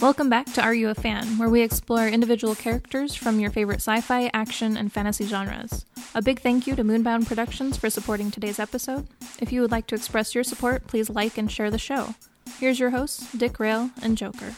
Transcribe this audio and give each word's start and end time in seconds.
Welcome 0.00 0.30
back 0.30 0.50
to 0.54 0.62
Are 0.62 0.72
You 0.72 0.88
a 0.88 0.94
Fan, 0.94 1.36
where 1.36 1.50
we 1.50 1.60
explore 1.60 2.08
individual 2.08 2.54
characters 2.54 3.14
from 3.14 3.38
your 3.38 3.50
favorite 3.50 3.82
sci 3.82 4.00
fi, 4.00 4.30
action, 4.32 4.78
and 4.78 4.90
fantasy 4.90 5.26
genres. 5.26 5.84
A 6.14 6.22
big 6.22 6.40
thank 6.40 6.66
you 6.66 6.74
to 6.74 6.82
Moonbound 6.82 7.26
Productions 7.26 7.76
for 7.76 7.90
supporting 7.90 8.30
today's 8.30 8.58
episode. 8.58 9.06
If 9.40 9.52
you 9.52 9.60
would 9.60 9.70
like 9.70 9.86
to 9.88 9.94
express 9.94 10.34
your 10.34 10.42
support, 10.42 10.86
please 10.86 11.10
like 11.10 11.36
and 11.36 11.52
share 11.52 11.70
the 11.70 11.76
show. 11.78 12.14
Here's 12.58 12.80
your 12.80 12.88
hosts, 12.88 13.30
Dick 13.34 13.60
Rail 13.60 13.90
and 14.00 14.16
Joker. 14.16 14.54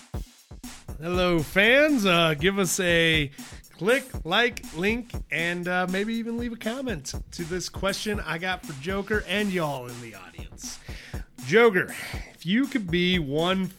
Hello, 1.01 1.41
fans. 1.41 2.07
Uh, 2.07 2.35
give 2.39 2.61
us 2.61 2.79
a 2.79 3.33
click, 3.77 4.05
like, 4.23 4.63
link, 4.77 5.11
and 5.33 5.67
uh, 5.67 5.89
maybe 5.91 6.15
even 6.15 6.39
leave 6.39 6.53
a 6.53 6.57
comment 6.57 7.15
to 7.33 7.43
this 7.43 7.69
question 7.69 8.21
I 8.21 8.39
got 8.39 8.65
for 8.65 8.81
Joker 8.81 9.25
and 9.27 9.53
y'all 9.53 9.89
in 9.89 10.01
the 10.03 10.15
audience. 10.15 10.79
Joker, 11.47 11.93
if 12.33 12.47
you 12.47 12.67
could 12.67 12.89
be 12.89 13.19
one 13.19 13.73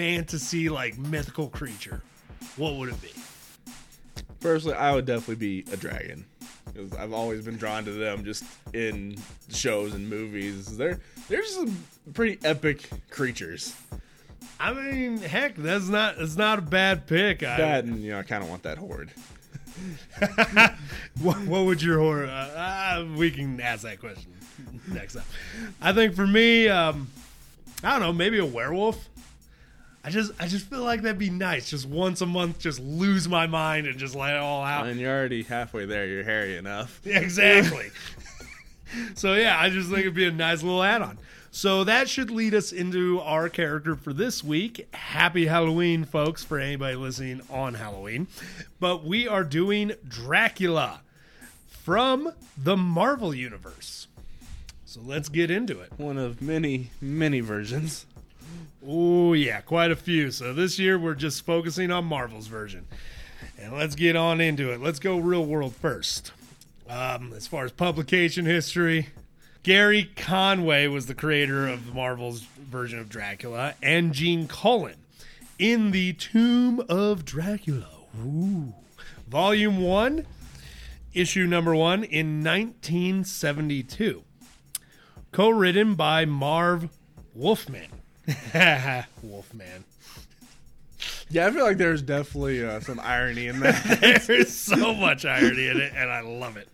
fantasy 0.00 0.70
like 0.70 0.96
mythical 0.96 1.48
creature, 1.48 2.00
what 2.56 2.76
would 2.76 2.88
it 2.88 3.02
be? 3.02 3.12
Personally, 4.40 4.74
I 4.78 4.94
would 4.94 5.04
definitely 5.04 5.34
be 5.34 5.70
a 5.70 5.76
dragon 5.76 6.24
because 6.72 6.94
I've 6.94 7.12
always 7.12 7.44
been 7.44 7.58
drawn 7.58 7.84
to 7.84 7.90
them 7.90 8.24
just 8.24 8.42
in 8.72 9.18
shows 9.50 9.92
and 9.92 10.08
movies. 10.08 10.78
They're 10.78 11.00
they're 11.28 11.44
some 11.44 11.84
pretty 12.14 12.38
epic 12.46 12.88
creatures. 13.10 13.76
I 14.58 14.72
mean, 14.72 15.18
heck, 15.18 15.56
that's 15.56 15.88
not 15.88 16.16
that's 16.16 16.36
not 16.36 16.60
a 16.60 16.62
bad 16.62 17.06
pick. 17.06 17.42
I, 17.42 17.58
and 17.58 18.02
you 18.02 18.12
know, 18.12 18.20
I 18.20 18.22
kind 18.22 18.42
of 18.42 18.48
want 18.48 18.62
that 18.62 18.78
horde. 18.78 19.10
what, 21.20 21.38
what 21.46 21.66
would 21.66 21.82
your 21.82 21.98
horde? 21.98 22.30
Uh, 22.30 22.32
uh, 22.32 23.06
we 23.18 23.30
can 23.30 23.60
ask 23.60 23.82
that 23.82 24.00
question 24.00 24.32
next 24.88 25.12
time. 25.12 25.24
I 25.82 25.92
think 25.92 26.14
for 26.14 26.26
me, 26.26 26.70
um, 26.70 27.08
I 27.84 27.90
don't 27.90 28.00
know, 28.00 28.12
maybe 28.14 28.38
a 28.38 28.46
werewolf. 28.46 29.10
I 30.02 30.10
just, 30.10 30.32
I 30.40 30.46
just 30.46 30.66
feel 30.66 30.82
like 30.82 31.02
that'd 31.02 31.18
be 31.18 31.28
nice. 31.30 31.68
Just 31.68 31.86
once 31.86 32.20
a 32.22 32.26
month, 32.26 32.58
just 32.58 32.80
lose 32.80 33.28
my 33.28 33.46
mind 33.46 33.86
and 33.86 33.98
just 33.98 34.14
let 34.14 34.34
it 34.34 34.38
all 34.38 34.64
out. 34.64 34.86
And 34.86 34.98
you're 34.98 35.14
already 35.14 35.42
halfway 35.42 35.84
there. 35.84 36.06
You're 36.06 36.24
hairy 36.24 36.56
enough. 36.56 37.00
Yeah, 37.04 37.18
exactly. 37.20 37.90
so 39.14 39.34
yeah, 39.34 39.58
I 39.58 39.68
just 39.68 39.88
think 39.88 40.00
it'd 40.00 40.14
be 40.14 40.26
a 40.26 40.30
nice 40.32 40.62
little 40.62 40.82
add-on. 40.82 41.18
So 41.52 41.84
that 41.84 42.08
should 42.08 42.30
lead 42.30 42.54
us 42.54 42.72
into 42.72 43.20
our 43.20 43.48
character 43.48 43.96
for 43.96 44.12
this 44.12 44.42
week. 44.44 44.88
Happy 44.94 45.46
Halloween, 45.46 46.04
folks, 46.04 46.44
for 46.44 46.58
anybody 46.58 46.94
listening 46.94 47.42
on 47.50 47.74
Halloween. 47.74 48.28
But 48.78 49.04
we 49.04 49.26
are 49.26 49.42
doing 49.42 49.92
Dracula 50.06 51.00
from 51.68 52.32
the 52.56 52.76
Marvel 52.76 53.34
Universe. 53.34 54.06
So 54.86 55.00
let's 55.04 55.28
get 55.28 55.50
into 55.50 55.80
it. 55.80 55.92
One 55.98 56.18
of 56.18 56.40
many, 56.40 56.90
many 57.00 57.40
versions. 57.40 58.06
Oh, 58.86 59.34
yeah, 59.34 59.60
quite 59.60 59.90
a 59.90 59.96
few. 59.96 60.30
So 60.30 60.54
this 60.54 60.78
year 60.78 60.98
we're 60.98 61.14
just 61.14 61.44
focusing 61.44 61.90
on 61.90 62.04
Marvel's 62.04 62.46
version. 62.46 62.86
And 63.58 63.72
let's 63.72 63.94
get 63.94 64.16
on 64.16 64.40
into 64.40 64.72
it. 64.72 64.80
Let's 64.80 64.98
go 64.98 65.18
real 65.18 65.44
world 65.44 65.74
first. 65.76 66.32
Um, 66.88 67.32
as 67.34 67.46
far 67.46 67.64
as 67.64 67.72
publication 67.72 68.46
history, 68.46 69.08
Gerry 69.62 70.10
Conway 70.16 70.86
was 70.86 71.06
the 71.06 71.14
creator 71.14 71.68
of 71.68 71.94
Marvel's 71.94 72.40
version 72.40 72.98
of 72.98 73.08
Dracula, 73.08 73.74
and 73.82 74.14
Gene 74.14 74.48
Colan 74.48 74.96
in 75.58 75.90
the 75.90 76.14
Tomb 76.14 76.82
of 76.88 77.24
Dracula. 77.24 77.88
Ooh. 78.24 78.72
Volume 79.28 79.82
1, 79.82 80.26
issue 81.12 81.46
number 81.46 81.74
1 81.74 82.04
in 82.04 82.42
1972. 82.42 84.24
Co 85.32 85.50
written 85.50 85.94
by 85.94 86.24
Marv 86.24 86.88
Wolfman. 87.34 87.99
Wolfman. 89.22 89.84
Yeah, 91.30 91.46
I 91.46 91.50
feel 91.52 91.64
like 91.64 91.78
there's 91.78 92.02
definitely 92.02 92.64
uh, 92.64 92.80
some 92.80 93.00
irony 93.00 93.46
in 93.46 93.60
that. 93.60 94.24
There's 94.26 94.52
so 94.52 94.92
much 94.94 95.24
irony 95.24 95.68
in 95.68 95.80
it, 95.80 95.92
and 95.94 96.10
I 96.10 96.20
love 96.20 96.56
it. 96.56 96.68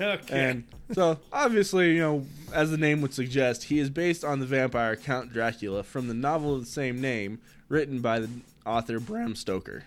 Okay. 0.00 0.50
And 0.50 0.64
so, 0.92 1.18
obviously, 1.32 1.92
you 1.94 2.00
know, 2.00 2.26
as 2.52 2.70
the 2.70 2.76
name 2.76 3.00
would 3.00 3.14
suggest, 3.14 3.64
he 3.64 3.78
is 3.78 3.88
based 3.88 4.24
on 4.24 4.40
the 4.40 4.46
vampire 4.46 4.96
Count 4.96 5.32
Dracula 5.32 5.82
from 5.84 6.08
the 6.08 6.14
novel 6.14 6.54
of 6.54 6.60
the 6.60 6.70
same 6.70 7.00
name, 7.00 7.38
written 7.68 8.00
by 8.00 8.18
the 8.18 8.28
author 8.66 9.00
Bram 9.00 9.34
Stoker. 9.34 9.84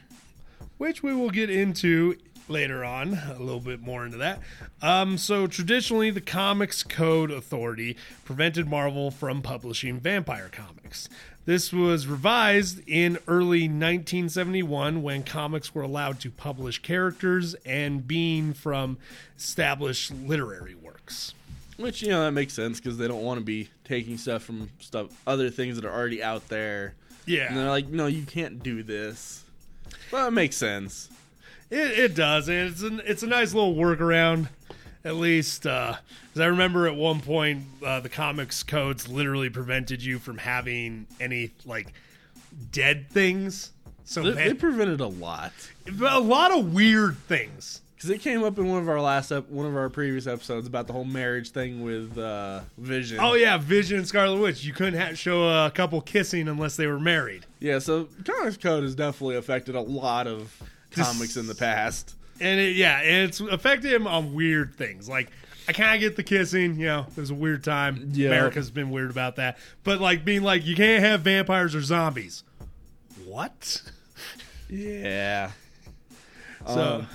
which 0.77 1.03
we 1.03 1.13
will 1.13 1.29
get 1.29 1.49
into 1.49 2.15
later 2.49 2.83
on, 2.83 3.13
a 3.13 3.39
little 3.39 3.59
bit 3.59 3.81
more 3.81 4.05
into 4.05 4.17
that. 4.17 4.39
Um, 4.81 5.17
so, 5.17 5.47
traditionally, 5.47 6.09
the 6.09 6.21
Comics 6.21 6.83
Code 6.83 7.31
Authority 7.31 7.95
prevented 8.25 8.67
Marvel 8.67 9.11
from 9.11 9.41
publishing 9.41 9.99
vampire 9.99 10.49
comics. 10.51 11.09
This 11.45 11.73
was 11.73 12.05
revised 12.05 12.87
in 12.87 13.17
early 13.27 13.61
1971 13.61 15.01
when 15.01 15.23
comics 15.23 15.73
were 15.73 15.81
allowed 15.81 16.19
to 16.19 16.29
publish 16.29 16.79
characters 16.79 17.55
and 17.65 18.07
being 18.07 18.53
from 18.53 18.97
established 19.35 20.11
literary 20.11 20.75
works. 20.75 21.33
Which 21.77 22.01
you 22.01 22.09
know 22.09 22.23
that 22.25 22.33
makes 22.33 22.53
sense 22.53 22.79
because 22.79 22.97
they 22.97 23.07
don't 23.07 23.23
want 23.23 23.39
to 23.39 23.43
be 23.43 23.69
taking 23.85 24.17
stuff 24.17 24.43
from 24.43 24.69
stuff 24.79 25.07
other 25.25 25.49
things 25.49 25.77
that 25.77 25.85
are 25.85 25.91
already 25.91 26.21
out 26.21 26.49
there. 26.49 26.93
Yeah. 27.25 27.47
And 27.47 27.57
they're 27.57 27.69
like, 27.69 27.87
no, 27.87 28.07
you 28.07 28.23
can't 28.23 28.61
do 28.61 28.83
this. 28.83 29.43
Well, 30.11 30.27
it 30.27 30.31
makes 30.31 30.57
sense. 30.57 31.09
It, 31.69 31.99
it 31.99 32.15
does, 32.15 32.49
it's 32.49 32.81
an, 32.81 33.01
it's 33.05 33.23
a 33.23 33.27
nice 33.27 33.53
little 33.53 33.75
workaround. 33.75 34.47
At 35.05 35.15
least, 35.15 35.63
because 35.63 35.97
I 36.41 36.47
remember 36.47 36.85
at 36.85 36.95
one 36.95 37.21
point 37.21 37.63
uh, 37.85 38.01
the 38.01 38.09
comics 38.09 38.63
codes 38.63 39.07
literally 39.07 39.49
prevented 39.49 40.03
you 40.03 40.19
from 40.19 40.37
having 40.39 41.07
any 41.21 41.51
like 41.65 41.93
dead 42.71 43.09
things. 43.09 43.71
So 44.03 44.23
They, 44.23 44.49
they 44.49 44.53
prevented 44.55 44.99
a 44.99 45.07
lot 45.07 45.53
a 46.05 46.19
lot 46.19 46.51
of 46.51 46.73
weird 46.73 47.17
things. 47.27 47.79
because 47.95 48.09
it 48.09 48.19
came 48.19 48.43
up 48.43 48.57
in 48.57 48.67
one 48.67 48.81
of 48.81 48.89
our 48.89 48.99
last 48.99 49.31
ep- 49.31 49.47
one 49.49 49.65
of 49.67 49.75
our 49.77 49.87
previous 49.89 50.27
episodes 50.27 50.67
about 50.67 50.87
the 50.87 50.93
whole 50.93 51.05
marriage 51.05 51.51
thing 51.51 51.81
with 51.83 52.17
uh, 52.17 52.59
Vision. 52.77 53.19
Oh 53.21 53.35
yeah, 53.35 53.57
Vision 53.57 53.99
and 53.99 54.07
Scarlet 54.07 54.39
Witch. 54.41 54.65
You 54.65 54.73
couldn't 54.73 54.99
ha- 54.99 55.13
show 55.13 55.47
a 55.65 55.71
couple 55.71 56.01
kissing 56.01 56.47
unless 56.49 56.75
they 56.75 56.87
were 56.87 56.99
married. 56.99 57.45
yeah. 57.59 57.79
So 57.79 58.09
comics 58.25 58.57
code 58.57 58.83
has 58.83 58.95
definitely 58.95 59.37
affected 59.37 59.75
a 59.75 59.81
lot 59.81 60.27
of 60.27 60.61
comics 60.91 61.37
in 61.37 61.47
the 61.47 61.55
past. 61.55 62.15
And 62.41 62.59
it, 62.59 62.75
yeah, 62.75 62.99
and 63.01 63.27
it's 63.29 63.39
affected 63.39 63.91
him 63.91 64.07
on 64.07 64.33
weird 64.33 64.75
things. 64.75 65.09
Like 65.09 65.29
I 65.67 65.73
kind 65.73 65.95
of 65.95 65.99
get 65.99 66.15
the 66.15 66.23
kissing, 66.23 66.79
you 66.79 66.87
know, 66.87 67.05
it 67.09 67.19
was 67.19 67.29
a 67.31 67.35
weird 67.35 67.63
time. 67.63 68.09
Yeah. 68.13 68.27
America's 68.27 68.71
been 68.71 68.89
weird 68.89 69.11
about 69.11 69.35
that. 69.35 69.57
But 69.83 69.99
like 69.99 70.23
being 70.25 70.41
like 70.43 70.65
you 70.65 70.75
can't 70.75 71.03
have 71.03 71.21
vampires 71.21 71.75
or 71.75 71.81
zombies. 71.81 72.43
What? 73.25 73.81
Yeah. 74.71 75.51
So 76.67 76.99
Um, 76.99 77.07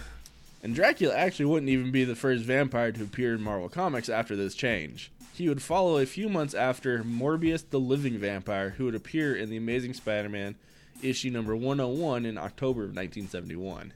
and 0.63 0.75
Dracula 0.75 1.15
actually 1.15 1.45
wouldn't 1.45 1.71
even 1.71 1.93
be 1.93 2.03
the 2.05 2.17
first 2.17 2.43
vampire 2.43 2.91
to 2.91 3.05
appear 3.05 3.35
in 3.35 3.43
Marvel 3.43 3.69
Comics 3.69 4.09
after 4.09 4.35
this 4.35 4.57
change. 4.57 5.13
He 5.35 5.49
would 5.49 5.63
follow 5.63 5.99
a 5.99 6.07
few 6.07 6.29
months 6.29 6.55
after 6.55 7.05
Morbius 7.05 7.63
the 7.71 7.79
Living 7.79 8.19
Vampire, 8.19 8.71
who 8.71 8.87
would 8.87 8.95
appear 8.97 9.37
in 9.37 9.51
The 9.51 9.57
Amazing 9.57 9.95
Spider 9.95 10.29
Man 10.29 10.57
issue 11.03 11.31
number 11.31 11.55
101 11.55 12.25
in 12.27 12.39
October 12.39 12.85
of 12.85 12.95
1971. 12.95 13.93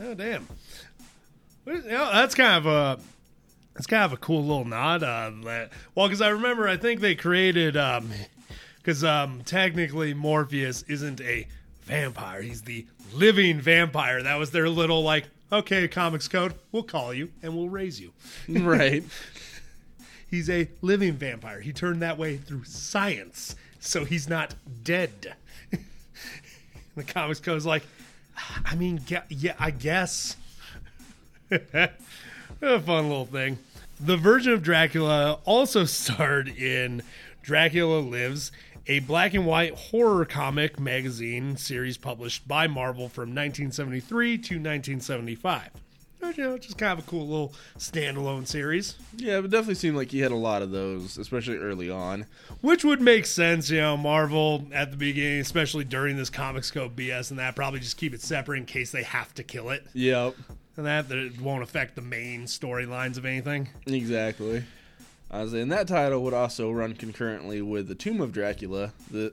oh 0.00 0.14
damn. 0.14 0.48
Well, 1.64 1.76
you 1.76 1.82
know, 1.90 2.10
that's 2.12 2.34
kind 2.34 2.66
of 2.66 2.66
a 2.66 3.00
it's 3.76 3.86
kind 3.86 4.04
of 4.04 4.12
a 4.12 4.16
cool 4.16 4.42
little 4.42 4.64
nod. 4.64 5.02
Uh, 5.02 5.30
that, 5.44 5.70
well, 5.94 6.08
because 6.08 6.20
I 6.20 6.30
remember 6.30 6.68
I 6.68 6.76
think 6.76 7.00
they 7.00 7.14
created 7.14 7.74
because 7.74 9.04
um, 9.04 9.42
technically 9.44 10.14
Morbius 10.14 10.84
isn't 10.88 11.20
a 11.20 11.46
vampire; 11.82 12.42
he's 12.42 12.62
the 12.62 12.86
living 13.14 13.60
vampire. 13.60 14.22
That 14.22 14.36
was 14.36 14.50
their 14.50 14.68
little 14.68 15.02
like, 15.02 15.26
okay, 15.52 15.86
comics 15.88 16.26
code. 16.28 16.54
We'll 16.72 16.82
call 16.82 17.14
you 17.14 17.30
and 17.42 17.56
we'll 17.56 17.68
raise 17.68 18.00
you. 18.00 18.12
right. 18.48 19.04
He's 20.30 20.50
a 20.50 20.68
living 20.82 21.14
vampire. 21.14 21.62
He 21.62 21.72
turned 21.72 22.02
that 22.02 22.18
way 22.18 22.36
through 22.36 22.64
science, 22.64 23.56
so 23.80 24.04
he's 24.04 24.28
not 24.28 24.54
dead. 24.82 25.34
the 26.96 27.04
comics 27.04 27.40
code's 27.40 27.66
like, 27.66 27.82
I 28.64 28.74
mean, 28.74 29.00
yeah, 29.28 29.54
I 29.58 29.70
guess. 29.70 30.36
a 31.50 31.90
fun 32.60 33.08
little 33.08 33.26
thing. 33.26 33.58
The 34.00 34.16
version 34.16 34.52
of 34.52 34.62
Dracula 34.62 35.40
also 35.44 35.84
starred 35.86 36.48
in 36.48 37.02
Dracula 37.42 37.98
Lives, 37.98 38.52
a 38.86 39.00
black 39.00 39.34
and 39.34 39.46
white 39.46 39.74
horror 39.74 40.24
comic 40.24 40.78
magazine 40.78 41.56
series 41.56 41.96
published 41.96 42.46
by 42.46 42.66
Marvel 42.66 43.08
from 43.08 43.30
1973 43.30 44.38
to 44.38 44.54
1975. 44.54 45.70
You 46.20 46.44
know, 46.44 46.58
just 46.58 46.78
kind 46.78 46.98
of 46.98 47.04
a 47.04 47.08
cool 47.08 47.26
little 47.26 47.54
standalone 47.78 48.46
series. 48.46 48.96
Yeah, 49.16 49.38
it 49.38 49.50
definitely 49.50 49.74
seemed 49.76 49.96
like 49.96 50.10
he 50.10 50.20
had 50.20 50.30
a 50.32 50.36
lot 50.36 50.62
of 50.62 50.70
those, 50.70 51.16
especially 51.16 51.56
early 51.56 51.90
on. 51.90 52.26
Which 52.60 52.84
would 52.84 53.00
make 53.00 53.26
sense, 53.26 53.70
you 53.70 53.80
know, 53.80 53.96
Marvel 53.96 54.66
at 54.72 54.90
the 54.90 54.96
beginning, 54.96 55.40
especially 55.40 55.84
during 55.84 56.16
this 56.16 56.30
Comics 56.30 56.70
Code 56.70 56.94
BS 56.94 57.30
and 57.30 57.38
that, 57.38 57.56
probably 57.56 57.80
just 57.80 57.96
keep 57.96 58.14
it 58.14 58.20
separate 58.20 58.58
in 58.58 58.66
case 58.66 58.90
they 58.90 59.04
have 59.04 59.34
to 59.34 59.42
kill 59.42 59.70
it. 59.70 59.86
Yep. 59.94 60.34
And 60.76 60.86
that, 60.86 61.08
that 61.08 61.18
it 61.18 61.40
won't 61.40 61.62
affect 61.62 61.96
the 61.96 62.02
main 62.02 62.44
storylines 62.44 63.16
of 63.16 63.24
anything. 63.24 63.68
Exactly. 63.86 64.64
I 65.30 65.42
was 65.42 65.52
saying 65.52 65.68
that 65.68 65.88
title 65.88 66.22
would 66.24 66.34
also 66.34 66.70
run 66.70 66.94
concurrently 66.94 67.62
with 67.62 67.88
the 67.88 67.94
Tomb 67.94 68.20
of 68.20 68.32
Dracula, 68.32 68.92
the 69.10 69.32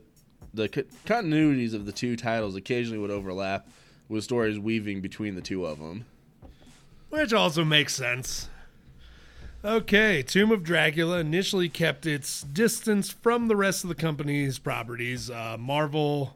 the 0.54 0.70
co- 0.70 0.84
continuities 1.06 1.74
of 1.74 1.86
the 1.86 1.92
two 1.92 2.16
titles 2.16 2.56
occasionally 2.56 2.98
would 2.98 3.12
overlap, 3.12 3.68
with 4.08 4.24
stories 4.24 4.58
weaving 4.58 5.02
between 5.02 5.36
the 5.36 5.42
two 5.42 5.66
of 5.66 5.80
them. 5.80 6.06
Which 7.16 7.32
also 7.32 7.64
makes 7.64 7.96
sense. 7.96 8.50
Okay, 9.64 10.22
Tomb 10.22 10.52
of 10.52 10.64
Dracula 10.64 11.20
initially 11.20 11.70
kept 11.70 12.06
its 12.06 12.42
distance 12.42 13.10
from 13.10 13.48
the 13.48 13.56
rest 13.56 13.86
of 13.86 13.88
the 13.88 13.96
company's 13.96 14.60
properties. 14.60 15.30
Uh, 15.30 15.56
Marvel. 15.58 16.36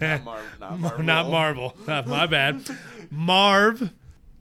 Mar- 0.00 0.40
not 0.60 0.98
Not 1.04 1.30
Marvel. 1.30 1.76
Uh, 1.88 2.02
my 2.06 2.26
bad. 2.26 2.60
Marv 3.08 3.92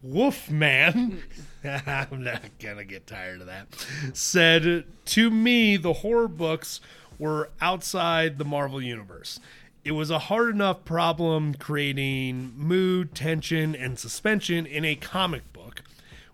Wolfman. 0.01 1.21
I'm 1.63 2.23
not 2.23 2.41
going 2.59 2.77
to 2.77 2.83
get 2.83 3.05
tired 3.05 3.41
of 3.41 3.47
that. 3.47 3.67
Said, 4.13 4.85
To 5.05 5.29
me, 5.29 5.77
the 5.77 5.93
horror 5.93 6.27
books 6.27 6.81
were 7.19 7.51
outside 7.61 8.39
the 8.39 8.45
Marvel 8.45 8.81
universe. 8.81 9.39
It 9.85 9.91
was 9.91 10.09
a 10.09 10.17
hard 10.17 10.49
enough 10.55 10.83
problem 10.83 11.53
creating 11.53 12.53
mood, 12.57 13.13
tension, 13.13 13.75
and 13.75 13.99
suspension 13.99 14.65
in 14.65 14.83
a 14.83 14.95
comic 14.95 15.53
book, 15.53 15.54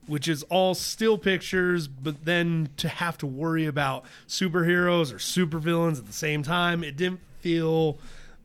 which 0.08 0.28
is 0.28 0.44
all 0.44 0.74
still 0.74 1.18
pictures, 1.18 1.88
but 1.88 2.26
then 2.26 2.70
to 2.78 2.90
have 2.90 3.18
to 3.20 3.28
worry 3.28 3.66
about 3.66 4.06
superheroes 4.28 5.14
or 5.14 5.18
supervillains 5.18 5.98
at 5.98 6.08
the 6.08 6.14
same 6.14 6.44
time, 6.44 6.84
it 6.84 6.98
didn't 6.98 7.22
feel 7.40 7.98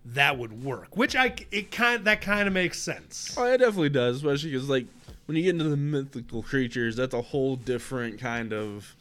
that 0.05 0.39
would 0.39 0.65
work. 0.65 0.97
Which 0.97 1.17
I 1.17 1.35
it 1.51 1.71
kind 1.71 2.05
that 2.05 2.21
kind 2.21 2.47
of 2.47 2.55
makes 2.55 2.81
sense. 2.81 3.35
Oh, 3.37 3.45
it 3.45 3.59
definitely 3.59 3.89
does, 3.89 4.17
especially 4.17 4.51
because 4.51 4.69
like 4.69 4.87
when 5.27 5.37
you 5.37 5.43
get 5.43 5.51
into 5.51 5.65
the 5.65 5.77
mythical 5.77 6.43
creatures, 6.43 6.97
that's 6.97 7.15
a 7.15 7.23
whole 7.23 7.57
different 7.57 8.21
kind 8.21 8.53
of 8.53 8.95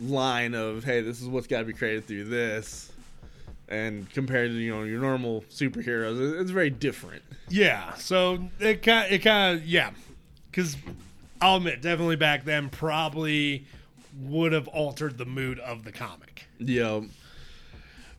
line 0.00 0.54
of 0.54 0.84
hey, 0.84 1.00
this 1.00 1.20
is 1.20 1.28
what's 1.28 1.46
got 1.46 1.60
to 1.60 1.64
be 1.64 1.72
created 1.72 2.06
through 2.06 2.24
this, 2.24 2.92
and 3.68 4.08
compared 4.10 4.50
to 4.50 4.56
you 4.56 4.74
know 4.74 4.84
your 4.84 5.00
normal 5.00 5.42
superheroes, 5.50 6.40
it's 6.40 6.50
very 6.50 6.70
different. 6.70 7.22
Yeah, 7.48 7.94
so 7.94 8.48
it 8.60 8.82
kind 8.82 9.12
it 9.12 9.18
kind 9.20 9.58
of 9.58 9.66
yeah, 9.66 9.90
because 10.50 10.76
I'll 11.40 11.56
admit 11.56 11.82
definitely 11.82 12.16
back 12.16 12.44
then 12.44 12.68
probably 12.70 13.66
would 14.20 14.52
have 14.52 14.68
altered 14.68 15.18
the 15.18 15.26
mood 15.26 15.58
of 15.58 15.84
the 15.84 15.92
comic. 15.92 16.46
Yeah, 16.58 17.02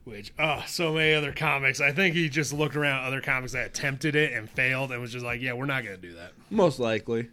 Which 0.04 0.32
oh, 0.38 0.64
so 0.68 0.94
many 0.94 1.14
other 1.14 1.34
comics. 1.34 1.82
I 1.82 1.92
think 1.92 2.16
he 2.16 2.30
just 2.30 2.54
looked 2.54 2.76
around 2.76 3.06
other 3.06 3.20
comics 3.22 3.54
that 3.54 3.68
attempted 3.68 4.16
it 4.16 4.34
and 4.34 4.50
failed, 4.50 4.92
and 4.92 5.02
was 5.02 5.12
just 5.12 5.26
like, 5.26 5.42
yeah, 5.42 5.54
we're 5.54 5.66
not 5.66 5.84
gonna 5.84 5.98
do 5.98 6.14
that. 6.14 6.34
most 6.50 6.80
likely. 6.80 7.30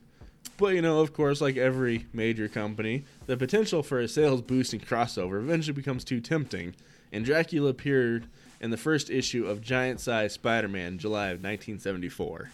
But 0.56 0.74
you 0.74 0.82
know, 0.82 1.00
of 1.00 1.12
course, 1.12 1.40
like 1.40 1.56
every 1.56 2.06
major 2.12 2.48
company, 2.48 3.04
the 3.26 3.36
potential 3.36 3.82
for 3.82 3.98
a 3.98 4.08
sales 4.08 4.40
boosting 4.40 4.80
crossover 4.80 5.40
eventually 5.40 5.74
becomes 5.74 6.04
too 6.04 6.20
tempting, 6.20 6.74
and 7.12 7.24
Dracula 7.24 7.70
appeared 7.70 8.26
in 8.60 8.70
the 8.70 8.76
first 8.76 9.10
issue 9.10 9.46
of 9.46 9.60
Giant 9.60 10.00
Size 10.00 10.32
Spider-Man, 10.32 10.98
July 10.98 11.26
of 11.26 11.42
1974. 11.42 12.50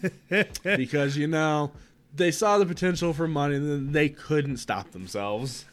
because 0.76 1.16
you 1.16 1.26
know 1.26 1.72
they 2.14 2.30
saw 2.30 2.58
the 2.58 2.66
potential 2.66 3.12
for 3.12 3.28
money, 3.28 3.56
and 3.56 3.70
then 3.70 3.92
they 3.92 4.08
couldn't 4.08 4.58
stop 4.58 4.90
themselves. 4.92 5.64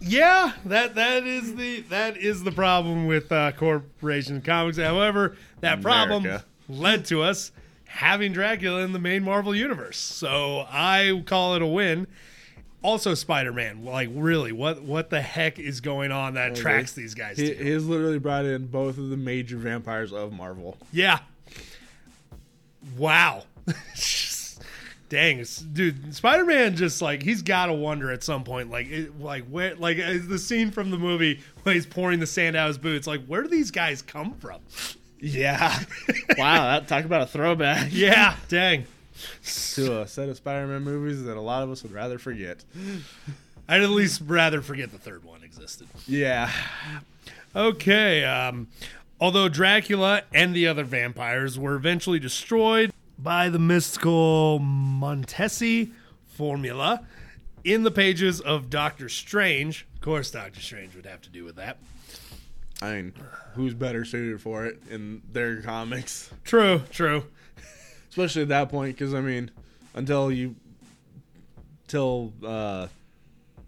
Yeah, 0.00 0.52
that 0.64 0.94
that 0.94 1.26
is 1.26 1.56
the 1.56 1.82
that 1.82 2.16
is 2.16 2.42
the 2.42 2.52
problem 2.52 3.06
with 3.06 3.30
uh, 3.30 3.52
corporation 3.52 4.40
comics. 4.40 4.78
However, 4.78 5.36
that 5.60 5.82
problem 5.82 6.26
led 6.68 7.04
to 7.06 7.22
us 7.22 7.52
having 7.84 8.32
Dracula 8.32 8.80
in 8.80 8.92
the 8.92 8.98
main 8.98 9.22
Marvel 9.22 9.54
universe. 9.54 9.98
So 9.98 10.66
I 10.70 11.22
call 11.26 11.54
it 11.54 11.62
a 11.62 11.66
win. 11.66 12.06
Also, 12.82 13.12
Spider 13.12 13.52
Man. 13.52 13.84
Like, 13.84 14.08
really, 14.12 14.52
what 14.52 14.82
what 14.82 15.10
the 15.10 15.20
heck 15.20 15.58
is 15.58 15.80
going 15.80 16.12
on 16.12 16.34
that 16.34 16.56
tracks 16.56 16.92
these 16.92 17.14
guys? 17.14 17.36
He, 17.36 17.54
to? 17.54 17.64
he's 17.64 17.84
literally 17.84 18.18
brought 18.18 18.46
in 18.46 18.68
both 18.68 18.96
of 18.96 19.10
the 19.10 19.18
major 19.18 19.58
vampires 19.58 20.12
of 20.12 20.32
Marvel. 20.32 20.78
Yeah. 20.92 21.18
Wow. 22.96 23.44
Dang, 25.10 25.44
dude, 25.72 26.14
Spider 26.14 26.44
Man 26.44 26.76
just 26.76 27.02
like 27.02 27.22
he's 27.22 27.42
got 27.42 27.66
to 27.66 27.72
wonder 27.74 28.10
at 28.12 28.22
some 28.22 28.44
point, 28.44 28.70
like, 28.70 28.88
it, 28.88 29.20
like 29.20 29.44
where, 29.46 29.74
like 29.74 29.98
uh, 29.98 30.18
the 30.22 30.38
scene 30.38 30.70
from 30.70 30.90
the 30.90 30.96
movie 30.96 31.40
when 31.64 31.74
he's 31.74 31.84
pouring 31.84 32.20
the 32.20 32.26
sand 32.26 32.56
out 32.56 32.66
of 32.66 32.76
his 32.76 32.78
boots. 32.78 33.06
Like, 33.08 33.26
where 33.26 33.42
do 33.42 33.48
these 33.48 33.70
guys 33.72 34.02
come 34.02 34.34
from? 34.34 34.60
Yeah. 35.18 35.78
wow, 36.38 36.62
that 36.62 36.88
talk 36.88 37.04
about 37.04 37.22
a 37.22 37.26
throwback. 37.26 37.88
Yeah, 37.92 38.36
dang. 38.48 38.86
to 39.74 40.02
a 40.02 40.06
set 40.06 40.28
of 40.28 40.36
Spider-Man 40.36 40.82
movies 40.82 41.24
that 41.24 41.36
a 41.36 41.40
lot 41.40 41.64
of 41.64 41.70
us 41.70 41.82
would 41.82 41.92
rather 41.92 42.18
forget. 42.18 42.64
I'd 43.68 43.82
at 43.82 43.90
least 43.90 44.22
rather 44.24 44.62
forget 44.62 44.92
the 44.92 44.98
third 44.98 45.24
one 45.24 45.42
existed. 45.42 45.88
Yeah, 46.06 46.50
Okay. 47.54 48.24
Um, 48.24 48.68
although 49.20 49.48
Dracula 49.48 50.22
and 50.32 50.54
the 50.54 50.66
other 50.68 50.84
vampires 50.84 51.58
were 51.58 51.74
eventually 51.74 52.18
destroyed 52.18 52.92
by 53.22 53.48
the 53.48 53.58
mystical 53.58 54.58
Montesi 54.60 55.90
formula 56.26 57.06
in 57.64 57.82
the 57.82 57.90
pages 57.90 58.40
of 58.40 58.70
Doctor 58.70 59.08
Strange. 59.08 59.86
Of 59.94 60.00
course, 60.00 60.30
Doctor 60.30 60.60
Strange 60.60 60.94
would 60.94 61.06
have 61.06 61.20
to 61.22 61.30
do 61.30 61.44
with 61.44 61.56
that. 61.56 61.78
I 62.82 62.94
mean, 62.94 63.12
who's 63.54 63.74
better 63.74 64.04
suited 64.06 64.40
for 64.40 64.64
it 64.64 64.80
in 64.88 65.20
their 65.32 65.60
comics, 65.60 66.30
True, 66.44 66.82
true. 66.90 67.24
especially 68.08 68.42
at 68.42 68.48
that 68.48 68.70
point? 68.70 68.96
Because 68.96 69.12
I 69.12 69.20
mean, 69.20 69.50
until 69.94 70.32
you, 70.32 70.56
till 71.88 72.32
uh, 72.44 72.86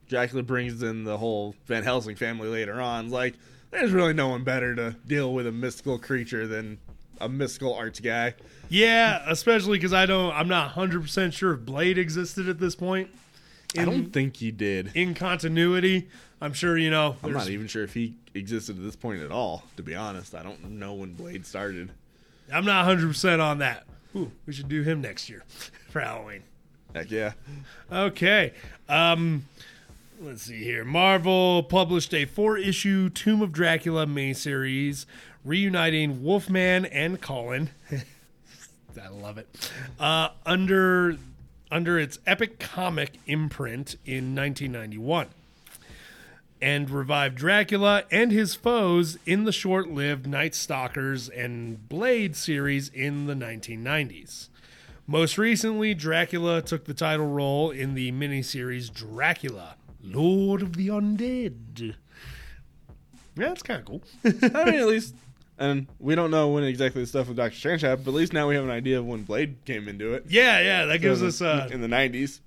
Dracula 0.08 0.42
brings 0.42 0.82
in 0.82 1.04
the 1.04 1.18
whole 1.18 1.54
Van 1.66 1.82
Helsing 1.82 2.16
family 2.16 2.48
later 2.48 2.80
on, 2.80 3.10
like 3.10 3.34
there's 3.70 3.90
really 3.92 4.14
no 4.14 4.28
one 4.28 4.44
better 4.44 4.74
to 4.74 4.96
deal 5.06 5.34
with 5.34 5.46
a 5.46 5.52
mystical 5.52 5.98
creature 5.98 6.46
than 6.46 6.78
a 7.20 7.28
mystical 7.28 7.74
arts 7.74 8.00
guy. 8.00 8.34
Yeah, 8.68 9.22
especially 9.26 9.78
because 9.78 9.92
I 9.92 10.06
don't. 10.06 10.32
I'm 10.32 10.48
not 10.48 10.76
100 10.76 11.02
percent 11.02 11.34
sure 11.34 11.54
if 11.54 11.60
Blade 11.60 11.98
existed 11.98 12.48
at 12.48 12.58
this 12.58 12.74
point. 12.74 13.10
I 13.76 13.84
don't 13.84 14.12
think 14.12 14.36
he 14.36 14.50
did. 14.50 14.90
in 14.94 15.14
continuity, 15.14 16.08
I'm 16.40 16.52
sure 16.52 16.76
you 16.76 16.90
know. 16.90 17.16
I'm 17.22 17.32
not 17.32 17.48
even 17.48 17.66
sure 17.66 17.82
if 17.84 17.94
he 17.94 18.14
existed 18.34 18.76
at 18.76 18.82
this 18.82 18.96
point 18.96 19.22
at 19.22 19.30
all. 19.30 19.64
To 19.76 19.82
be 19.82 19.94
honest, 19.94 20.34
I 20.34 20.42
don't 20.42 20.78
know 20.78 20.94
when 20.94 21.14
Blade 21.14 21.46
started. 21.46 21.90
I'm 22.52 22.64
not 22.64 22.86
100 22.86 23.06
percent 23.08 23.40
on 23.40 23.58
that. 23.58 23.86
Ooh, 24.14 24.30
we 24.46 24.52
should 24.52 24.68
do 24.68 24.82
him 24.82 25.00
next 25.00 25.30
year 25.30 25.42
for 25.88 26.00
Halloween. 26.00 26.42
Heck 26.94 27.10
yeah. 27.10 27.32
Okay. 27.90 28.52
Um, 28.88 29.46
let's 30.20 30.42
see 30.42 30.62
here. 30.62 30.84
Marvel 30.84 31.62
published 31.62 32.12
a 32.12 32.26
four 32.26 32.58
issue 32.58 33.08
Tomb 33.08 33.40
of 33.40 33.52
Dracula 33.52 34.04
miniseries 34.06 35.06
reuniting 35.44 36.22
Wolfman 36.22 36.84
and 36.86 37.20
Colan. 37.20 37.70
I 39.02 39.08
love 39.08 39.38
it. 39.38 39.48
Uh, 39.98 40.30
under 40.44 41.16
under 41.70 41.98
its 41.98 42.18
epic 42.26 42.58
comic 42.58 43.14
imprint 43.26 43.96
in 44.04 44.34
1991 44.34 45.28
and 46.60 46.88
revived 46.90 47.34
Dracula 47.34 48.04
and 48.10 48.30
his 48.30 48.54
foes 48.54 49.18
in 49.26 49.44
the 49.44 49.52
short 49.52 49.90
lived 49.90 50.26
Night 50.26 50.54
Stalkers 50.54 51.28
and 51.30 51.88
Blade 51.88 52.36
series 52.36 52.88
in 52.90 53.26
the 53.26 53.34
1990s. 53.34 54.48
Most 55.06 55.36
recently, 55.36 55.92
Dracula 55.94 56.62
took 56.62 56.84
the 56.84 56.94
title 56.94 57.26
role 57.26 57.70
in 57.70 57.94
the 57.94 58.12
miniseries 58.12 58.92
Dracula, 58.92 59.74
Lord 60.00 60.62
of 60.62 60.76
the 60.76 60.88
Undead. 60.88 61.80
Yeah, 61.80 61.92
that's 63.34 63.62
kind 63.62 63.80
of 63.80 63.86
cool. 63.86 64.02
I 64.24 64.64
mean, 64.64 64.74
at 64.74 64.86
least, 64.86 65.16
and 65.58 65.86
we 65.98 66.14
don't 66.14 66.30
know 66.30 66.48
when 66.48 66.64
exactly 66.64 67.02
the 67.02 67.06
stuff 67.06 67.28
with 67.28 67.36
Doctor 67.36 67.56
Strange 67.56 67.82
happened, 67.82 68.04
but 68.04 68.10
at 68.12 68.16
least 68.16 68.32
now 68.32 68.48
we 68.48 68.54
have 68.54 68.64
an 68.64 68.70
idea 68.70 68.98
of 68.98 69.06
when 69.06 69.22
Blade 69.22 69.56
came 69.64 69.88
into 69.88 70.14
it. 70.14 70.24
yeah, 70.28 70.60
yeah, 70.60 70.84
that 70.86 70.98
gives 70.98 71.20
So, 71.20 71.26
us 71.26 71.40
uh, 71.42 71.68
in 71.70 71.80
the 71.80 71.88
'90s. 71.88 72.40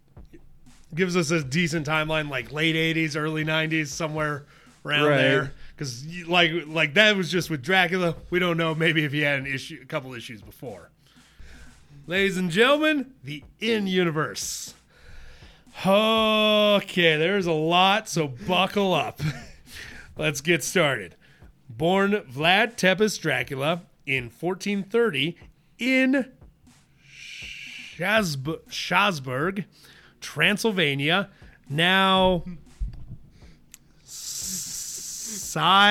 gives 0.94 1.16
us 1.18 1.32
a 1.32 1.44
decent 1.44 1.86
timeline, 1.88 2.30
like 2.30 2.52
late 2.52 2.76
'80s, 2.76 3.16
early 3.16 3.44
'90s, 3.46 3.88
somewhere 3.88 4.46
around 4.86 5.06
Right. 5.10 5.18
there. 5.18 5.54
Because 5.78 6.06
like 6.28 6.52
like 6.68 6.94
that 6.94 7.16
was 7.18 7.30
just 7.32 7.50
with 7.50 7.62
Dracula. 7.62 8.16
We 8.30 8.40
don't 8.40 8.56
know 8.58 8.74
maybe 8.76 9.04
if 9.04 9.12
he 9.12 9.22
had 9.22 9.40
an 9.40 9.46
issue, 9.48 9.80
a 9.82 9.86
couple 9.86 10.14
issues 10.14 10.42
before. 10.42 10.90
Ladies 12.08 12.38
and 12.38 12.50
gentlemen, 12.52 13.12
the 13.24 13.44
in 13.60 13.88
universe. 13.88 14.74
Okay, 15.86 17.18
there's 17.18 17.46
a 17.48 17.52
lot, 17.52 18.08
so 18.08 18.28
buckle 18.28 18.94
up. 18.94 19.20
Let's 20.18 20.40
get 20.40 20.64
started. 20.64 21.16
Born 21.78 22.12
Vlad 22.32 22.76
Tepes 22.76 23.18
Dracula 23.18 23.82
in 24.06 24.26
1430 24.26 25.38
in 25.80 26.32
Schasberg, 27.98 29.66
Transylvania, 30.22 31.30
now 31.70 32.44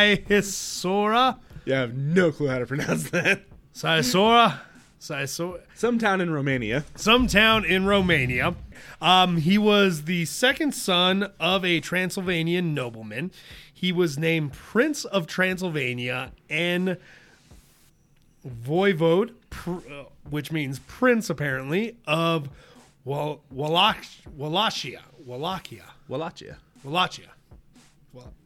Saisora, 0.05 1.39
Yeah, 1.65 1.77
I 1.77 1.81
have 1.81 1.95
no 1.97 2.31
clue 2.33 2.49
how 2.49 2.59
to 2.59 2.67
pronounce 2.67 3.11
that. 3.11 3.43
Saisora, 3.75 4.61
Saisora, 5.01 5.61
Some 5.75 5.99
town 5.99 6.21
in 6.21 6.31
Romania. 6.31 6.85
some 6.95 7.27
town 7.27 7.65
in 7.65 7.87
Romania. 7.87 8.55
Um, 9.01 9.39
he 9.39 9.57
was 9.59 10.05
the 10.05 10.25
second 10.27 10.73
son 10.75 11.31
of 11.41 11.65
a 11.65 11.81
Transylvanian 11.81 12.75
nobleman. 12.75 13.31
He 13.85 13.93
was 13.93 14.17
named 14.17 14.55
Prince 14.55 15.05
of 15.05 15.27
Transylvania 15.27 16.33
and 16.49 16.97
voivode, 18.49 19.35
pr- 19.51 19.73
uh, 19.73 20.05
which 20.31 20.51
means 20.51 20.79
prince 20.87 21.29
apparently, 21.29 21.95
of 22.07 22.49
Wal- 23.05 23.43
Wallach- 23.51 24.07
Wallachia. 24.39 25.03
Wallachia. 25.27 25.85
Wallachia. 26.09 26.57
Wallachia. 26.83 27.27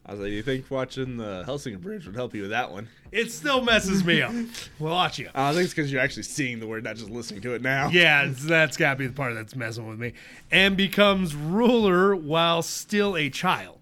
I 0.05 0.11
was 0.11 0.19
like, 0.19 0.31
you 0.31 0.41
think 0.43 0.69
watching 0.69 1.15
the 1.15 1.45
Helsinger 1.47 1.79
Bridge 1.79 2.05
would 2.05 2.15
help 2.15 2.33
you 2.35 2.41
with 2.41 2.51
that 2.51 2.69
one? 2.71 2.89
It 3.13 3.31
still 3.31 3.61
messes 3.61 4.03
me 4.03 4.21
up. 4.21 4.33
Wallachia. 4.79 5.31
I 5.33 5.53
think 5.53 5.63
it's 5.65 5.73
because 5.73 5.89
you're 5.89 6.01
actually 6.01 6.23
seeing 6.23 6.59
the 6.59 6.67
word, 6.67 6.83
not 6.83 6.97
just 6.97 7.09
listening 7.09 7.39
to 7.43 7.53
it 7.53 7.61
now. 7.61 7.87
Yeah, 7.93 8.23
it's- 8.23 8.43
that's 8.43 8.75
got 8.75 8.93
to 8.93 8.95
be 8.97 9.07
the 9.07 9.13
part 9.13 9.35
that's 9.35 9.55
messing 9.55 9.87
with 9.87 9.99
me. 9.99 10.11
And 10.51 10.75
becomes 10.75 11.33
ruler 11.33 12.13
while 12.13 12.61
still 12.61 13.15
a 13.15 13.29
child. 13.29 13.78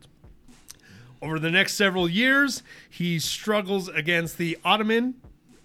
Over 1.22 1.40
the 1.40 1.50
next 1.50 1.74
several 1.74 2.08
years, 2.08 2.62
he 2.90 3.20
struggles 3.20 3.88
against 3.90 4.38
the 4.38 4.58
Ottoman, 4.64 5.16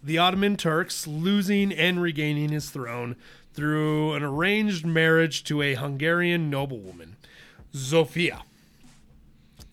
the 0.03 0.19
Ottoman 0.19 0.57
Turks, 0.57 1.07
losing 1.07 1.73
and 1.73 2.01
regaining 2.01 2.49
his 2.49 2.71
throne 2.71 3.17
through 3.53 4.15
an 4.15 4.23
arranged 4.23 4.87
marriage 4.87 5.45
to 5.45 5.61
a 5.61 5.75
Hungarian 5.75 6.49
noblewoman, 6.49 7.17
Zofia. 7.75 8.43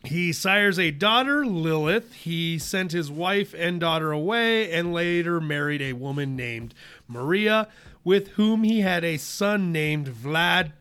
He 0.03 0.31
sires 0.31 0.79
a 0.79 0.91
daughter, 0.91 1.45
Lilith. 1.45 2.13
He 2.13 2.57
sent 2.57 2.91
his 2.91 3.11
wife 3.11 3.53
and 3.57 3.79
daughter 3.79 4.11
away 4.11 4.71
and 4.71 4.93
later 4.93 5.41
married 5.41 5.81
a 5.81 5.93
woman 5.93 6.35
named 6.35 6.73
Maria, 7.07 7.67
with 8.03 8.29
whom 8.29 8.63
he 8.63 8.79
had 8.79 9.03
a 9.03 9.17
son 9.17 9.71
named 9.71 10.07
Vlad 10.07 10.71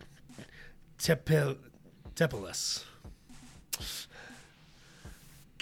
Tepel- 0.99 1.59
Tepelus. 2.15 2.85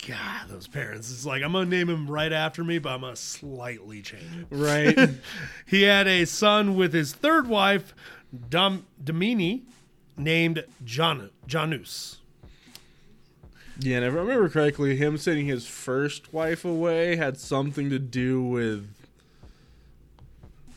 God, 0.06 0.48
those 0.48 0.66
parents. 0.68 1.10
It's 1.10 1.26
like, 1.26 1.42
I'm 1.42 1.52
going 1.52 1.68
to 1.68 1.76
name 1.76 1.88
him 1.88 2.08
right 2.08 2.32
after 2.32 2.62
me, 2.62 2.78
but 2.78 2.90
I'm 2.90 3.00
going 3.00 3.14
to 3.14 3.20
slightly 3.20 4.02
change 4.02 4.22
it. 4.40 4.46
Right. 4.50 5.10
He 5.66 5.82
had 5.82 6.06
a 6.06 6.24
son 6.26 6.76
with 6.76 6.92
his 6.92 7.12
third 7.12 7.48
wife, 7.48 7.92
Dom- 8.48 8.86
Domini, 9.02 9.62
named 10.16 10.64
John- 10.84 11.30
Janus. 11.46 12.18
yeah, 13.80 13.96
and 13.96 14.04
if 14.04 14.12
I 14.14 14.16
remember 14.18 14.48
correctly, 14.48 14.96
him 14.96 15.18
sending 15.18 15.46
his 15.46 15.66
first 15.66 16.32
wife 16.32 16.64
away 16.64 17.16
had 17.16 17.36
something 17.38 17.90
to 17.90 17.98
do 17.98 18.42
with 18.42 18.88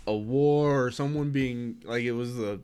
a 0.08 0.16
war 0.16 0.86
or 0.86 0.92
someone 0.92 1.30
being 1.30 1.78
like 1.86 2.04
it 2.04 2.14
was 2.14 2.36
the 2.36 2.60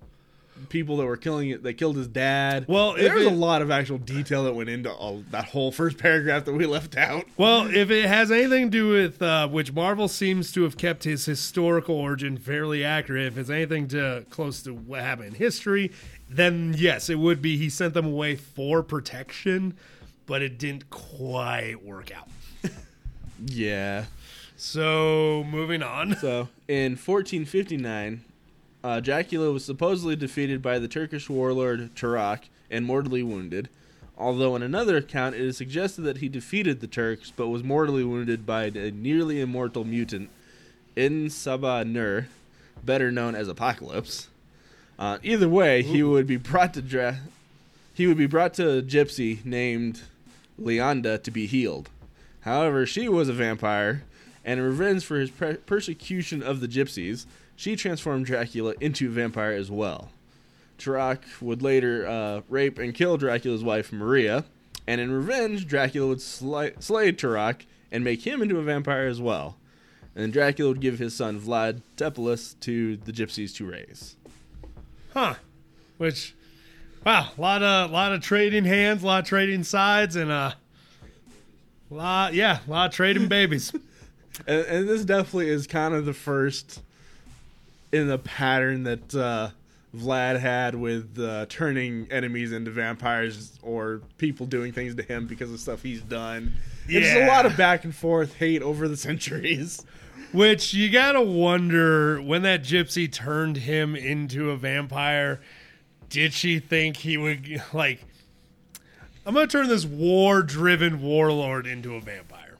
people 0.70 0.98
that 0.98 1.06
were 1.06 1.18
killing 1.18 1.50
it. 1.50 1.64
They 1.64 1.74
killed 1.74 1.96
his 1.98 2.08
dad. 2.08 2.66
Well, 2.68 2.96
if 2.96 3.02
there 3.04 3.16
was 3.16 3.26
it- 3.26 3.32
a 3.32 3.36
lot 3.36 3.62
of 3.62 3.70
actual 3.72 3.98
detail 3.98 4.44
that 4.46 4.54
went 4.54 4.70
into 4.70 4.92
all, 4.92 5.24
that 5.32 5.46
whole 5.46 5.72
first 5.72 5.98
paragraph 5.98 6.46
that 6.46 6.54
we 6.54 6.66
left 6.66 6.98
out. 6.98 7.26
Well, 7.38 7.68
if 7.68 7.92
it 7.92 8.06
has 8.06 8.32
anything 8.32 8.66
to 8.66 8.70
do 8.78 8.88
with 8.90 9.22
uh, 9.22 9.48
which 9.48 9.74
Marvel 9.74 10.08
seems 10.08 10.52
to 10.54 10.64
have 10.64 10.78
kept 10.78 11.04
his 11.04 11.26
historical 11.26 11.96
origin 11.96 12.38
fairly 12.38 12.84
accurate, 12.84 13.28
if 13.28 13.38
it's 13.38 13.50
anything 13.50 13.88
to 13.90 14.26
close 14.30 14.64
to 14.64 14.74
what 14.74 15.02
happened 15.02 15.28
in 15.30 15.34
history, 15.36 15.92
then 16.30 16.74
yes, 16.78 17.10
it 17.10 17.20
would 17.20 17.42
be 17.42 17.58
he 17.58 17.70
sent 17.70 17.94
them 17.94 18.06
away 18.06 18.36
for 18.36 18.82
protection, 18.82 19.78
but 20.26 20.42
it 20.42 20.58
didn't 20.58 20.90
quite 20.90 21.84
work 21.84 22.12
out. 22.16 22.28
Yeah. 23.46 24.06
So 24.58 25.44
moving 25.50 25.84
on. 25.84 26.16
So 26.16 26.48
in 26.68 26.94
1459, 26.94 28.24
uh, 28.86 29.00
Dracula 29.00 29.52
was 29.52 29.66
supposedly 29.66 30.16
defeated 30.16 30.62
by 30.62 30.78
the 30.78 30.88
Turkish 30.88 31.28
warlord 31.28 31.90
Turak 31.96 32.44
and 32.70 32.86
mortally 32.86 33.24
wounded. 33.24 33.68
Although 34.16 34.56
in 34.56 34.62
another 34.62 34.98
account, 34.98 35.34
it 35.34 35.42
is 35.42 35.58
suggested 35.58 36.04
that 36.04 36.18
he 36.18 36.30
defeated 36.30 36.80
the 36.80 36.88
Turks 36.88 37.34
but 37.36 37.48
was 37.48 37.64
mortally 37.64 38.04
wounded 38.04 38.46
by 38.46 38.66
a 38.66 38.92
nearly 38.92 39.42
immortal 39.42 39.86
mutant, 39.86 40.30
En 40.96 41.30
Sabah 41.30 41.84
Nur, 41.84 42.28
better 42.84 43.12
known 43.12 43.34
as 43.34 43.48
Apocalypse. 43.48 44.30
Uh, 45.00 45.18
either 45.24 45.50
way, 45.50 45.82
he 45.82 46.04
would 46.04 46.28
be 46.28 46.38
brought 46.38 46.76
to 46.76 46.82
Dra- 46.84 47.22
he 47.92 48.06
would 48.06 48.18
be 48.18 48.28
brought 48.28 48.54
to 48.54 48.78
a 48.78 48.82
gypsy 48.84 49.44
named 49.44 50.04
Leonda 50.60 51.18
to 51.24 51.32
be 51.32 51.48
healed. 51.48 51.90
However, 52.42 52.86
she 52.86 53.10
was 53.10 53.30
a 53.30 53.34
vampire, 53.34 54.04
and 54.46 54.60
in 54.60 54.66
revenge 54.66 55.04
for 55.04 55.18
his 55.18 55.32
per- 55.32 55.56
persecution 55.56 56.44
of 56.44 56.60
the 56.60 56.68
gypsies, 56.68 57.26
she 57.56 57.76
transformed 57.76 58.26
Dracula 58.26 58.74
into 58.80 59.08
a 59.08 59.12
vampire 59.12 59.54
as 59.54 59.72
well. 59.72 60.10
Turok 60.78 61.20
would 61.42 61.62
later 61.62 62.08
uh, 62.08 62.42
rape 62.50 62.78
and 62.78 62.94
kill 62.94 63.18
Dracula's 63.18 63.64
wife 63.64 63.94
Maria, 63.94 64.46
and 64.88 65.00
in 65.02 65.12
revenge, 65.12 65.68
Dracula 65.68 66.08
would 66.08 66.20
sli- 66.20 66.82
slay 66.82 67.12
Turok 67.12 67.62
and 67.92 68.04
make 68.04 68.26
him 68.26 68.42
into 68.42 68.58
a 68.58 68.64
vampire 68.64 69.08
as 69.08 69.22
well. 69.22 69.58
And 70.16 70.32
Dracula 70.32 70.72
would 70.72 70.82
give 70.82 71.00
his 71.00 71.16
son 71.16 71.40
Vlad 71.40 71.82
Tepelus 71.98 72.56
to 72.62 72.98
the 72.98 73.12
gypsies 73.12 73.56
to 73.56 73.66
raise. 73.66 74.16
Huh. 75.14 75.36
Which 75.98 76.36
wow, 77.06 77.30
a 77.38 77.42
lot 77.42 77.64
of 77.64 77.92
lot 77.92 78.14
of 78.14 78.22
trading 78.22 78.66
hands, 78.66 79.04
a 79.04 79.08
lot 79.08 79.24
of 79.24 79.30
trading 79.30 79.64
sides, 79.64 80.16
and 80.16 80.32
uh 80.32 80.52
lot 81.90 82.34
yeah, 82.34 82.60
a 82.68 82.70
lot 82.70 82.90
of 82.90 82.96
trading 82.96 83.28
babies. 83.28 83.74
And, 84.48 84.66
and 84.66 84.90
this 84.90 85.06
definitely 85.06 85.48
is 85.48 85.66
kind 85.66 85.94
of 85.94 86.04
the 86.04 86.14
first 86.14 86.82
in 87.92 88.08
the 88.08 88.18
pattern 88.18 88.84
that 88.84 89.16
uh, 89.16 89.50
Vlad 89.96 90.40
had 90.40 90.76
with 90.76 91.18
uh, 91.20 91.46
turning 91.48 92.08
enemies 92.12 92.52
into 92.52 92.72
vampires 92.72 93.58
or 93.62 94.02
people 94.18 94.46
doing 94.46 94.72
things 94.72 94.96
to 94.96 95.04
him 95.04 95.28
because 95.28 95.52
of 95.52 95.60
stuff 95.60 95.82
he's 95.82 96.02
done. 96.02 96.54
there's 96.88 97.16
a 97.16 97.28
lot 97.28 97.46
of 97.46 97.56
back 97.56 97.84
and 97.84 97.96
forth 97.96 98.36
hate 98.36 98.62
over 98.62 98.88
the 98.88 98.98
centuries. 99.08 99.86
Which 100.32 100.74
you 100.74 100.90
gotta 100.90 101.22
wonder 101.22 102.22
when 102.22 102.42
that 102.42 102.62
gypsy 102.62 103.10
turned 103.12 103.58
him 103.58 103.96
into 103.96 104.52
a 104.52 104.58
vampire, 104.58 105.40
did 106.10 106.34
she 106.34 106.60
think 106.60 106.98
he 106.98 107.16
would 107.16 107.62
like 107.74 108.06
I'm 109.26 109.34
gonna 109.34 109.48
turn 109.48 109.68
this 109.70 109.86
war 109.86 110.44
driven 110.44 111.02
warlord 111.02 111.66
into 111.66 111.96
a 111.96 112.02
vampire. 112.02 112.58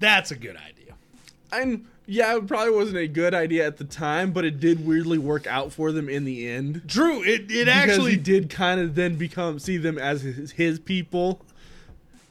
That's 0.00 0.30
a 0.30 0.36
good 0.36 0.56
idea. 0.56 0.94
And 1.52 1.86
yeah, 2.06 2.36
it 2.36 2.46
probably 2.46 2.74
wasn't 2.74 2.98
a 2.98 3.08
good 3.08 3.34
idea 3.34 3.66
at 3.66 3.76
the 3.76 3.84
time, 3.84 4.32
but 4.32 4.44
it 4.44 4.60
did 4.60 4.86
weirdly 4.86 5.18
work 5.18 5.46
out 5.46 5.72
for 5.72 5.92
them 5.92 6.08
in 6.08 6.24
the 6.24 6.48
end. 6.48 6.82
True, 6.88 7.22
it, 7.22 7.50
it 7.50 7.68
actually 7.68 8.16
did 8.16 8.50
kind 8.50 8.80
of 8.80 8.94
then 8.94 9.16
become 9.16 9.58
see 9.58 9.76
them 9.76 9.98
as 9.98 10.22
his, 10.22 10.52
his 10.52 10.78
people. 10.78 11.40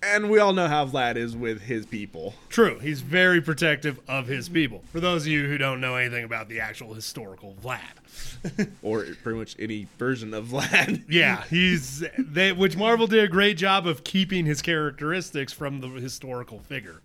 And 0.03 0.31
we 0.31 0.39
all 0.39 0.51
know 0.51 0.67
how 0.67 0.87
Vlad 0.87 1.15
is 1.15 1.37
with 1.37 1.61
his 1.61 1.85
people. 1.85 2.33
True. 2.49 2.79
He's 2.79 3.01
very 3.01 3.39
protective 3.39 3.99
of 4.07 4.25
his 4.25 4.49
people. 4.49 4.83
For 4.91 4.99
those 4.99 5.23
of 5.23 5.27
you 5.27 5.45
who 5.45 5.59
don't 5.59 5.79
know 5.79 5.95
anything 5.95 6.23
about 6.23 6.49
the 6.49 6.59
actual 6.59 6.95
historical 6.95 7.55
Vlad. 7.63 8.67
or 8.81 9.05
pretty 9.21 9.37
much 9.37 9.55
any 9.59 9.87
version 9.99 10.33
of 10.33 10.47
Vlad. 10.47 11.03
Yeah, 11.11 11.43
he's 11.49 12.03
they 12.17 12.51
which 12.51 12.75
Marvel 12.77 13.05
did 13.05 13.23
a 13.23 13.27
great 13.27 13.57
job 13.57 13.85
of 13.85 14.03
keeping 14.03 14.45
his 14.45 14.61
characteristics 14.61 15.53
from 15.53 15.81
the 15.81 15.87
historical 15.87 16.59
figure. 16.59 17.01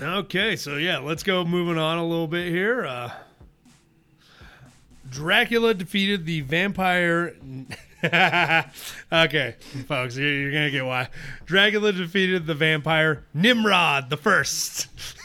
Okay, 0.00 0.56
so 0.56 0.76
yeah, 0.76 0.98
let's 0.98 1.22
go 1.22 1.44
moving 1.44 1.78
on 1.78 1.98
a 1.98 2.06
little 2.06 2.26
bit 2.26 2.48
here. 2.50 2.84
Uh 2.84 3.10
Dracula 5.10 5.74
defeated 5.74 6.26
the 6.26 6.40
vampire. 6.40 7.36
okay, 9.12 9.54
folks, 9.86 10.16
you're, 10.16 10.28
you're 10.28 10.50
gonna 10.50 10.70
get 10.70 10.84
why. 10.84 11.08
Dracula 11.46 11.92
defeated 11.92 12.46
the 12.46 12.54
vampire 12.54 13.24
Nimrod 13.32 14.10
the 14.10 14.16
First. 14.16 14.88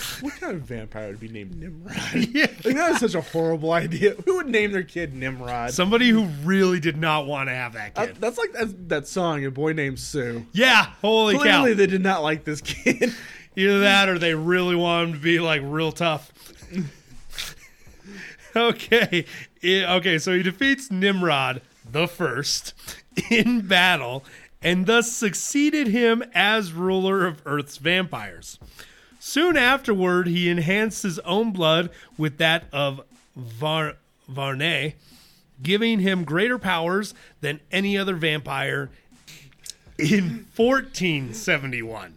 What 0.20 0.34
kind 0.40 0.56
of 0.56 0.62
vampire 0.62 1.08
would 1.08 1.20
be 1.20 1.28
named 1.28 1.56
Nimrod? 1.56 1.96
Yeah. 2.14 2.46
Like, 2.64 2.76
that 2.76 2.92
is 2.92 2.98
such 2.98 3.14
a 3.14 3.20
horrible 3.20 3.72
idea. 3.72 4.14
Who 4.24 4.36
would 4.36 4.48
name 4.48 4.72
their 4.72 4.82
kid 4.82 5.14
Nimrod? 5.14 5.72
Somebody 5.72 6.10
who 6.10 6.24
really 6.44 6.80
did 6.80 6.96
not 6.96 7.26
want 7.26 7.48
to 7.48 7.54
have 7.54 7.72
that 7.74 7.94
kid. 7.94 8.16
that's 8.20 8.38
like 8.38 8.52
that, 8.52 8.88
that 8.88 9.06
song, 9.08 9.44
A 9.44 9.50
Boy 9.50 9.72
Named 9.72 9.98
Sue. 9.98 10.46
yeah, 10.52 10.86
holy 11.00 11.34
cow. 11.36 11.42
Clearly, 11.42 11.74
they 11.74 11.86
did 11.86 12.02
not 12.02 12.22
like 12.22 12.44
this 12.44 12.60
kid. 12.60 13.14
Either 13.56 13.80
that 13.80 14.08
or 14.08 14.18
they 14.18 14.34
really 14.34 14.76
want 14.76 15.08
him 15.08 15.14
to 15.14 15.20
be 15.20 15.40
like 15.40 15.60
real 15.64 15.92
tough. 15.92 16.32
okay. 18.56 19.24
Okay, 19.64 20.18
so 20.18 20.34
he 20.34 20.42
defeats 20.42 20.90
Nimrod 20.90 21.62
the 21.90 22.06
first 22.06 22.74
in 23.30 23.62
battle 23.62 24.24
and 24.62 24.86
thus 24.86 25.10
succeeded 25.10 25.88
him 25.88 26.22
as 26.34 26.72
ruler 26.72 27.26
of 27.26 27.42
Earth's 27.46 27.78
vampires. 27.78 28.58
Soon 29.22 29.56
afterward, 29.58 30.26
he 30.26 30.48
enhanced 30.48 31.02
his 31.02 31.18
own 31.20 31.52
blood 31.52 31.90
with 32.16 32.38
that 32.38 32.64
of 32.72 33.02
Var- 33.36 33.96
Varney, 34.26 34.94
giving 35.62 36.00
him 36.00 36.24
greater 36.24 36.58
powers 36.58 37.12
than 37.42 37.60
any 37.70 37.98
other 37.98 38.14
vampire 38.14 38.88
in 39.98 40.46
1471. 40.56 42.16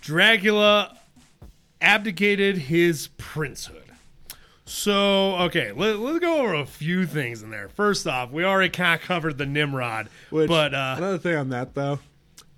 Dracula 0.00 0.96
abdicated 1.82 2.56
his 2.56 3.08
princehood. 3.18 3.76
So, 4.64 5.36
okay, 5.36 5.72
let, 5.72 5.98
let's 5.98 6.20
go 6.20 6.40
over 6.40 6.54
a 6.54 6.64
few 6.64 7.04
things 7.04 7.42
in 7.42 7.50
there. 7.50 7.68
First 7.68 8.06
off, 8.06 8.30
we 8.30 8.42
already 8.42 8.70
kind 8.70 8.98
of 8.98 9.06
covered 9.06 9.36
the 9.36 9.44
Nimrod, 9.44 10.08
Which, 10.30 10.48
but 10.48 10.72
uh, 10.72 10.94
another 10.96 11.18
thing 11.18 11.36
on 11.36 11.50
that 11.50 11.74
though, 11.74 11.98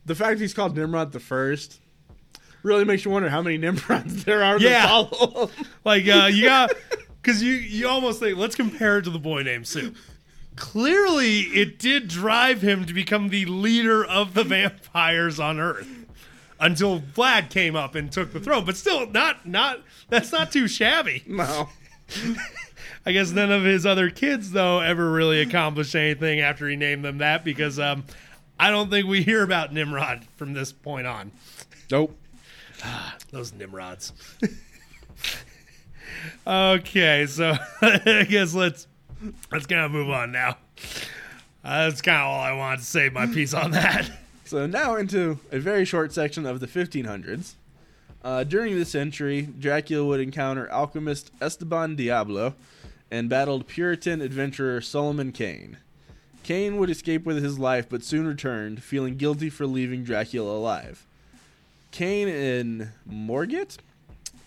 the 0.07 0.15
fact 0.15 0.39
he's 0.39 0.55
called 0.55 0.77
Nimrod 0.77 1.11
the 1.11 1.19
First, 1.21 1.81
really 2.63 2.85
makes 2.85 3.05
you 3.05 3.11
wonder 3.11 3.29
how 3.29 3.43
many 3.43 3.59
Nimrods 3.59 4.25
there 4.27 4.43
are 4.43 4.59
Yeah. 4.59 5.05
Like 5.85 6.07
uh, 6.09 6.29
you 6.33 6.45
got 6.45 6.73
because 7.21 7.43
you 7.43 7.55
you 7.55 7.89
almost 7.89 8.21
think 8.21 8.39
let's 8.39 8.55
compare 8.55 8.99
it 8.99 9.03
to 9.03 9.11
the 9.11 9.19
boy 9.19 9.43
named 9.43 9.67
Sue. 9.67 9.95
Clearly, 10.55 11.41
it 11.41 11.79
did 11.79 12.09
drive 12.09 12.61
him 12.63 12.85
to 12.85 12.93
become 12.93 13.31
the 13.31 13.47
leader 13.47 14.05
of 14.05 14.35
the 14.35 14.45
vampires 14.45 15.41
on 15.41 15.59
Earth 15.59 15.89
until 16.61 17.01
Vlad 17.01 17.51
came 17.51 17.75
up 17.75 17.95
and 17.95 18.13
took 18.13 18.33
the 18.33 18.41
throne. 18.41 18.65
But 18.65 18.77
still, 18.77 19.07
not 19.11 19.47
not 19.47 19.81
that's 20.09 20.31
not 20.31 20.53
too 20.53 20.69
shabby. 20.69 21.25
No. 21.27 21.69
I 23.07 23.13
guess 23.13 23.33
none 23.33 23.51
of 23.51 23.65
his 23.65 23.85
other 23.85 24.11
kids 24.11 24.53
though 24.53 24.81
ever 24.81 25.11
really 25.11 25.41
accomplished 25.41 25.95
anything 25.95 26.41
after 26.41 26.69
he 26.69 26.77
named 26.77 27.05
them 27.05 27.19
that 27.19 27.45
because 27.45 27.79
um, 27.81 28.05
I 28.61 28.71
don't 28.71 28.91
think 28.91 29.09
we 29.09 29.23
hear 29.23 29.43
about 29.43 29.73
Nimrod 29.73 30.25
from 30.37 30.53
this 30.53 30.71
point 30.71 31.07
on. 31.07 31.33
Nope. 31.91 32.17
Those 33.31 33.53
Nimrods. 33.53 34.13
okay, 36.47 37.27
so 37.27 37.55
I 37.83 38.27
guess 38.29 38.55
let's 38.55 38.87
let's 39.51 39.67
kind 39.67 39.83
of 39.83 39.93
move 39.93 40.11
on 40.11 40.33
now. 40.33 40.57
Uh, 41.65 41.89
that's 41.89 42.03
kind 42.03 42.19
of 42.19 42.27
all 42.27 42.41
I 42.41 42.53
wanted 42.53 42.81
to 42.81 42.85
say. 42.85 43.09
My 43.09 43.27
piece 43.27 43.55
on 43.55 43.71
that. 43.73 44.11
So 44.45 44.67
now 44.67 44.97
into 44.97 45.39
a 45.51 45.59
very 45.59 45.87
short 45.87 46.13
section 46.13 46.45
of 46.45 46.61
the 46.61 46.67
1500s. 46.67 47.55
Uh, 48.23 48.45
during 48.45 48.75
this 48.75 48.91
century, 48.91 49.49
Dracula 49.59 50.05
would 50.05 50.21
encounter 50.21 50.71
alchemist 50.71 51.31
Esteban 51.41 51.97
Diablo 51.97 52.55
and 53.11 53.31
battled 53.31 53.67
Puritan 53.67 54.21
adventurer 54.21 54.83
Solomon 54.83 55.33
Kane. 55.33 55.79
Kane 56.43 56.77
would 56.77 56.91
escape 56.91 57.25
with 57.25 57.43
his 57.43 57.59
life 57.59 57.89
but 57.89 58.05
soon 58.05 58.27
returned, 58.27 58.83
feeling 58.83 59.17
guilty 59.17 59.49
for 59.49 59.67
leaving 59.67 60.05
Dracula 60.05 60.55
alive. 60.55 61.07
Kane 61.93 62.29
and 62.29 62.89
Morgit, 63.09 63.77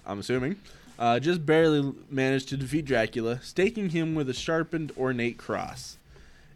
I'm 0.05 0.19
assuming, 0.19 0.57
uh, 0.97 1.19
just 1.19 1.45
barely 1.45 1.93
managed 2.09 2.49
to 2.49 2.57
defeat 2.57 2.85
Dracula, 2.85 3.39
staking 3.41 3.91
him 3.91 4.15
with 4.15 4.29
a 4.29 4.33
sharpened 4.33 4.91
ornate 4.97 5.37
cross. 5.37 5.97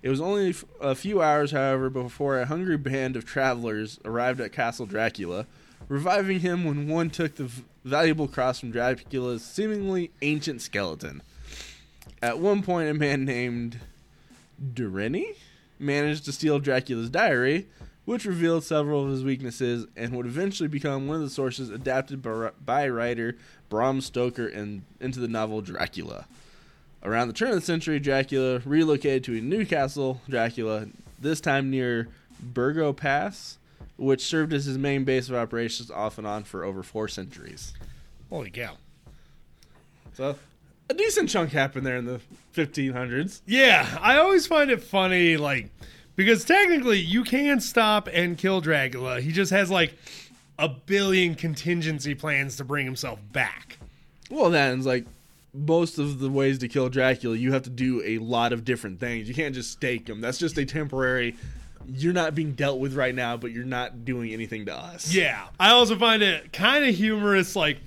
It 0.01 0.09
was 0.09 0.19
only 0.19 0.55
a 0.81 0.95
few 0.95 1.21
hours, 1.21 1.51
however, 1.51 1.89
before 1.89 2.39
a 2.39 2.47
hungry 2.47 2.77
band 2.77 3.15
of 3.15 3.25
travelers 3.25 3.99
arrived 4.03 4.41
at 4.41 4.51
Castle 4.51 4.85
Dracula, 4.85 5.45
reviving 5.87 6.39
him 6.39 6.63
when 6.63 6.87
one 6.87 7.09
took 7.09 7.35
the 7.35 7.45
v- 7.45 7.63
valuable 7.85 8.27
cross 8.27 8.59
from 8.59 8.71
Dracula's 8.71 9.43
seemingly 9.43 10.09
ancient 10.21 10.61
skeleton. 10.61 11.21
At 12.21 12.39
one 12.39 12.63
point, 12.63 12.89
a 12.89 12.93
man 12.93 13.25
named 13.25 13.79
Durini 14.73 15.35
managed 15.77 16.25
to 16.25 16.31
steal 16.31 16.59
Dracula's 16.59 17.09
diary, 17.09 17.67
which 18.09 18.25
revealed 18.25 18.63
several 18.63 19.03
of 19.03 19.11
his 19.11 19.23
weaknesses 19.23 19.85
and 19.95 20.17
would 20.17 20.25
eventually 20.25 20.67
become 20.67 21.07
one 21.07 21.17
of 21.17 21.21
the 21.21 21.29
sources 21.29 21.69
adapted 21.69 22.23
by, 22.23 22.49
by 22.65 22.89
writer 22.89 23.37
Bram 23.69 24.01
Stoker 24.01 24.47
in, 24.47 24.83
into 24.99 25.19
the 25.19 25.27
novel 25.27 25.61
Dracula. 25.61 26.25
Around 27.03 27.27
the 27.27 27.35
turn 27.35 27.49
of 27.49 27.55
the 27.57 27.61
century, 27.61 27.99
Dracula 27.99 28.63
relocated 28.65 29.23
to 29.25 29.37
a 29.37 29.41
new 29.41 29.63
castle, 29.63 30.21
Dracula, 30.27 30.87
this 31.19 31.39
time 31.39 31.69
near 31.69 32.07
Borgo 32.39 32.93
Pass, 32.93 33.59
which 33.95 34.25
served 34.25 34.53
as 34.53 34.65
his 34.65 34.79
main 34.79 35.03
base 35.03 35.29
of 35.29 35.35
operations 35.35 35.91
off 35.91 36.17
and 36.17 36.25
on 36.25 36.45
for 36.45 36.63
over 36.63 36.81
four 36.81 37.07
centuries. 37.07 37.75
Holy 38.31 38.49
cow! 38.49 38.77
So, 40.13 40.35
a 40.89 40.95
decent 40.95 41.29
chunk 41.29 41.51
happened 41.51 41.85
there 41.85 41.97
in 41.97 42.05
the 42.05 42.21
1500s. 42.55 43.41
Yeah, 43.45 43.99
I 44.01 44.17
always 44.17 44.47
find 44.47 44.71
it 44.71 44.81
funny, 44.81 45.37
like 45.37 45.69
because 46.19 46.43
technically 46.43 46.99
you 46.99 47.23
can 47.23 47.61
stop 47.61 48.09
and 48.11 48.37
kill 48.37 48.59
Dracula. 48.59 49.21
He 49.21 49.31
just 49.31 49.51
has 49.51 49.71
like 49.71 49.97
a 50.57 50.67
billion 50.67 51.33
contingency 51.33 52.13
plans 52.13 52.57
to 52.57 52.65
bring 52.65 52.85
himself 52.85 53.21
back. 53.31 53.77
Well, 54.29 54.49
then 54.49 54.77
it's 54.77 54.85
like 54.85 55.05
most 55.53 55.97
of 55.97 56.19
the 56.19 56.29
ways 56.29 56.57
to 56.57 56.67
kill 56.67 56.89
Dracula, 56.89 57.37
you 57.37 57.53
have 57.53 57.63
to 57.63 57.69
do 57.69 58.03
a 58.03 58.17
lot 58.17 58.51
of 58.51 58.65
different 58.65 58.99
things. 58.99 59.29
You 59.29 59.33
can't 59.33 59.55
just 59.55 59.71
stake 59.71 60.09
him. 60.09 60.19
That's 60.19 60.37
just 60.37 60.57
a 60.57 60.65
temporary. 60.65 61.37
You're 61.87 62.11
not 62.11 62.35
being 62.35 62.51
dealt 62.51 62.81
with 62.81 62.95
right 62.95 63.15
now, 63.15 63.37
but 63.37 63.51
you're 63.51 63.63
not 63.63 64.03
doing 64.03 64.33
anything 64.33 64.65
to 64.65 64.75
us. 64.75 65.13
Yeah. 65.13 65.47
I 65.57 65.69
also 65.69 65.97
find 65.97 66.21
it 66.21 66.51
kind 66.51 66.83
of 66.83 66.93
humorous. 66.93 67.55
Like, 67.55 67.77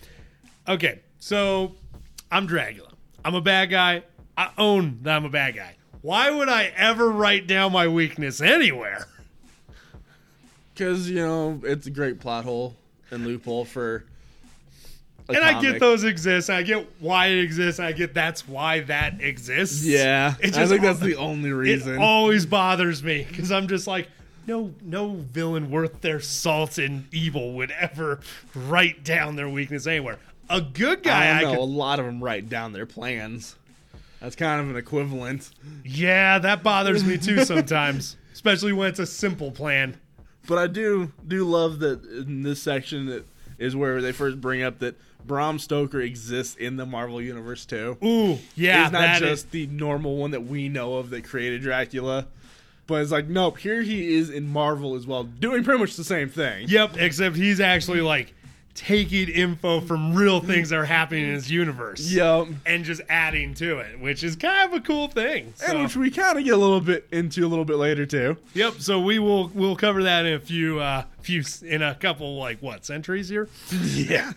okay, 0.66 1.00
so 1.18 1.74
I'm 2.30 2.46
Dracula. 2.46 2.92
I'm 3.26 3.35
a 3.35 3.42
bad 3.42 3.68
guy. 3.68 4.04
I 4.38 4.52
own 4.57 5.00
that 5.02 5.16
I'm 5.16 5.26
a 5.26 5.28
bad 5.28 5.54
guy. 5.54 5.76
Why 6.02 6.30
would 6.30 6.48
I 6.48 6.72
ever 6.76 7.10
write 7.10 7.46
down 7.46 7.72
my 7.72 7.88
weakness 7.88 8.40
anywhere? 8.40 9.06
because 10.74 11.08
you 11.08 11.16
know 11.16 11.60
it's 11.64 11.86
a 11.86 11.90
great 11.90 12.18
plot 12.18 12.44
hole 12.44 12.74
and 13.10 13.26
loophole 13.26 13.64
for. 13.64 14.04
and 15.28 15.38
I 15.38 15.60
get 15.60 15.78
those 15.80 16.02
exist. 16.04 16.50
I 16.50 16.62
get 16.62 16.88
why 16.98 17.26
it 17.26 17.38
exists. 17.42 17.78
I 17.78 17.92
get 17.92 18.14
that's 18.14 18.48
why 18.48 18.80
that 18.80 19.20
exists. 19.20 19.84
Yeah, 19.84 20.34
It 20.40 20.56
I 20.56 20.66
think 20.66 20.82
that's 20.82 20.98
the 21.00 21.16
only 21.16 21.52
reason. 21.52 21.94
It 21.94 21.98
always 21.98 22.46
bothers 22.46 23.02
me 23.02 23.26
because 23.28 23.52
I'm 23.52 23.68
just 23.68 23.86
like, 23.86 24.08
no, 24.46 24.74
no 24.82 25.10
villain 25.14 25.70
worth 25.70 26.00
their 26.00 26.20
salt 26.20 26.78
and 26.78 27.06
evil 27.14 27.52
would 27.54 27.70
ever 27.70 28.20
write 28.54 29.04
down 29.04 29.36
their 29.36 29.48
weakness 29.48 29.86
anywhere. 29.86 30.18
A 30.50 30.60
good 30.60 31.02
guy, 31.02 31.26
I 31.26 31.38
I, 31.38 31.42
know. 31.42 31.50
could 31.50 31.58
a 31.60 31.62
lot 31.62 31.98
of 32.00 32.06
them 32.06 32.22
write 32.22 32.48
down 32.48 32.72
their 32.72 32.86
plans. 32.86 33.56
That's 34.22 34.37
kind 34.37 34.61
of 34.61 34.70
an 34.70 34.76
equivalent. 34.76 35.50
Yeah, 35.85 36.38
that 36.38 36.62
bothers 36.62 37.04
me 37.04 37.18
too 37.18 37.44
sometimes, 37.44 38.16
especially 38.32 38.72
when 38.72 38.88
it's 38.88 39.00
a 39.00 39.06
simple 39.06 39.50
plan. 39.50 39.98
But 40.46 40.58
I 40.58 40.68
do 40.68 41.12
do 41.26 41.44
love 41.44 41.80
that 41.80 42.04
in 42.04 42.42
this 42.44 42.62
section 42.62 43.06
that 43.06 43.24
is 43.58 43.74
where 43.76 44.00
they 44.00 44.12
first 44.12 44.40
bring 44.40 44.62
up 44.62 44.78
that 44.78 44.94
Bram 45.26 45.58
Stoker 45.58 46.00
exists 46.00 46.54
in 46.56 46.76
the 46.76 46.87
Marvel 46.87 47.20
universe 47.20 47.66
too. 47.66 47.96
Ooh, 48.04 48.38
yeah, 48.56 48.85
He's 48.85 48.92
not 48.92 49.00
that 49.00 49.18
just 49.20 49.46
is- 49.46 49.50
the 49.50 49.66
normal 49.68 50.16
one 50.16 50.30
that 50.32 50.44
we 50.44 50.68
know 50.68 50.96
of 50.96 51.11
that 51.11 51.24
created 51.24 51.62
Dracula. 51.62 52.26
But 52.88 53.02
it's 53.02 53.12
like, 53.12 53.28
nope, 53.28 53.58
here 53.58 53.82
he 53.82 54.14
is 54.14 54.28
in 54.30 54.48
Marvel 54.48 54.96
as 54.96 55.06
well, 55.06 55.22
doing 55.22 55.62
pretty 55.62 55.78
much 55.78 55.94
the 55.94 56.02
same 56.04 56.28
thing. 56.28 56.66
Yep, 56.68 56.96
except 56.96 57.37
he's 57.37 57.61
actually 57.61 58.00
like 58.00 58.35
taking 58.74 59.28
info 59.28 59.80
from 59.80 60.14
real 60.14 60.40
things 60.40 60.70
that 60.70 60.78
are 60.78 60.85
happening 60.87 61.24
in 61.24 61.35
his 61.35 61.50
universe. 61.50 62.11
Yep. 62.11 62.48
And 62.64 62.85
just 62.85 63.02
adding 63.08 63.52
to 63.54 63.78
it, 63.80 64.00
which 64.00 64.24
is 64.24 64.35
kind 64.37 64.72
of 64.72 64.78
a 64.78 64.80
cool 64.82 65.08
thing. 65.08 65.52
So- 65.56 65.66
And 65.66 65.82
which 65.82 65.94
we 65.96 66.11
kind 66.11 66.38
of 66.38 66.44
get 66.44 66.54
a 66.54 66.56
little 66.56 66.80
bit 66.80 67.06
into 67.12 67.46
a 67.46 67.48
little 67.48 67.64
bit 67.66 67.76
later 67.76 68.06
too. 68.06 68.37
Yep. 68.54 68.74
So 68.78 69.00
we 69.00 69.18
will 69.18 69.48
we'll 69.54 69.76
cover 69.76 70.02
that 70.04 70.24
in 70.26 70.35
a 70.35 70.40
few 70.40 70.80
uh 70.80 71.04
few 71.20 71.44
in 71.64 71.82
a 71.82 71.94
couple 71.94 72.37
like 72.38 72.61
what 72.61 72.85
centuries 72.85 73.28
here. 73.28 73.48
Yeah. 73.92 74.32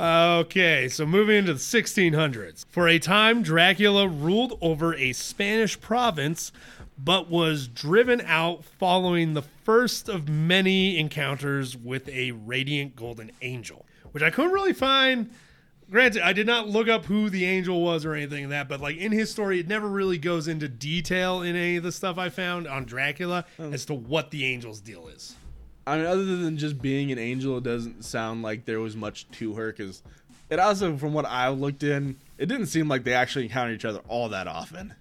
Okay, 0.00 0.88
so 0.88 1.04
moving 1.04 1.36
into 1.38 1.52
the 1.54 1.58
1600s. 1.58 2.64
For 2.70 2.86
a 2.86 2.98
time, 3.00 3.42
Dracula 3.42 4.06
ruled 4.06 4.56
over 4.60 4.94
a 4.94 5.12
Spanish 5.12 5.78
province, 5.80 6.52
but 6.98 7.30
was 7.30 7.68
driven 7.68 8.20
out 8.22 8.64
following 8.64 9.34
the 9.34 9.42
first 9.42 10.08
of 10.08 10.28
many 10.28 10.98
encounters 10.98 11.76
with 11.76 12.08
a 12.08 12.32
radiant 12.32 12.96
golden 12.96 13.30
angel, 13.40 13.86
which 14.10 14.22
I 14.22 14.30
couldn't 14.30 14.52
really 14.52 14.72
find. 14.72 15.30
Granted, 15.90 16.22
I 16.22 16.32
did 16.32 16.46
not 16.46 16.68
look 16.68 16.88
up 16.88 17.06
who 17.06 17.30
the 17.30 17.46
angel 17.46 17.80
was 17.80 18.04
or 18.04 18.14
anything 18.14 18.44
like 18.44 18.50
that, 18.50 18.68
but 18.68 18.80
like 18.80 18.96
in 18.96 19.12
his 19.12 19.30
story, 19.30 19.60
it 19.60 19.68
never 19.68 19.88
really 19.88 20.18
goes 20.18 20.48
into 20.48 20.68
detail 20.68 21.40
in 21.42 21.56
any 21.56 21.76
of 21.76 21.84
the 21.84 21.92
stuff 21.92 22.18
I 22.18 22.28
found 22.28 22.66
on 22.66 22.84
Dracula 22.84 23.46
hmm. 23.56 23.72
as 23.72 23.84
to 23.86 23.94
what 23.94 24.30
the 24.30 24.52
angel's 24.52 24.80
deal 24.80 25.08
is. 25.08 25.36
I 25.86 25.96
mean, 25.96 26.06
other 26.06 26.24
than 26.24 26.58
just 26.58 26.82
being 26.82 27.10
an 27.12 27.18
angel, 27.18 27.56
it 27.56 27.64
doesn't 27.64 28.04
sound 28.04 28.42
like 28.42 28.66
there 28.66 28.80
was 28.80 28.94
much 28.94 29.30
to 29.30 29.54
her 29.54 29.72
because 29.72 30.02
it 30.50 30.58
also, 30.58 30.96
from 30.98 31.14
what 31.14 31.24
I 31.24 31.48
looked 31.48 31.82
in, 31.82 32.18
it 32.36 32.46
didn't 32.46 32.66
seem 32.66 32.88
like 32.88 33.04
they 33.04 33.14
actually 33.14 33.44
encountered 33.44 33.74
each 33.74 33.84
other 33.86 34.00
all 34.08 34.28
that 34.28 34.46
often. 34.46 34.94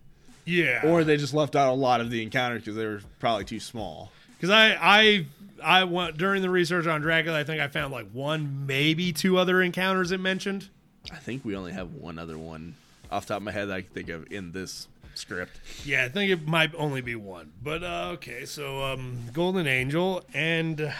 Yeah. 0.47 0.81
Or 0.85 1.03
they 1.03 1.17
just 1.17 1.33
left 1.33 1.55
out 1.55 1.69
a 1.69 1.75
lot 1.75 2.01
of 2.01 2.09
the 2.09 2.23
encounters 2.23 2.61
because 2.63 2.75
they 2.75 2.85
were 2.85 3.01
probably 3.19 3.45
too 3.45 3.59
small. 3.59 4.11
Because 4.37 4.49
I, 4.49 4.77
I, 4.79 5.25
I 5.63 5.83
went 5.83 6.17
during 6.17 6.41
the 6.41 6.49
research 6.49 6.87
on 6.87 7.01
Dracula. 7.01 7.39
I 7.39 7.43
think 7.43 7.61
I 7.61 7.67
found 7.67 7.91
like 7.91 8.09
one, 8.11 8.65
maybe 8.65 9.11
two 9.11 9.37
other 9.37 9.61
encounters 9.61 10.11
it 10.11 10.19
mentioned. 10.19 10.69
I 11.11 11.17
think 11.17 11.43
we 11.45 11.55
only 11.55 11.73
have 11.73 11.93
one 11.93 12.17
other 12.17 12.37
one 12.37 12.75
off 13.11 13.25
the 13.25 13.33
top 13.33 13.37
of 13.37 13.43
my 13.43 13.51
head 13.51 13.69
that 13.69 13.73
I 13.75 13.81
can 13.81 13.91
think 13.91 14.09
of 14.09 14.31
in 14.31 14.51
this 14.53 14.87
script. 15.15 15.59
Yeah, 15.83 16.05
I 16.05 16.09
think 16.09 16.31
it 16.31 16.47
might 16.47 16.73
only 16.75 17.01
be 17.01 17.15
one. 17.15 17.51
But 17.63 17.83
uh, 17.83 18.09
okay, 18.13 18.45
so 18.45 18.83
um, 18.83 19.19
Golden 19.33 19.67
Angel 19.67 20.23
and 20.33 20.79
uh, 20.81 20.91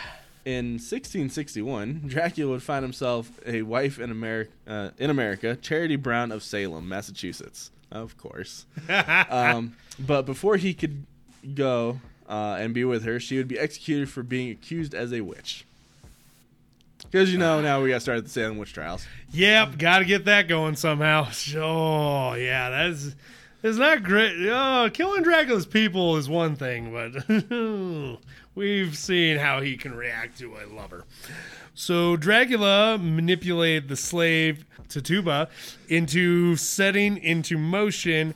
In 0.46 0.74
1661, 0.80 2.04
Dracula 2.08 2.52
would 2.52 2.64
find 2.64 2.84
himself 2.84 3.32
a 3.46 3.62
wife 3.62 4.00
in 4.00 4.12
America, 4.12 4.52
uh, 4.68 4.90
in 4.98 5.10
America, 5.10 5.56
Charity 5.56 5.96
Brown 5.98 6.32
of 6.32 6.42
Salem, 6.44 6.88
Massachusetts. 6.88 7.72
Of 7.92 8.18
course. 8.18 8.66
um, 9.30 9.76
but 10.00 10.24
before 10.26 10.58
he 10.58 10.74
could 10.74 11.06
go 11.56 12.00
uh, 12.30 12.58
and 12.60 12.74
be 12.74 12.84
with 12.84 13.04
her, 13.04 13.20
she 13.20 13.38
would 13.38 13.48
be 13.48 13.58
executed 13.58 14.10
for 14.10 14.24
being 14.24 14.52
accused 14.52 14.94
as 14.94 15.14
a 15.14 15.22
witch. 15.22 15.66
Because 17.10 17.32
you 17.32 17.38
know 17.38 17.62
now 17.62 17.82
we 17.82 17.90
got 17.90 18.02
started 18.02 18.26
the 18.26 18.30
Salem 18.30 18.58
witch 18.58 18.74
trials. 18.74 19.06
yep, 19.32 19.78
got 19.78 20.00
to 20.00 20.06
get 20.06 20.26
that 20.26 20.48
going 20.48 20.76
somehow. 20.76 21.28
Oh 21.56 22.34
yeah, 22.34 22.70
that's 22.70 23.16
It's 23.64 23.78
not 23.78 24.04
great. 24.04 24.34
Oh, 24.50 24.90
killing 24.94 25.24
Dracula's 25.24 25.66
people 25.66 26.18
is 26.18 26.28
one 26.28 26.56
thing, 26.56 26.92
but 26.92 28.20
we've 28.56 28.98
seen 28.98 29.38
how 29.38 29.62
he 29.62 29.78
can 29.78 29.96
react 29.96 30.40
to 30.40 30.56
a 30.58 30.66
lover. 30.74 31.06
So 31.80 32.18
Dracula 32.18 32.98
manipulated 32.98 33.88
the 33.88 33.96
slave 33.96 34.66
Tituba 34.90 35.48
into 35.88 36.56
setting 36.56 37.18
into 37.18 37.56
motion 37.56 38.34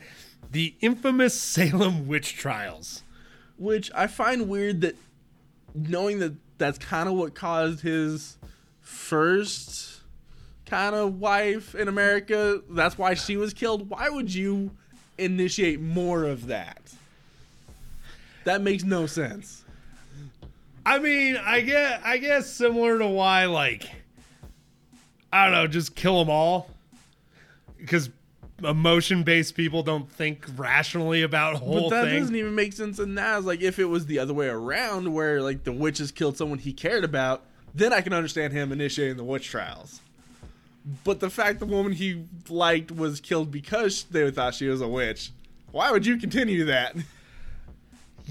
the 0.51 0.75
infamous 0.79 1.33
Salem 1.41 2.07
witch 2.07 2.35
trials. 2.37 3.01
Which 3.57 3.89
I 3.95 4.05
find 4.05 4.47
weird 4.47 4.81
that 4.81 4.95
knowing 5.73 6.19
that 6.19 6.35
that's 6.59 6.77
kind 6.77 7.09
of 7.09 7.15
what 7.15 7.33
caused 7.33 7.81
his 7.81 8.37
first 8.79 10.01
kind 10.67 10.93
of 10.93 11.19
wife 11.19 11.73
in 11.73 11.87
America, 11.87 12.61
that's 12.69 12.95
why 12.99 13.15
she 13.15 13.37
was 13.37 13.55
killed. 13.55 13.89
Why 13.89 14.07
would 14.09 14.31
you 14.31 14.69
initiate 15.17 15.81
more 15.81 16.25
of 16.25 16.45
that? 16.45 16.93
That 18.43 18.61
makes 18.61 18.83
no 18.83 19.07
sense. 19.07 19.60
I 20.85 20.99
mean, 20.99 21.37
I 21.37 21.61
get, 21.61 22.01
I 22.03 22.17
guess 22.17 22.49
similar 22.49 22.97
to 22.99 23.07
why, 23.07 23.45
like, 23.45 23.89
I 25.31 25.45
don't 25.45 25.53
know, 25.53 25.67
just 25.67 25.95
kill 25.95 26.19
them 26.19 26.29
all 26.29 26.69
because 27.77 28.09
emotion-based 28.63 29.55
people 29.55 29.83
don't 29.83 30.11
think 30.11 30.45
rationally 30.55 31.23
about 31.23 31.55
whole 31.55 31.89
but 31.89 31.95
that 31.95 32.05
thing. 32.05 32.19
doesn't 32.19 32.35
even 32.35 32.55
make 32.55 32.73
sense 32.73 32.99
in 32.99 33.15
that. 33.15 33.43
Like 33.43 33.61
if 33.61 33.79
it 33.79 33.85
was 33.85 34.05
the 34.05 34.19
other 34.19 34.33
way 34.33 34.47
around, 34.47 35.13
where 35.13 35.41
like 35.41 35.63
the 35.63 35.71
witches 35.71 36.11
killed 36.11 36.37
someone 36.37 36.59
he 36.59 36.73
cared 36.73 37.03
about, 37.03 37.43
then 37.73 37.93
I 37.93 38.01
can 38.01 38.13
understand 38.13 38.53
him 38.53 38.71
initiating 38.71 39.17
the 39.17 39.23
witch 39.23 39.49
trials. 39.49 40.01
But 41.03 41.19
the 41.19 41.29
fact 41.29 41.59
the 41.59 41.65
woman 41.65 41.93
he 41.93 42.25
liked 42.49 42.91
was 42.91 43.19
killed 43.19 43.51
because 43.51 44.03
they 44.03 44.29
thought 44.31 44.55
she 44.55 44.67
was 44.67 44.81
a 44.81 44.87
witch, 44.87 45.31
why 45.71 45.91
would 45.91 46.05
you 46.05 46.17
continue 46.17 46.65
that? 46.65 46.95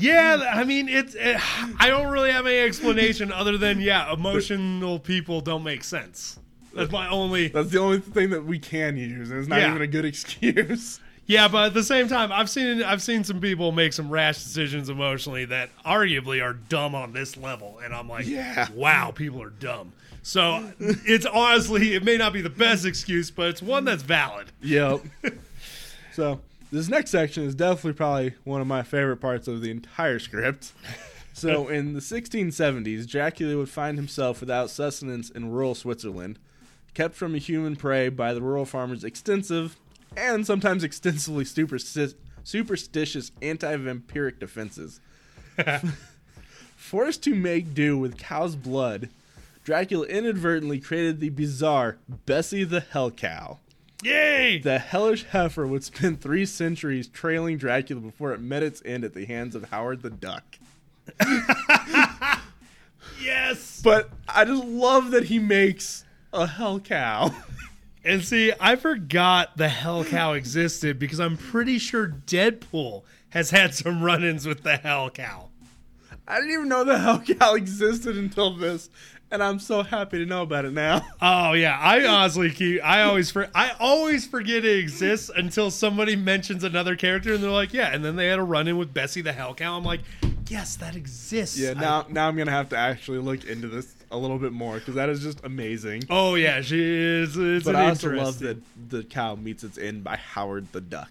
Yeah, 0.00 0.50
I 0.54 0.64
mean, 0.64 0.88
it's. 0.88 1.14
It, 1.14 1.36
I 1.80 1.88
don't 1.88 2.10
really 2.10 2.32
have 2.32 2.46
any 2.46 2.58
explanation 2.58 3.30
other 3.32 3.58
than 3.58 3.80
yeah, 3.80 4.12
emotional 4.12 4.98
people 4.98 5.40
don't 5.40 5.62
make 5.62 5.84
sense. 5.84 6.38
That's 6.74 6.90
my 6.92 7.08
only. 7.08 7.48
That's 7.48 7.70
the 7.70 7.80
only 7.80 7.98
thing 8.00 8.30
that 8.30 8.44
we 8.44 8.58
can 8.58 8.96
use, 8.96 9.30
and 9.30 9.38
it's 9.38 9.48
not 9.48 9.60
Yeah. 9.60 9.70
even 9.70 9.82
a 9.82 9.86
good 9.86 10.04
excuse. 10.06 11.00
Yeah, 11.26 11.46
but 11.46 11.66
at 11.66 11.74
the 11.74 11.84
same 11.84 12.08
time, 12.08 12.32
I've 12.32 12.50
seen 12.50 12.82
I've 12.82 13.02
seen 13.02 13.22
some 13.24 13.40
people 13.40 13.70
make 13.72 13.92
some 13.92 14.08
rash 14.08 14.42
decisions 14.42 14.88
emotionally 14.88 15.44
that 15.46 15.70
arguably 15.84 16.42
are 16.42 16.54
dumb 16.54 16.94
on 16.94 17.12
this 17.12 17.36
level, 17.36 17.78
and 17.84 17.94
I'm 17.94 18.08
like, 18.08 18.26
Yeah. 18.26 18.68
wow, 18.74 19.10
people 19.12 19.42
are 19.42 19.50
dumb. 19.50 19.92
So 20.22 20.72
it's 20.80 21.26
honestly, 21.26 21.94
it 21.94 22.04
may 22.04 22.16
not 22.16 22.32
be 22.32 22.40
the 22.42 22.50
best 22.50 22.84
excuse, 22.84 23.30
but 23.30 23.48
it's 23.48 23.62
one 23.62 23.84
that's 23.84 24.02
valid. 24.02 24.48
Yep. 24.62 25.00
so 26.12 26.40
this 26.70 26.88
next 26.88 27.10
section 27.10 27.44
is 27.44 27.54
definitely 27.54 27.94
probably 27.94 28.34
one 28.44 28.60
of 28.60 28.66
my 28.66 28.82
favorite 28.82 29.18
parts 29.18 29.48
of 29.48 29.60
the 29.60 29.70
entire 29.70 30.18
script. 30.18 30.72
So 31.32 31.68
in 31.68 31.94
the 31.94 32.00
1670s, 32.00 33.08
Dracula 33.08 33.56
would 33.56 33.68
find 33.70 33.96
himself 33.96 34.40
without 34.40 34.68
sustenance 34.68 35.30
in 35.30 35.50
rural 35.50 35.74
Switzerland, 35.74 36.38
kept 36.92 37.14
from 37.14 37.34
a 37.34 37.38
human 37.38 37.76
prey 37.76 38.08
by 38.08 38.34
the 38.34 38.42
rural 38.42 38.66
farmers' 38.66 39.04
extensive 39.04 39.76
and 40.16 40.44
sometimes 40.44 40.84
extensively 40.84 41.44
supersti- 41.44 42.14
superstitious 42.44 43.32
anti-vampiric 43.40 44.38
defenses. 44.38 45.00
Forced 46.76 47.22
to 47.22 47.34
make 47.34 47.74
do 47.74 47.96
with 47.96 48.18
cow's 48.18 48.56
blood, 48.56 49.08
Dracula 49.64 50.06
inadvertently 50.08 50.80
created 50.80 51.20
the 51.20 51.28
bizarre 51.30 51.96
Bessie 52.26 52.64
the 52.64 52.80
Hell 52.80 53.10
Cow. 53.12 53.58
Yay! 54.02 54.58
The 54.58 54.78
hellish 54.78 55.24
heifer 55.24 55.66
would 55.66 55.84
spend 55.84 56.20
three 56.20 56.46
centuries 56.46 57.08
trailing 57.08 57.58
Dracula 57.58 58.00
before 58.00 58.32
it 58.32 58.40
met 58.40 58.62
its 58.62 58.82
end 58.84 59.04
at 59.04 59.14
the 59.14 59.26
hands 59.26 59.54
of 59.54 59.64
Howard 59.70 60.02
the 60.02 60.10
Duck. 60.10 60.58
Yes. 63.22 63.80
But 63.82 64.10
I 64.28 64.44
just 64.44 64.64
love 64.64 65.10
that 65.10 65.24
he 65.24 65.38
makes 65.38 66.04
a 66.32 66.46
hell 66.46 66.80
cow. 66.80 67.34
And 68.02 68.24
see, 68.24 68.50
I 68.58 68.76
forgot 68.76 69.58
the 69.58 69.68
Hell 69.68 70.04
Cow 70.04 70.32
existed 70.32 70.98
because 70.98 71.20
I'm 71.20 71.36
pretty 71.36 71.78
sure 71.78 72.08
Deadpool 72.08 73.02
has 73.28 73.50
had 73.50 73.74
some 73.74 74.02
run-ins 74.02 74.46
with 74.46 74.62
the 74.62 74.78
Hell 74.78 75.10
Cow. 75.10 75.50
I 76.26 76.36
didn't 76.36 76.52
even 76.52 76.68
know 76.70 76.82
the 76.82 76.98
hell 76.98 77.20
cow 77.20 77.54
existed 77.56 78.16
until 78.16 78.56
this, 78.56 78.88
and 79.30 79.42
I'm 79.42 79.58
so 79.58 79.82
happy 79.82 80.18
to 80.18 80.26
know 80.26 80.42
about 80.42 80.64
it 80.64 80.72
now. 80.72 81.06
Oh 81.22 81.52
yeah, 81.52 81.78
I 81.78 82.06
honestly 82.06 82.50
keep. 82.50 82.82
I 82.82 83.02
always 83.02 83.30
for. 83.30 83.48
I 83.54 83.72
always 83.78 84.26
forget 84.26 84.64
it 84.64 84.78
exists 84.78 85.30
until 85.34 85.70
somebody 85.70 86.16
mentions 86.16 86.64
another 86.64 86.96
character, 86.96 87.34
and 87.34 87.42
they're 87.42 87.50
like, 87.50 87.72
"Yeah." 87.74 87.92
And 87.92 88.02
then 88.04 88.16
they 88.16 88.28
had 88.28 88.38
a 88.38 88.42
run-in 88.42 88.78
with 88.78 88.94
Bessie 88.94 89.20
the 89.20 89.32
Hell 89.32 89.54
Cow. 89.54 89.76
I'm 89.76 89.84
like, 89.84 90.00
"Yes, 90.48 90.76
that 90.76 90.96
exists." 90.96 91.58
Yeah, 91.58 91.74
I- 91.76 91.80
now 91.80 92.06
now 92.08 92.28
I'm 92.28 92.36
gonna 92.36 92.50
have 92.50 92.70
to 92.70 92.76
actually 92.78 93.18
look 93.18 93.44
into 93.44 93.68
this 93.68 93.94
a 94.10 94.16
little 94.16 94.38
bit 94.38 94.52
more 94.52 94.76
because 94.78 94.94
that 94.94 95.08
is 95.10 95.22
just 95.22 95.44
amazing. 95.44 96.04
oh 96.08 96.36
yeah, 96.36 96.62
she 96.62 96.80
is. 96.82 97.36
It's 97.36 97.64
but 97.66 97.74
an 97.74 97.80
I 97.82 97.88
also 97.90 98.10
love 98.12 98.38
that 98.40 98.58
the 98.88 99.04
cow 99.04 99.34
meets 99.36 99.62
its 99.62 99.76
end 99.76 100.02
by 100.04 100.16
Howard 100.16 100.72
the 100.72 100.80
Duck. 100.80 101.10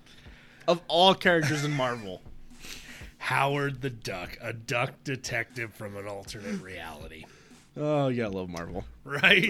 Of 0.68 0.82
all 0.88 1.14
characters 1.14 1.64
in 1.64 1.72
Marvel. 1.72 2.22
Howard 3.20 3.82
the 3.82 3.90
Duck, 3.90 4.38
a 4.42 4.54
duck 4.54 4.94
detective 5.04 5.74
from 5.74 5.98
an 5.98 6.08
alternate 6.08 6.62
reality. 6.62 7.26
Oh, 7.82 8.10
you 8.10 8.24
gotta 8.24 8.36
love 8.36 8.50
Marvel. 8.50 8.84
right? 9.06 9.50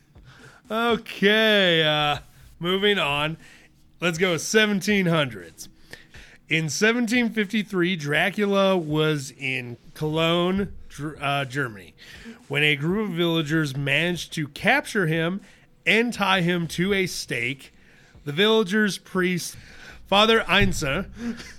okay, 0.70 1.82
uh, 1.84 2.18
moving 2.58 2.98
on. 2.98 3.36
Let's 4.00 4.16
go 4.16 4.36
1700s. 4.36 5.68
In 6.48 6.64
1753, 6.64 7.96
Dracula 7.96 8.74
was 8.74 9.34
in 9.36 9.76
Cologne, 9.92 10.72
uh, 11.20 11.44
Germany, 11.44 11.94
when 12.48 12.62
a 12.62 12.74
group 12.74 13.10
of 13.10 13.16
villagers 13.16 13.76
managed 13.76 14.32
to 14.32 14.48
capture 14.48 15.06
him 15.06 15.42
and 15.84 16.14
tie 16.14 16.40
him 16.40 16.66
to 16.68 16.94
a 16.94 17.06
stake. 17.06 17.74
The 18.24 18.32
villagers' 18.32 18.96
priest, 18.96 19.56
Father 20.06 20.42
Eisner, 20.48 21.10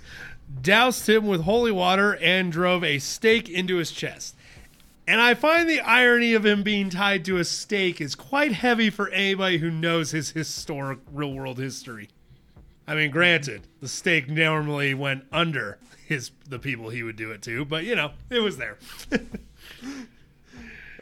doused 0.60 1.08
him 1.08 1.28
with 1.28 1.42
holy 1.42 1.70
water 1.70 2.16
and 2.16 2.50
drove 2.50 2.82
a 2.82 2.98
stake 2.98 3.48
into 3.48 3.76
his 3.76 3.92
chest. 3.92 4.34
And 5.06 5.20
I 5.20 5.34
find 5.34 5.68
the 5.68 5.80
irony 5.80 6.34
of 6.34 6.46
him 6.46 6.62
being 6.62 6.90
tied 6.90 7.24
to 7.24 7.38
a 7.38 7.44
stake 7.44 8.00
is 8.00 8.14
quite 8.14 8.52
heavy 8.52 8.90
for 8.90 9.08
anybody 9.08 9.58
who 9.58 9.70
knows 9.70 10.12
his 10.12 10.30
historic 10.30 11.00
real 11.12 11.32
world 11.32 11.58
history. 11.58 12.08
I 12.86 12.94
mean, 12.94 13.10
granted, 13.10 13.62
the 13.80 13.88
stake 13.88 14.28
normally 14.28 14.94
went 14.94 15.24
under 15.32 15.78
his 16.06 16.30
the 16.48 16.58
people 16.58 16.90
he 16.90 17.02
would 17.02 17.16
do 17.16 17.30
it 17.30 17.42
to, 17.42 17.64
but 17.64 17.84
you 17.84 17.94
know, 17.94 18.12
it 18.30 18.40
was 18.40 18.56
there. 18.56 18.78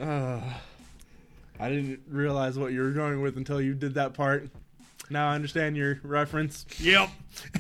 Uh, 0.00 0.40
I 1.58 1.68
didn't 1.68 2.00
realize 2.08 2.56
what 2.58 2.72
you 2.72 2.82
were 2.82 2.92
going 2.92 3.20
with 3.20 3.36
until 3.36 3.60
you 3.60 3.74
did 3.74 3.94
that 3.94 4.14
part. 4.14 4.48
Now 5.10 5.30
I 5.30 5.34
understand 5.34 5.76
your 5.76 5.98
reference. 6.02 6.66
yep. 6.78 7.10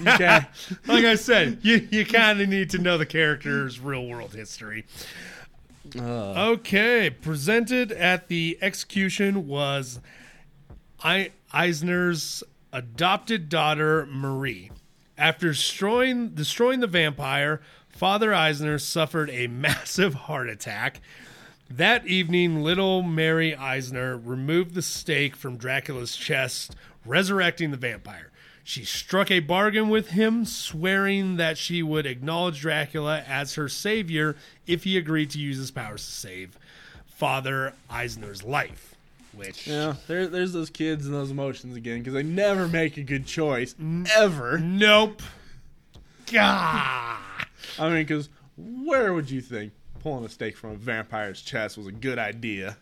Okay. 0.00 0.40
like 0.86 1.04
I 1.04 1.14
said, 1.14 1.58
you 1.62 1.88
you 1.90 2.04
kind 2.04 2.40
of 2.40 2.48
need 2.48 2.70
to 2.70 2.78
know 2.78 2.98
the 2.98 3.06
character's 3.06 3.80
real 3.80 4.06
world 4.06 4.34
history. 4.34 4.84
Uh. 5.96 6.50
Okay, 6.52 7.10
presented 7.10 7.92
at 7.92 8.28
the 8.28 8.58
execution 8.60 9.46
was 9.46 10.00
I- 11.02 11.32
Eisner's 11.52 12.42
adopted 12.72 13.48
daughter 13.48 14.06
Marie. 14.06 14.70
After 15.16 15.48
destroying 15.48 16.30
destroying 16.30 16.80
the 16.80 16.86
vampire, 16.86 17.60
Father 17.88 18.32
Eisner 18.32 18.78
suffered 18.78 19.30
a 19.30 19.46
massive 19.48 20.14
heart 20.14 20.48
attack. 20.48 21.00
That 21.70 22.06
evening, 22.06 22.62
little 22.62 23.02
Mary 23.02 23.54
Eisner 23.54 24.16
removed 24.16 24.74
the 24.74 24.80
stake 24.82 25.36
from 25.36 25.58
Dracula's 25.58 26.16
chest, 26.16 26.74
resurrecting 27.04 27.72
the 27.72 27.76
vampire. 27.76 28.27
She 28.68 28.84
struck 28.84 29.30
a 29.30 29.40
bargain 29.40 29.88
with 29.88 30.10
him, 30.10 30.44
swearing 30.44 31.38
that 31.38 31.56
she 31.56 31.82
would 31.82 32.04
acknowledge 32.04 32.60
Dracula 32.60 33.24
as 33.26 33.54
her 33.54 33.66
savior 33.66 34.36
if 34.66 34.84
he 34.84 34.98
agreed 34.98 35.30
to 35.30 35.38
use 35.38 35.56
his 35.56 35.70
powers 35.70 36.04
to 36.04 36.12
save 36.12 36.58
Father 37.06 37.72
Eisner's 37.88 38.44
life. 38.44 38.94
Which, 39.32 39.66
Yeah, 39.66 39.94
there, 40.06 40.26
there's 40.26 40.52
those 40.52 40.68
kids 40.68 41.06
and 41.06 41.14
those 41.14 41.30
emotions 41.30 41.76
again 41.76 42.00
because 42.00 42.12
they 42.12 42.22
never 42.22 42.68
make 42.68 42.98
a 42.98 43.02
good 43.02 43.24
choice 43.24 43.74
ever. 44.14 44.58
nope. 44.58 45.22
Gah. 46.30 47.16
I 47.78 47.88
mean, 47.88 48.04
because 48.04 48.28
where 48.58 49.14
would 49.14 49.30
you 49.30 49.40
think 49.40 49.72
pulling 50.00 50.26
a 50.26 50.28
stake 50.28 50.58
from 50.58 50.72
a 50.72 50.76
vampire's 50.76 51.40
chest 51.40 51.78
was 51.78 51.86
a 51.86 51.92
good 51.92 52.18
idea? 52.18 52.76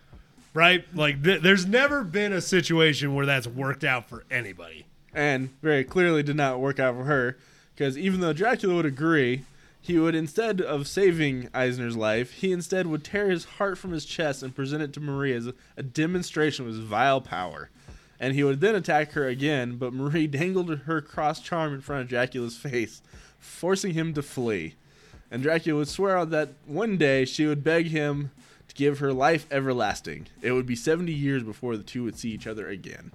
Right? 0.53 0.85
Like, 0.97 1.23
th- 1.23 1.43
there's 1.43 1.65
never 1.65 2.03
been 2.03 2.33
a 2.33 2.41
situation 2.41 3.15
where 3.15 3.27
that's 3.27 3.47
worked 3.47 3.85
out 3.85 4.09
for 4.09 4.25
anybody. 4.33 4.85
And 5.17 5.49
very 5.63 5.83
clearly 5.83 6.23
did 6.23 6.37
not 6.37 6.61
work 6.61 6.79
out 6.79 6.95
for 6.95 7.05
her 7.05 7.39
because 7.75 7.97
even 7.97 8.21
though 8.21 8.35
Dracula 8.35 8.75
would 8.75 8.87
agree, 8.87 9.45
he 9.81 9.99
would 9.99 10.15
instead 10.15 10.61
of 10.61 10.87
saving 10.87 11.49
Eisner's 11.55 11.97
life, 11.97 12.33
he 12.33 12.53
instead 12.53 12.87
would 12.87 13.03
tear 13.03 13.31
his 13.31 13.45
heart 13.45 13.79
from 13.79 13.93
his 13.93 14.05
chest 14.05 14.43
and 14.43 14.55
present 14.55 14.83
it 14.83 14.93
to 14.93 15.01
Marie 15.01 15.33
as 15.33 15.49
a, 15.77 15.83
demonstration 15.83 16.67
of 16.67 16.73
his 16.73 16.81
vile 16.81 17.23
power. 17.23 17.71
and 18.21 18.35
he 18.35 18.45
would 18.45 18.61
then 18.61 18.75
attack 18.75 19.13
her 19.13 19.27
again, 19.27 19.77
but 19.77 19.95
Marie 19.95 20.27
dangled 20.27 20.81
her 20.81 21.01
cross 21.01 21.41
charm 21.41 21.73
in 21.73 21.81
front 21.81 22.03
of 22.03 22.09
Dracula's 22.09 22.57
face, 22.57 23.01
forcing 23.39 23.95
him 23.95 24.13
to 24.15 24.23
flee. 24.23 24.75
And 25.31 25.43
Dracula 25.43 25.79
would 25.79 25.89
swear 25.89 26.27
that 26.27 26.51
one 26.67 26.99
day 26.99 27.25
she 27.25 27.47
would 27.47 27.65
beg 27.65 27.87
him 27.87 28.33
to 28.69 28.75
give 28.75 28.99
her 28.99 29.13
life 29.15 29.47
everlasting. 29.51 30.27
It 30.43 30.53
would 30.53 30.67
be 30.67 30.77
70 30.77 31.13
years 31.13 31.43
before 31.43 31.77
the 31.77 31.83
two 31.83 32.05
would 32.05 32.19
see 32.19 32.31
each 32.31 32.47
other 32.47 32.69
again. 32.69 33.13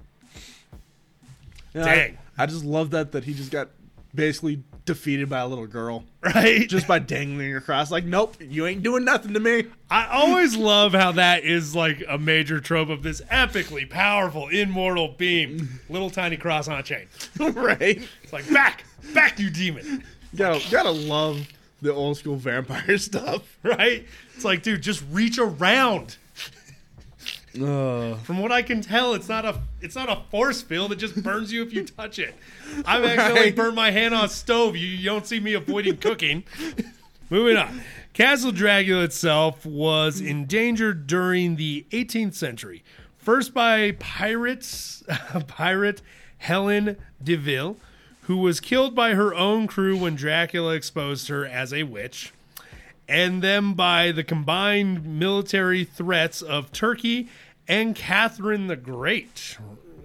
You 1.73 1.81
know, 1.81 1.87
I- 1.87 1.95
Dang. 1.95 2.17
I, 2.37 2.45
just 2.47 2.63
love 2.65 2.91
that 2.91 3.11
that 3.11 3.23
he 3.23 3.33
just 3.33 3.51
got 3.51 3.69
basically 4.15 4.63
defeated 4.85 5.29
by 5.29 5.39
a 5.39 5.47
little 5.47 5.67
girl 5.67 6.03
Right? 6.23 6.67
just 6.67 6.87
by 6.87 6.97
dangling 6.99 7.55
across. 7.55 7.91
Like, 7.91 8.03
nope, 8.03 8.35
you 8.39 8.65
ain't 8.65 8.81
doing 8.83 9.05
nothing 9.05 9.33
to 9.35 9.39
me. 9.39 9.65
I 9.89 10.07
always 10.07 10.55
love 10.57 10.93
how 10.93 11.11
that 11.13 11.43
is 11.43 11.75
like 11.75 12.03
a 12.09 12.17
major 12.17 12.59
trope 12.59 12.89
of 12.89 13.03
this 13.03 13.21
epically 13.31 13.87
powerful 13.89 14.47
immortal 14.49 15.09
beam, 15.09 15.79
little 15.87 16.09
tiny 16.09 16.35
cross 16.37 16.67
on 16.67 16.79
a 16.79 16.83
chain. 16.83 17.05
right? 17.39 18.01
It's 18.23 18.33
like 18.33 18.51
back, 18.51 18.83
back, 19.13 19.39
you 19.39 19.49
demon, 19.49 20.03
You 20.33 20.37
gotta, 20.37 20.59
you 20.59 20.71
gotta 20.71 20.91
love 20.91 21.47
the 21.81 21.93
old 21.93 22.17
school 22.17 22.35
vampire 22.37 22.97
stuff. 22.99 23.57
right? 23.63 24.05
It's 24.35 24.43
like, 24.45 24.63
dude, 24.63 24.81
just 24.81 25.03
reach 25.11 25.37
around. 25.37 26.17
From 28.23 28.39
what 28.39 28.51
I 28.51 28.61
can 28.61 28.81
tell, 28.81 29.13
it's 29.13 29.27
not 29.27 29.45
a 29.45 29.59
it's 29.81 29.95
not 29.95 30.09
a 30.09 30.21
force 30.29 30.61
field. 30.61 30.91
It 30.91 30.97
just 30.97 31.21
burns 31.21 31.51
you 31.51 31.63
if 31.63 31.73
you 31.73 31.85
touch 31.85 32.19
it. 32.19 32.33
I've 32.85 33.03
accidentally 33.03 33.51
burned 33.51 33.75
my 33.75 33.91
hand 33.91 34.13
on 34.13 34.25
a 34.25 34.29
stove. 34.29 34.75
You, 34.75 34.87
you 34.87 35.05
don't 35.05 35.27
see 35.27 35.39
me 35.39 35.53
avoiding 35.53 35.97
cooking. 35.97 36.43
Moving 37.29 37.57
on. 37.57 37.81
Castle 38.13 38.51
Dracula 38.51 39.03
itself 39.03 39.65
was 39.65 40.19
endangered 40.19 41.07
during 41.07 41.55
the 41.55 41.85
18th 41.91 42.33
century, 42.35 42.83
first 43.17 43.53
by 43.53 43.93
pirates, 43.93 45.03
pirate 45.47 46.01
Helen 46.37 46.97
Deville, 47.23 47.77
who 48.23 48.37
was 48.37 48.59
killed 48.59 48.95
by 48.95 49.13
her 49.13 49.33
own 49.33 49.65
crew 49.67 49.97
when 49.97 50.15
Dracula 50.15 50.73
exposed 50.73 51.29
her 51.29 51.45
as 51.45 51.73
a 51.73 51.83
witch 51.83 52.33
and 53.11 53.41
then 53.41 53.73
by 53.73 54.13
the 54.13 54.23
combined 54.23 55.19
military 55.19 55.83
threats 55.83 56.41
of 56.41 56.71
Turkey 56.71 57.27
and 57.67 57.93
Catherine 57.93 58.67
the 58.67 58.77
Great, 58.77 59.57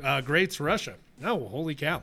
uh, 0.02 0.20
Great's 0.22 0.58
Russia. 0.58 0.94
Oh, 1.22 1.46
holy 1.46 1.76
cow. 1.76 2.02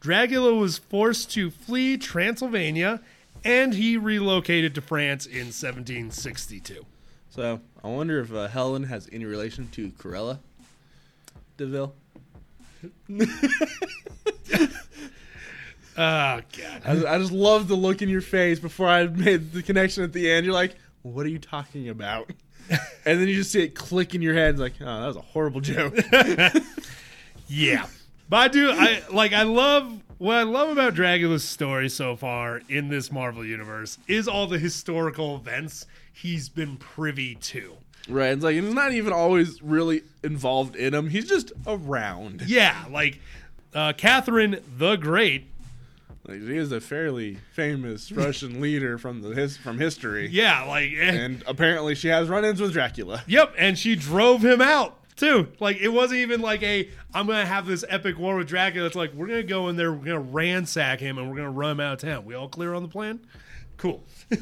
Dracula 0.00 0.54
was 0.54 0.78
forced 0.78 1.30
to 1.32 1.50
flee 1.50 1.98
Transylvania 1.98 3.02
and 3.44 3.74
he 3.74 3.98
relocated 3.98 4.74
to 4.76 4.80
France 4.80 5.26
in 5.26 5.48
1762. 5.48 6.86
so 7.28 7.60
I 7.84 7.88
wonder 7.88 8.18
if 8.20 8.32
uh, 8.32 8.48
Helen 8.48 8.84
has 8.84 9.06
any 9.12 9.26
relation 9.26 9.68
to 9.72 9.90
Corella 9.90 10.38
Deville. 11.58 11.94
Oh, 15.98 16.40
God. 16.56 16.82
I, 16.84 17.14
I 17.14 17.18
just 17.18 17.32
love 17.32 17.66
the 17.68 17.74
look 17.74 18.00
in 18.02 18.08
your 18.08 18.20
face 18.20 18.58
before 18.60 18.86
I 18.88 19.06
made 19.06 19.52
the 19.52 19.62
connection 19.62 20.04
at 20.04 20.12
the 20.12 20.30
end. 20.30 20.46
You're 20.46 20.54
like, 20.54 20.76
"What 21.02 21.26
are 21.26 21.30
you 21.30 21.38
talking 21.40 21.88
about?" 21.88 22.30
and 22.70 23.20
then 23.20 23.26
you 23.28 23.34
just 23.34 23.50
see 23.50 23.62
it 23.64 23.74
click 23.74 24.14
in 24.14 24.22
your 24.22 24.34
head. 24.34 24.58
Like, 24.58 24.74
"Oh, 24.80 24.84
that 24.84 25.06
was 25.08 25.16
a 25.16 25.20
horrible 25.20 25.60
joke." 25.60 25.94
Yeah. 27.48 27.86
But 28.28 28.36
I 28.36 28.48
do 28.48 28.70
I 28.70 29.02
like 29.10 29.32
I 29.32 29.42
love 29.44 30.02
what 30.18 30.36
I 30.36 30.42
love 30.42 30.68
about 30.68 30.94
Dracula's 30.94 31.44
story 31.44 31.88
so 31.88 32.14
far 32.16 32.60
in 32.68 32.88
this 32.88 33.10
Marvel 33.10 33.44
universe 33.44 33.96
is 34.06 34.28
all 34.28 34.46
the 34.46 34.58
historical 34.58 35.36
events 35.36 35.86
he's 36.12 36.48
been 36.50 36.76
privy 36.76 37.36
to. 37.36 37.74
right? 38.08 38.32
It's 38.32 38.44
like 38.44 38.54
he's 38.56 38.74
not 38.74 38.92
even 38.92 39.12
always 39.14 39.62
really 39.62 40.02
involved 40.22 40.76
in 40.76 40.92
them. 40.92 41.08
He's 41.08 41.26
just 41.28 41.52
around. 41.66 42.42
Yeah, 42.46 42.84
like 42.90 43.18
uh, 43.74 43.94
Catherine 43.96 44.60
the 44.76 44.96
Great. 44.96 45.46
Like, 46.28 46.42
he 46.42 46.56
is 46.58 46.70
a 46.72 46.80
fairly 46.80 47.38
famous 47.52 48.12
Russian 48.12 48.60
leader 48.60 48.98
from 48.98 49.22
the 49.22 49.30
his, 49.30 49.56
from 49.56 49.78
history. 49.78 50.28
Yeah, 50.28 50.64
like 50.64 50.92
eh, 50.92 51.10
And 51.10 51.42
apparently, 51.46 51.94
she 51.94 52.08
has 52.08 52.28
run-ins 52.28 52.60
with 52.60 52.72
Dracula. 52.74 53.22
yep, 53.26 53.54
and 53.58 53.78
she 53.78 53.96
drove 53.96 54.44
him 54.44 54.60
out 54.60 54.96
too. 55.16 55.48
Like 55.58 55.78
it 55.78 55.88
wasn't 55.88 56.20
even 56.20 56.40
like 56.42 56.62
a 56.62 56.88
I'm 57.12 57.26
gonna 57.26 57.44
have 57.46 57.66
this 57.66 57.84
epic 57.88 58.18
war 58.18 58.36
with 58.36 58.46
Dracula. 58.46 58.86
It's 58.86 58.94
like 58.94 59.12
we're 59.14 59.26
gonna 59.26 59.42
go 59.42 59.68
in 59.68 59.76
there, 59.76 59.90
we're 59.92 60.04
gonna 60.04 60.20
ransack 60.20 61.00
him, 61.00 61.18
and 61.18 61.28
we're 61.28 61.36
gonna 61.36 61.50
run 61.50 61.72
him 61.72 61.80
out 61.80 61.94
of 61.94 62.08
town. 62.08 62.24
We 62.24 62.34
all 62.34 62.48
clear 62.48 62.72
on 62.74 62.82
the 62.82 62.88
plan? 62.88 63.18
Cool. 63.78 64.04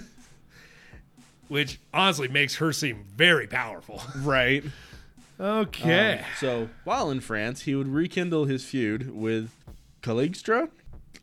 Which 1.49 1.79
honestly 1.94 2.27
makes 2.29 2.57
her 2.57 2.72
seem 2.72 3.05
very 3.14 3.46
powerful. 3.46 4.03
Right. 4.18 4.64
Okay. 5.38 6.18
Um, 6.20 6.25
so 6.40 6.68
while 6.85 7.11
in 7.11 7.20
France, 7.20 7.62
he 7.62 7.75
would 7.75 7.88
rekindle 7.88 8.46
his 8.46 8.64
feud 8.64 9.14
with 9.14 9.51
Caligstro. 10.03 10.70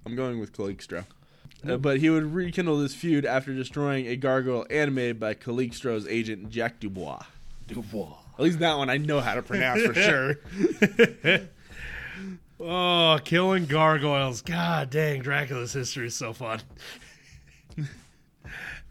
I'm 0.06 0.16
going 0.16 0.40
with 0.40 0.54
Caligstro. 0.54 1.06
Uh, 1.68 1.78
but 1.78 2.00
he 2.00 2.10
would 2.10 2.34
rekindle 2.34 2.78
this 2.78 2.94
feud 2.94 3.26
after 3.26 3.54
destroying 3.54 4.08
a 4.08 4.16
gargoyle 4.16 4.66
animated 4.70 5.20
by 5.20 5.34
Caligstro's 5.34 6.08
agent 6.08 6.50
Jack 6.50 6.80
Dubois. 6.80 7.24
Dubois. 7.68 8.18
At 8.38 8.44
least 8.44 8.60
that 8.60 8.78
one 8.78 8.90
I 8.90 8.98
know 8.98 9.22
how 9.22 9.36
to 9.36 9.42
pronounce 9.42 9.84
for 9.84 9.94
sure. 9.94 10.36
Oh, 12.66 13.20
killing 13.26 13.66
gargoyles. 13.66 14.42
God 14.42 14.90
dang, 14.90 15.22
Dracula's 15.22 15.74
history 15.74 16.08
is 16.08 16.16
so 16.16 16.32
fun. 16.32 16.62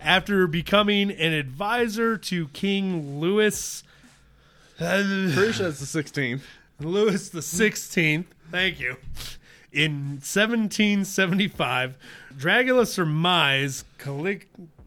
After 0.00 0.46
becoming 0.46 1.10
an 1.10 1.32
advisor 1.32 2.18
to 2.18 2.48
King 2.48 3.18
Louis 3.18 3.82
Pretty 4.76 5.52
sure 5.52 5.68
it's 5.68 5.92
the 5.92 6.02
16th. 6.02 6.40
Louis 6.80 7.28
the 7.28 7.42
Sixteenth, 7.42 8.26
thank 8.50 8.80
you. 8.80 8.96
In 9.72 10.20
1775, 10.20 11.96
Dracula 12.36 12.84
surmised 12.84 13.86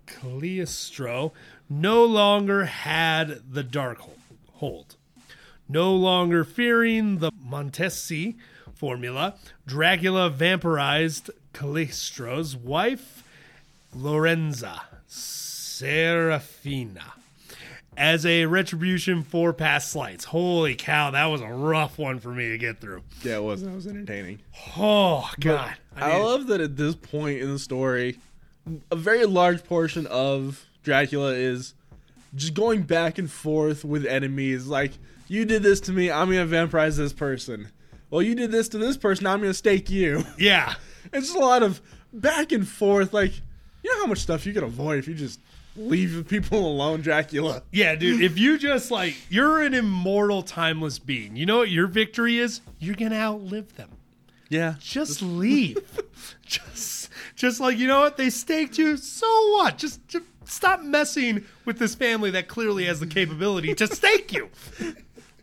Cagliostro 0.05 1.33
no 1.67 2.05
longer 2.05 2.65
had 2.65 3.41
the 3.51 3.63
dark 3.63 3.99
hold. 4.53 4.95
No 5.67 5.95
longer 5.95 6.43
fearing 6.43 7.17
the 7.17 7.31
Montesi 7.31 8.35
formula, 8.75 9.33
Dracula 9.65 10.29
vampirized 10.29 11.31
Cagliostro's 11.51 12.55
wife, 12.55 13.23
Lorenza 13.91 14.83
Serafina 15.07 16.35
as 17.97 18.25
a 18.25 18.45
retribution 18.45 19.23
for 19.23 19.53
past 19.53 19.91
slights. 19.91 20.25
Holy 20.25 20.75
cow, 20.75 21.11
that 21.11 21.25
was 21.25 21.41
a 21.41 21.47
rough 21.47 21.97
one 21.97 22.19
for 22.19 22.29
me 22.29 22.49
to 22.49 22.57
get 22.57 22.79
through. 22.79 23.03
Yeah, 23.23 23.37
it 23.37 23.43
was. 23.43 23.63
That 23.63 23.73
was 23.73 23.87
entertaining. 23.87 24.39
Oh 24.77 25.29
god, 25.39 25.75
I, 25.95 26.13
mean, 26.13 26.23
love 26.23 26.47
that 26.47 26.61
at 26.61 26.77
this 26.77 26.95
point 26.95 27.39
in 27.39 27.51
the 27.51 27.59
story, 27.59 28.17
a 28.91 28.95
very 28.95 29.25
large 29.25 29.63
portion 29.63 30.07
of 30.07 30.65
Dracula 30.83 31.33
is 31.33 31.73
just 32.35 32.53
going 32.53 32.83
back 32.83 33.17
and 33.17 33.29
forth 33.29 33.85
with 33.85 34.05
enemies. 34.05 34.67
Like, 34.67 34.93
you 35.27 35.45
did 35.45 35.63
this 35.63 35.79
to 35.81 35.91
me, 35.91 36.11
I'm 36.11 36.31
going 36.31 36.47
to 36.47 36.55
vampirize 36.55 36.97
this 36.97 37.13
person. 37.13 37.69
Well, 38.09 38.21
you 38.21 38.35
did 38.35 38.51
this 38.51 38.69
to 38.69 38.77
this 38.77 38.97
person, 38.97 39.25
I'm 39.27 39.39
going 39.39 39.49
to 39.49 39.55
stake 39.55 39.89
you. 39.89 40.23
yeah, 40.37 40.75
It's 41.13 41.27
just 41.27 41.35
a 41.37 41.39
lot 41.39 41.63
of 41.63 41.81
back 42.13 42.51
and 42.51 42.67
forth. 42.67 43.13
Like, 43.13 43.33
you 43.83 43.93
know 43.93 44.01
how 44.01 44.07
much 44.07 44.19
stuff 44.19 44.45
you 44.45 44.53
could 44.53 44.63
avoid 44.63 44.99
if 44.99 45.07
you 45.07 45.13
just 45.13 45.39
leave 45.75 46.25
people 46.27 46.59
alone, 46.59 47.01
Dracula. 47.01 47.63
yeah, 47.71 47.95
dude. 47.95 48.21
If 48.21 48.37
you 48.37 48.57
just 48.57 48.91
like, 48.91 49.15
you're 49.29 49.61
an 49.61 49.73
immortal, 49.73 50.41
timeless 50.43 50.99
being. 50.99 51.35
You 51.35 51.45
know 51.45 51.57
what 51.57 51.69
your 51.69 51.87
victory 51.87 52.39
is? 52.39 52.61
You're 52.79 52.95
gonna 52.95 53.15
outlive 53.15 53.75
them. 53.75 53.89
Yeah. 54.49 54.75
Just 54.79 55.21
leave. 55.21 55.77
just, 56.45 57.09
just 57.35 57.59
like 57.59 57.77
you 57.77 57.87
know 57.87 57.99
what 57.99 58.17
they 58.17 58.29
staked 58.29 58.77
you. 58.77 58.97
So 58.97 59.27
what? 59.53 59.77
Just, 59.77 60.07
just 60.07 60.25
stop 60.45 60.81
messing 60.81 61.45
with 61.65 61.79
this 61.79 61.95
family 61.95 62.31
that 62.31 62.47
clearly 62.47 62.85
has 62.85 62.99
the 62.99 63.07
capability 63.07 63.73
to 63.75 63.87
stake 63.87 64.31
you. 64.31 64.49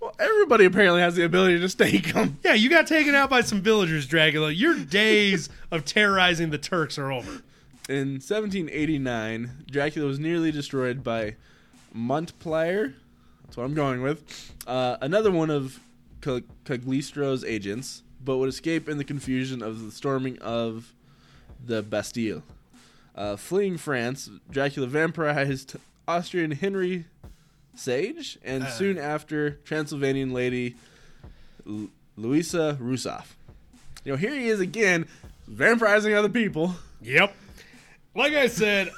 Well, 0.00 0.14
everybody 0.18 0.64
apparently 0.64 1.00
has 1.00 1.14
the 1.14 1.24
ability 1.24 1.60
to 1.60 1.68
stake 1.68 2.12
them. 2.12 2.38
Yeah, 2.44 2.54
you 2.54 2.68
got 2.68 2.88
taken 2.88 3.14
out 3.14 3.30
by 3.30 3.40
some 3.42 3.60
villagers, 3.60 4.06
Dracula. 4.06 4.50
Your 4.50 4.76
days 4.76 5.48
of 5.70 5.84
terrorizing 5.84 6.50
the 6.50 6.58
Turks 6.58 6.98
are 6.98 7.12
over. 7.12 7.42
In 7.88 8.20
1789, 8.20 9.64
Dracula 9.70 10.06
was 10.06 10.18
nearly 10.18 10.52
destroyed 10.52 11.02
by 11.02 11.34
Montplair. 11.94 12.94
That's 13.44 13.56
what 13.56 13.64
I'm 13.64 13.74
going 13.74 14.02
with. 14.02 14.52
Uh, 14.66 14.96
another 15.00 15.30
one 15.30 15.50
of 15.50 15.80
Cag- 16.20 16.44
Cagliostro's 16.64 17.44
agents, 17.44 18.02
but 18.24 18.38
would 18.38 18.48
escape 18.48 18.88
in 18.88 18.98
the 18.98 19.04
confusion 19.04 19.62
of 19.62 19.84
the 19.84 19.90
storming 19.90 20.38
of 20.38 20.92
the 21.64 21.82
Bastille. 21.82 22.42
Uh, 23.16 23.36
fleeing 23.36 23.76
France, 23.76 24.30
Dracula 24.50 24.86
vampirized 24.86 25.76
Austrian 26.08 26.52
Henry 26.52 27.06
Sage, 27.74 28.38
and 28.44 28.66
soon 28.68 28.96
after, 28.96 29.58
Transylvanian 29.64 30.32
lady 30.32 30.76
L- 31.66 31.88
Louisa 32.16 32.78
Rusoff. 32.80 33.34
You 34.04 34.12
know, 34.12 34.16
here 34.18 34.34
he 34.34 34.48
is 34.48 34.60
again, 34.60 35.06
vampirizing 35.50 36.14
other 36.16 36.28
people. 36.28 36.76
Yep. 37.02 37.34
Like 38.14 38.34
I 38.34 38.46
said, 38.46 38.90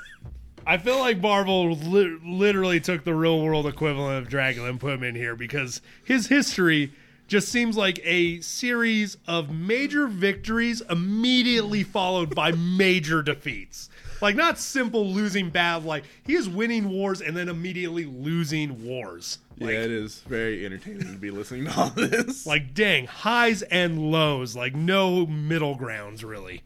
I 0.66 0.78
feel 0.78 0.98
like 0.98 1.20
Marvel 1.20 1.72
li- 1.72 2.18
literally 2.24 2.80
took 2.80 3.04
the 3.04 3.14
real 3.14 3.40
world 3.40 3.66
equivalent 3.66 4.18
of 4.18 4.28
Dracula 4.28 4.68
and 4.68 4.80
put 4.80 4.94
him 4.94 5.02
in 5.04 5.14
here 5.14 5.36
because 5.36 5.80
his 6.04 6.26
history 6.26 6.92
just 7.26 7.48
seems 7.48 7.76
like 7.76 8.00
a 8.04 8.40
series 8.40 9.16
of 9.26 9.50
major 9.50 10.06
victories 10.08 10.82
immediately 10.90 11.82
followed 11.82 12.34
by 12.34 12.52
major 12.52 13.22
defeats. 13.22 13.88
Like 14.20 14.36
not 14.36 14.58
simple 14.58 15.06
losing 15.06 15.50
battle. 15.50 15.88
Like 15.88 16.04
he 16.24 16.34
is 16.34 16.48
winning 16.48 16.88
wars 16.88 17.20
and 17.20 17.36
then 17.36 17.48
immediately 17.48 18.04
losing 18.04 18.84
wars. 18.84 19.38
yeah, 19.56 19.68
it 19.68 19.90
is 19.90 20.20
very 20.20 20.64
entertaining 20.64 21.12
to 21.12 21.18
be 21.18 21.30
listening 21.30 21.66
to 21.66 21.78
all 21.78 21.90
this. 21.90 22.46
like 22.46 22.74
dang, 22.74 23.06
highs 23.06 23.62
and 23.62 24.10
lows. 24.10 24.56
Like 24.56 24.74
no 24.74 25.26
middle 25.26 25.74
grounds 25.76 26.24
really. 26.24 26.62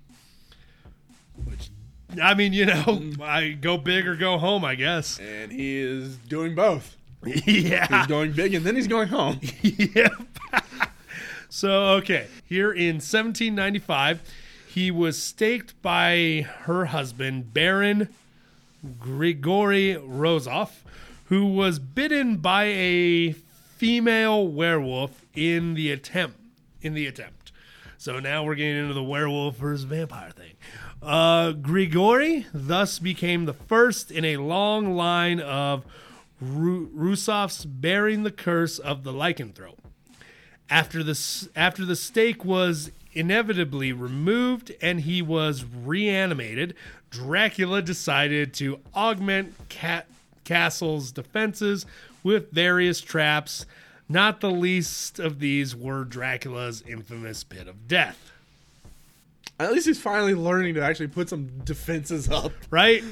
Which, 1.44 1.67
I 2.22 2.34
mean, 2.34 2.52
you 2.52 2.66
know, 2.66 2.82
mm. 2.84 3.20
I 3.20 3.50
go 3.50 3.76
big 3.76 4.06
or 4.06 4.16
go 4.16 4.38
home. 4.38 4.64
I 4.64 4.74
guess. 4.74 5.18
and 5.18 5.52
he 5.52 5.78
is 5.78 6.16
doing 6.16 6.54
both. 6.54 6.96
yeah. 7.24 7.86
He's 7.86 8.06
going 8.06 8.32
big 8.32 8.54
and 8.54 8.64
then 8.64 8.76
he's 8.76 8.86
going 8.86 9.08
home. 9.08 9.40
yep. 9.62 10.12
so, 11.48 11.70
okay. 11.96 12.26
Here 12.44 12.70
in 12.72 12.96
1795, 12.96 14.22
he 14.68 14.90
was 14.90 15.20
staked 15.20 15.80
by 15.82 16.46
her 16.60 16.86
husband, 16.86 17.52
Baron 17.52 18.08
Grigori 19.00 19.94
Russoff, 19.94 20.82
who 21.26 21.46
was 21.46 21.78
bitten 21.78 22.36
by 22.36 22.64
a 22.64 23.32
female 23.32 24.46
werewolf 24.46 25.24
in 25.34 25.74
the 25.74 25.90
attempt. 25.90 26.38
In 26.80 26.94
the 26.94 27.06
attempt. 27.06 27.50
So 27.96 28.20
now 28.20 28.44
we're 28.44 28.54
getting 28.54 28.76
into 28.76 28.94
the 28.94 29.02
werewolf 29.02 29.56
versus 29.56 29.82
vampire 29.82 30.30
thing. 30.30 30.52
Uh, 31.02 31.52
Grigori 31.52 32.46
thus 32.52 32.98
became 32.98 33.44
the 33.44 33.54
first 33.54 34.10
in 34.10 34.24
a 34.24 34.36
long 34.36 34.94
line 34.94 35.40
of 35.40 35.84
Ru- 36.40 36.88
Russoffs 36.88 37.64
bearing 37.66 38.22
the 38.22 38.30
curse 38.30 38.78
of 38.78 39.04
the 39.04 39.12
lycanthrope. 39.12 39.78
After 40.70 41.02
the 41.02 41.48
after 41.56 41.84
the 41.84 41.96
stake 41.96 42.44
was 42.44 42.90
inevitably 43.12 43.92
removed 43.92 44.72
and 44.82 45.00
he 45.00 45.22
was 45.22 45.64
reanimated, 45.64 46.74
Dracula 47.10 47.80
decided 47.80 48.52
to 48.54 48.80
augment 48.94 49.54
Cat 49.68 50.06
Castle's 50.44 51.10
defenses 51.12 51.86
with 52.22 52.50
various 52.50 53.00
traps. 53.00 53.64
Not 54.08 54.40
the 54.40 54.50
least 54.50 55.18
of 55.18 55.38
these 55.38 55.74
were 55.74 56.04
Dracula's 56.04 56.82
infamous 56.82 57.44
pit 57.44 57.68
of 57.68 57.88
death. 57.88 58.32
At 59.60 59.72
least 59.72 59.86
he's 59.86 60.00
finally 60.00 60.34
learning 60.34 60.74
to 60.74 60.82
actually 60.82 61.08
put 61.08 61.28
some 61.28 61.48
defenses 61.64 62.28
up. 62.28 62.52
right? 62.70 63.02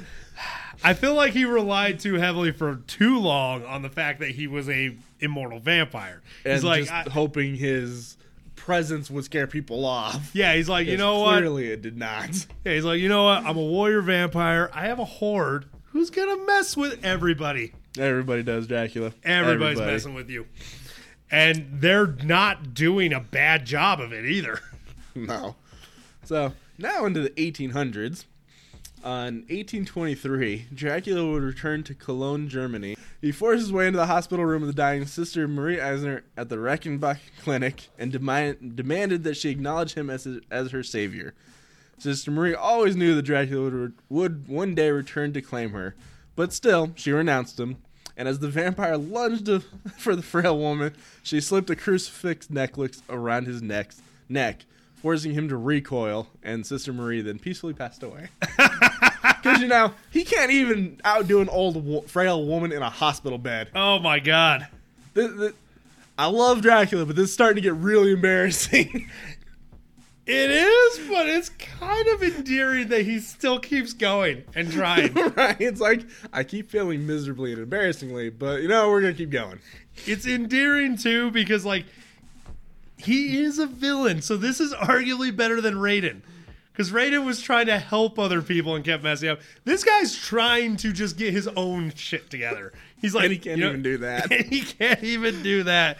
I 0.85 0.94
feel 0.94 1.14
like 1.14 1.33
he 1.33 1.44
relied 1.44 1.99
too 2.01 2.14
heavily 2.14 2.53
for 2.53 2.77
too 2.87 3.18
long 3.18 3.64
on 3.64 3.83
the 3.83 3.88
fact 3.88 4.20
that 4.20 4.31
he 4.31 4.46
was 4.46 4.68
a 4.68 4.94
immortal 5.20 5.59
vampire. 5.59 6.22
And 6.44 6.53
He's 6.55 6.64
like, 6.64 6.83
just 6.85 6.92
I- 6.92 7.11
hoping 7.11 7.57
his 7.57 8.16
presence 8.55 9.11
would 9.11 9.25
scare 9.25 9.46
people 9.46 9.85
off. 9.85 10.31
yeah, 10.35 10.55
he's 10.55 10.68
like, 10.68 10.87
you 10.87 10.96
know 10.96 11.20
what? 11.20 11.38
Clearly 11.38 11.68
it 11.70 11.83
did 11.83 11.96
not. 11.96 12.46
Yeah, 12.64 12.75
he's 12.75 12.85
like, 12.85 13.01
you 13.01 13.09
know 13.09 13.25
what? 13.25 13.44
I'm 13.44 13.57
a 13.57 13.62
warrior 13.62 14.03
vampire. 14.03 14.70
I 14.75 14.87
have 14.87 14.99
a 14.99 15.05
horde. 15.05 15.66
Who's 15.92 16.11
gonna 16.11 16.44
mess 16.44 16.77
with 16.77 17.05
everybody? 17.05 17.72
Everybody 17.99 18.42
does 18.42 18.66
Dracula. 18.66 19.12
Everybody's 19.25 19.79
Everybody. 19.79 19.92
messing 19.92 20.14
with 20.14 20.29
you, 20.29 20.46
and 21.31 21.66
they're 21.81 22.07
not 22.09 22.75
doing 22.75 23.12
a 23.14 23.20
bad 23.20 23.64
job 23.64 24.01
of 24.01 24.12
it 24.12 24.27
either. 24.27 24.61
No. 25.14 25.57
So 26.26 26.54
now 26.76 27.06
into 27.06 27.20
the 27.20 27.30
1800s. 27.30 28.24
On 29.04 29.44
1823, 29.48 30.66
Dracula 30.74 31.30
would 31.30 31.44
return 31.44 31.84
to 31.84 31.94
Cologne, 31.94 32.48
Germany. 32.48 32.96
He 33.20 33.30
forced 33.30 33.60
his 33.60 33.72
way 33.72 33.86
into 33.86 33.98
the 33.98 34.06
hospital 34.06 34.44
room 34.44 34.62
of 34.62 34.66
the 34.66 34.74
dying 34.74 35.06
sister 35.06 35.46
Marie 35.46 35.80
Eisner 35.80 36.24
at 36.36 36.48
the 36.48 36.56
Reckenbach 36.56 37.18
Clinic 37.40 37.90
and 37.96 38.10
demand, 38.10 38.74
demanded 38.74 39.22
that 39.22 39.36
she 39.36 39.50
acknowledge 39.50 39.94
him 39.94 40.10
as, 40.10 40.24
his, 40.24 40.40
as 40.50 40.72
her 40.72 40.82
savior. 40.82 41.34
Sister 41.98 42.32
Marie 42.32 42.54
always 42.54 42.96
knew 42.96 43.14
that 43.14 43.22
Dracula 43.22 43.70
would, 43.70 43.94
would 44.08 44.48
one 44.48 44.74
day 44.74 44.90
return 44.90 45.32
to 45.34 45.40
claim 45.40 45.70
her, 45.70 45.94
but 46.34 46.52
still, 46.52 46.90
she 46.96 47.12
renounced 47.12 47.60
him. 47.60 47.76
And 48.16 48.26
as 48.26 48.40
the 48.40 48.48
vampire 48.48 48.96
lunged 48.96 49.48
for 49.98 50.16
the 50.16 50.22
frail 50.22 50.58
woman, 50.58 50.96
she 51.22 51.40
slipped 51.40 51.70
a 51.70 51.76
crucifix 51.76 52.50
necklace 52.50 53.02
around 53.08 53.46
his 53.46 53.62
neck, 53.62 53.92
neck, 54.28 54.64
forcing 55.06 55.34
him 55.34 55.48
to 55.48 55.56
recoil. 55.56 56.26
And 56.42 56.66
Sister 56.66 56.92
Marie 56.92 57.20
then 57.20 57.38
peacefully 57.38 57.74
passed 57.74 58.02
away. 58.02 58.26
Because 59.42 59.60
you 59.60 59.68
know 59.68 59.92
he 60.10 60.24
can't 60.24 60.50
even 60.50 61.00
outdo 61.06 61.40
an 61.40 61.48
old 61.48 62.10
frail 62.10 62.44
woman 62.44 62.72
in 62.72 62.82
a 62.82 62.90
hospital 62.90 63.38
bed. 63.38 63.68
Oh 63.76 64.00
my 64.00 64.18
god! 64.18 64.66
Th- 65.14 65.30
th- 65.36 65.54
I 66.18 66.26
love 66.26 66.62
Dracula, 66.62 67.06
but 67.06 67.14
this 67.14 67.26
is 67.26 67.32
starting 67.34 67.56
to 67.56 67.60
get 67.60 67.74
really 67.74 68.12
embarrassing. 68.12 69.08
It 70.26 70.50
is, 70.50 71.08
but 71.08 71.28
it's 71.28 71.50
kind 71.50 72.08
of 72.08 72.20
endearing 72.20 72.88
that 72.88 73.02
he 73.02 73.20
still 73.20 73.60
keeps 73.60 73.92
going 73.92 74.42
and 74.56 74.68
trying. 74.72 75.14
right? 75.36 75.56
It's 75.60 75.80
like 75.80 76.02
I 76.32 76.42
keep 76.42 76.68
failing 76.68 77.06
miserably 77.06 77.52
and 77.52 77.62
embarrassingly, 77.62 78.30
but 78.30 78.60
you 78.60 78.66
know 78.66 78.90
we're 78.90 79.02
gonna 79.02 79.14
keep 79.14 79.30
going. 79.30 79.60
it's 80.04 80.26
endearing 80.26 80.96
too 80.96 81.30
because 81.30 81.64
like 81.64 81.84
he 82.98 83.38
is 83.38 83.59
a 83.59 83.66
villain, 83.66 84.22
so 84.22 84.37
this 84.37 84.61
is 84.61 84.72
arguably 84.74 85.35
better 85.35 85.61
than 85.61 85.74
Raiden. 85.74 86.22
Because 86.72 86.90
Raiden 86.92 87.24
was 87.24 87.40
trying 87.40 87.66
to 87.66 87.78
help 87.78 88.18
other 88.18 88.42
people 88.42 88.74
and 88.74 88.85
kept 88.85 89.02
messing 89.02 89.30
up. 89.30 89.40
This 89.64 89.82
guy's 89.82 90.14
trying 90.14 90.76
to 90.78 90.92
just 90.92 91.16
get 91.16 91.32
his 91.32 91.48
own 91.48 91.90
shit 91.94 92.28
together. 92.28 92.72
He's 93.00 93.14
like, 93.14 93.24
And 93.24 93.32
he 93.32 93.38
can't 93.38 93.59
you 93.59 93.64
know- 93.64 93.70
even 93.70 93.82
do 93.82 93.98
that. 93.98 94.30
He 94.50 94.61
can't 94.61 95.02
even 95.02 95.42
do 95.42 95.62
that. 95.62 95.98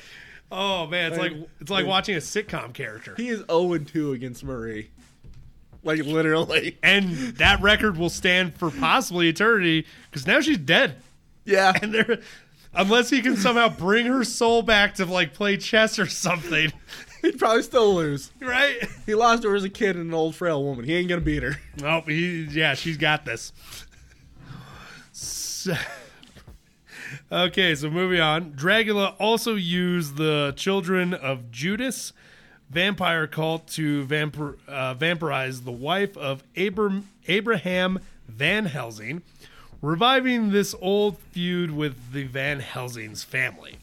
Oh 0.53 0.87
man, 0.87 1.13
it's 1.13 1.19
like, 1.19 1.33
Like- 1.33 1.49
it's 1.61 1.71
like 1.71 1.87
watching 1.87 2.15
a 2.15 2.19
sitcom 2.21 2.75
character. 2.75 3.15
He 3.17 3.29
is 3.29 3.43
0 3.51 3.79
2 3.79 4.13
against 4.13 4.45
Marie. 4.45 4.91
Like 5.83 6.01
literally. 6.05 6.77
and 6.83 7.11
that 7.39 7.61
record 7.63 7.97
will 7.97 8.11
stand 8.11 8.55
for 8.55 8.71
possibly 8.71 9.29
eternity 9.29 9.87
because 10.11 10.27
now 10.27 10.41
she's 10.41 10.59
dead. 10.59 10.97
Yeah. 11.45 11.73
And 11.81 11.95
there, 11.95 12.19
unless 12.77 13.11
he 13.11 13.21
can 13.23 13.37
somehow 13.37 13.69
bring 13.69 14.07
her 14.07 14.25
soul 14.25 14.63
back 14.63 14.95
to 14.97 15.07
like 15.07 15.35
play 15.35 15.57
chess 15.57 15.99
or 15.99 16.07
something, 16.07 16.73
He'd 17.23 17.39
probably 17.39 17.63
still 17.63 17.95
lose. 17.95 18.31
right? 18.41 18.77
He 19.07 19.15
lost 19.15 19.43
her 19.45 19.55
as 19.57 19.65
a 19.65 19.69
kid 19.71 19.97
and 19.97 20.09
an 20.09 20.15
old 20.15 20.37
frail 20.37 20.63
woman. 20.63 20.85
He 20.85 20.95
ain't 20.95 21.09
gonna 21.09 21.21
beat 21.21 21.43
her. 21.43 21.57
Oh, 21.83 22.03
he, 22.03 22.43
yeah, 22.45 22.75
she's 22.75 22.97
got 22.99 23.25
this. 23.25 23.53
So- 25.13 25.75
okay, 27.33 27.75
so 27.75 27.91
moving 27.91 28.21
on. 28.21 28.53
Dracula 28.53 29.15
also 29.19 29.55
used 29.55 30.17
the 30.17 30.53
children 30.57 31.15
of 31.15 31.51
Judas 31.51 32.13
vampire 32.71 33.27
cult 33.27 33.67
to 33.69 34.05
vampir- 34.07 34.59
uh, 34.69 34.95
vampirize 34.95 35.65
the 35.65 35.73
wife 35.73 36.17
of 36.17 36.43
Abram- 36.57 37.09
Abraham 37.29 38.01
Van 38.29 38.67
Helsing, 38.67 39.23
reviving 39.87 40.51
this 40.51 40.75
old 40.81 41.17
feud 41.19 41.71
with 41.71 42.13
the 42.13 42.25
Van 42.25 42.59
Helsing's 42.59 43.23
family. 43.23 43.77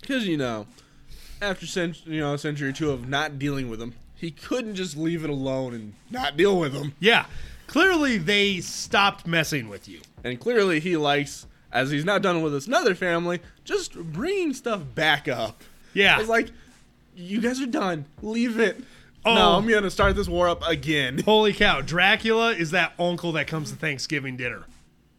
Because 0.00 0.26
you 0.26 0.36
know, 0.36 0.66
after 1.40 1.66
cent- 1.66 2.06
you 2.06 2.20
know 2.20 2.34
a 2.34 2.38
century 2.38 2.68
or 2.68 2.72
two 2.72 2.90
of 2.90 3.08
not 3.08 3.38
dealing 3.38 3.70
with 3.70 3.78
them, 3.78 3.94
he 4.14 4.30
couldn't 4.30 4.74
just 4.74 4.96
leave 4.96 5.24
it 5.24 5.30
alone 5.30 5.74
and 5.74 5.94
not 6.10 6.36
deal 6.36 6.58
with 6.58 6.74
them. 6.74 6.94
Yeah, 7.00 7.26
clearly 7.66 8.18
they 8.18 8.60
stopped 8.60 9.26
messing 9.26 9.68
with 9.68 9.88
you. 9.88 10.00
And 10.22 10.38
clearly, 10.38 10.78
he 10.80 10.96
likes, 10.96 11.46
as 11.72 11.90
he's 11.90 12.04
not 12.04 12.20
done 12.20 12.42
with 12.42 12.52
this 12.52 12.66
another 12.66 12.94
family, 12.94 13.40
just 13.64 13.94
bringing 13.94 14.52
stuff 14.52 14.82
back 14.94 15.26
up. 15.26 15.62
Yeah. 15.94 16.20
It's 16.20 16.28
like, 16.28 16.50
you 17.14 17.40
guys 17.40 17.60
are 17.60 17.66
done. 17.66 18.04
Leave 18.22 18.58
it. 18.60 18.82
Oh. 19.24 19.34
No, 19.34 19.52
I'm 19.56 19.66
gonna 19.66 19.90
start 19.90 20.16
this 20.16 20.28
war 20.28 20.48
up 20.48 20.66
again. 20.66 21.18
Holy 21.24 21.52
cow, 21.52 21.80
Dracula 21.80 22.52
is 22.52 22.72
that 22.72 22.92
uncle 22.98 23.32
that 23.32 23.46
comes 23.46 23.70
to 23.70 23.76
Thanksgiving 23.76 24.36
dinner. 24.36 24.66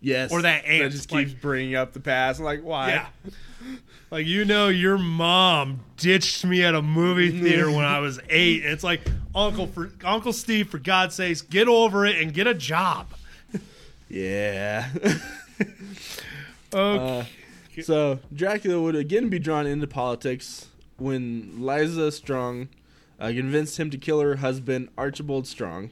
Yes. 0.02 0.32
Or 0.32 0.42
that 0.44 0.66
aunt, 0.66 0.84
that 0.84 0.92
just 0.92 1.12
like- 1.12 1.28
keeps 1.28 1.40
bringing 1.40 1.76
up 1.76 1.94
the 1.94 2.00
past. 2.00 2.40
I'm 2.40 2.46
like, 2.46 2.62
why? 2.64 2.90
Yeah. 2.90 3.08
Like 4.10 4.26
you 4.26 4.46
know, 4.46 4.70
your 4.70 4.98
mom 4.98 5.82
ditched 5.98 6.46
me 6.46 6.64
at 6.64 6.74
a 6.74 6.82
movie 6.82 7.30
theater 7.42 7.70
when 7.70 7.84
I 7.84 8.00
was 8.00 8.22
eight. 8.30 8.64
It's 8.64 8.82
like 8.84 9.02
Uncle 9.36 9.68
for 9.68 9.92
Uncle 10.06 10.32
Steve, 10.32 10.70
for 10.70 10.78
God's 10.78 11.16
sakes, 11.16 11.42
get 11.42 11.68
over 11.68 12.06
it 12.06 12.16
and 12.22 12.34
get 12.34 12.48
a 12.48 12.54
job. 12.54 13.08
Yeah. 14.10 14.88
Okay. 16.74 17.28
so 17.82 18.20
Dracula 18.34 18.82
would 18.82 18.96
again 18.96 19.30
be 19.30 19.40
drawn 19.40 19.66
into 19.68 19.88
politics 19.88 20.68
when 20.98 21.66
Liza 21.66 22.12
Strong 22.12 22.70
uh, 23.20 23.28
convinced 23.28 23.78
him 23.80 23.90
to 23.90 23.98
kill 23.98 24.20
her 24.22 24.38
husband 24.38 24.90
Archibald 24.98 25.48
Strong, 25.48 25.92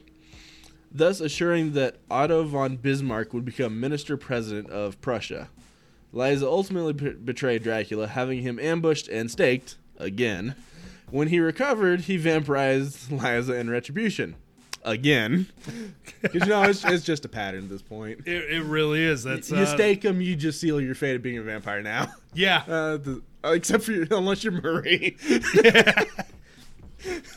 thus 0.90 1.20
assuring 1.20 1.72
that 1.72 1.96
Otto 2.10 2.44
von 2.44 2.76
Bismarck 2.76 3.32
would 3.32 3.44
become 3.44 3.80
minister 3.80 4.16
president 4.16 4.70
of 4.70 5.00
Prussia. 5.00 5.48
Liza 6.12 6.46
ultimately 6.46 6.92
b- 6.92 7.10
betrayed 7.10 7.62
Dracula, 7.62 8.06
having 8.06 8.42
him 8.42 8.58
ambushed 8.58 9.08
and 9.08 9.30
staked 9.30 9.76
again. 9.98 10.54
When 11.10 11.28
he 11.28 11.38
recovered, 11.40 12.02
he 12.02 12.18
vampirized 12.18 13.10
Liza 13.10 13.54
in 13.54 13.70
retribution 13.70 14.36
again. 14.84 15.46
Because 16.22 16.42
you 16.42 16.48
know 16.48 16.62
it's, 16.62 16.84
it's 16.84 17.04
just 17.04 17.24
a 17.24 17.28
pattern 17.28 17.64
at 17.64 17.70
this 17.70 17.82
point. 17.82 18.20
it, 18.26 18.50
it 18.50 18.62
really 18.64 19.04
is. 19.04 19.22
That's 19.22 19.50
you 19.50 19.58
uh, 19.58 19.66
stake 19.66 20.04
him, 20.04 20.20
you 20.20 20.34
just 20.34 20.60
seal 20.60 20.80
your 20.80 20.96
fate 20.96 21.14
of 21.14 21.22
being 21.22 21.38
a 21.38 21.42
vampire 21.42 21.82
now. 21.82 22.08
Yeah. 22.34 22.64
Uh, 22.68 22.96
the, 22.98 23.22
uh, 23.44 23.52
except 23.52 23.84
for 23.84 23.92
you, 23.92 24.06
unless 24.10 24.44
you're 24.44 24.60
Murray. 24.60 25.16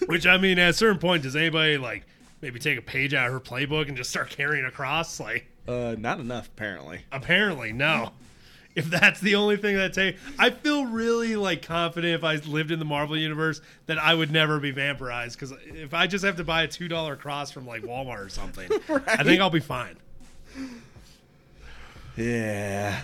Which 0.08 0.26
I 0.28 0.38
mean, 0.38 0.60
at 0.60 0.72
a 0.72 0.74
certain 0.74 0.98
point, 1.00 1.24
does 1.24 1.36
anybody 1.38 1.78
like 1.78 2.06
maybe 2.42 2.60
take 2.60 2.78
a 2.78 2.82
page 2.82 3.14
out 3.14 3.28
of 3.28 3.34
her 3.34 3.40
playbook 3.40 3.88
and 3.88 3.98
just 3.98 4.10
start 4.10 4.30
carrying 4.30 4.66
across? 4.66 5.20
Like, 5.20 5.48
uh, 5.68 5.96
not 5.98 6.20
enough, 6.20 6.48
apparently. 6.48 7.02
apparently, 7.12 7.72
no. 7.74 8.12
If 8.76 8.86
that's 8.86 9.20
the 9.20 9.36
only 9.36 9.58
thing 9.58 9.76
that 9.78 9.94
take, 9.94 10.16
I 10.38 10.52
feel 10.52 10.86
really 10.86 11.36
like 11.36 11.64
confident 11.64 12.14
if 12.14 12.24
I 12.24 12.36
lived 12.36 12.72
in 12.72 12.80
the 12.80 12.86
Marvel 12.86 13.18
universe 13.18 13.62
that 13.88 13.98
I 13.98 14.14
would 14.14 14.32
never 14.32 14.60
be 14.60 14.72
vampirized 14.72 15.34
because 15.34 15.52
if 15.66 15.94
I 15.94 16.08
just 16.08 16.24
have 16.24 16.38
to 16.38 16.44
buy 16.44 16.64
a 16.64 16.68
two 16.68 16.88
dollar 16.88 17.16
cross 17.16 17.52
from 17.52 17.66
like 17.68 17.82
Walmart 17.82 18.26
or 18.26 18.30
something, 18.30 18.70
I 19.08 19.24
think 19.24 19.42
I'll 19.42 19.50
be 19.50 19.60
fine. 19.60 19.98
Yeah. 22.16 23.02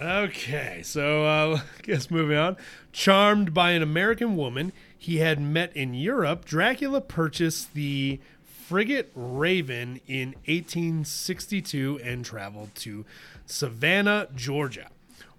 Okay, 0.00 0.82
so 0.84 1.24
uh, 1.24 1.58
I 1.58 1.62
guess 1.82 2.10
moving 2.10 2.36
on. 2.36 2.56
Charmed 2.92 3.52
by 3.52 3.72
an 3.72 3.82
American 3.82 4.36
woman 4.36 4.72
he 4.96 5.16
had 5.18 5.40
met 5.40 5.74
in 5.76 5.94
Europe, 5.94 6.44
Dracula 6.44 7.00
purchased 7.00 7.74
the 7.74 8.20
frigate 8.68 9.10
Raven 9.14 9.98
in 10.06 10.34
1862 10.44 12.00
and 12.04 12.22
traveled 12.22 12.74
to 12.74 13.06
Savannah, 13.46 14.28
Georgia. 14.36 14.90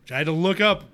Which 0.01 0.11
I 0.11 0.17
had 0.17 0.25
to 0.25 0.31
look 0.31 0.59
up 0.59 0.85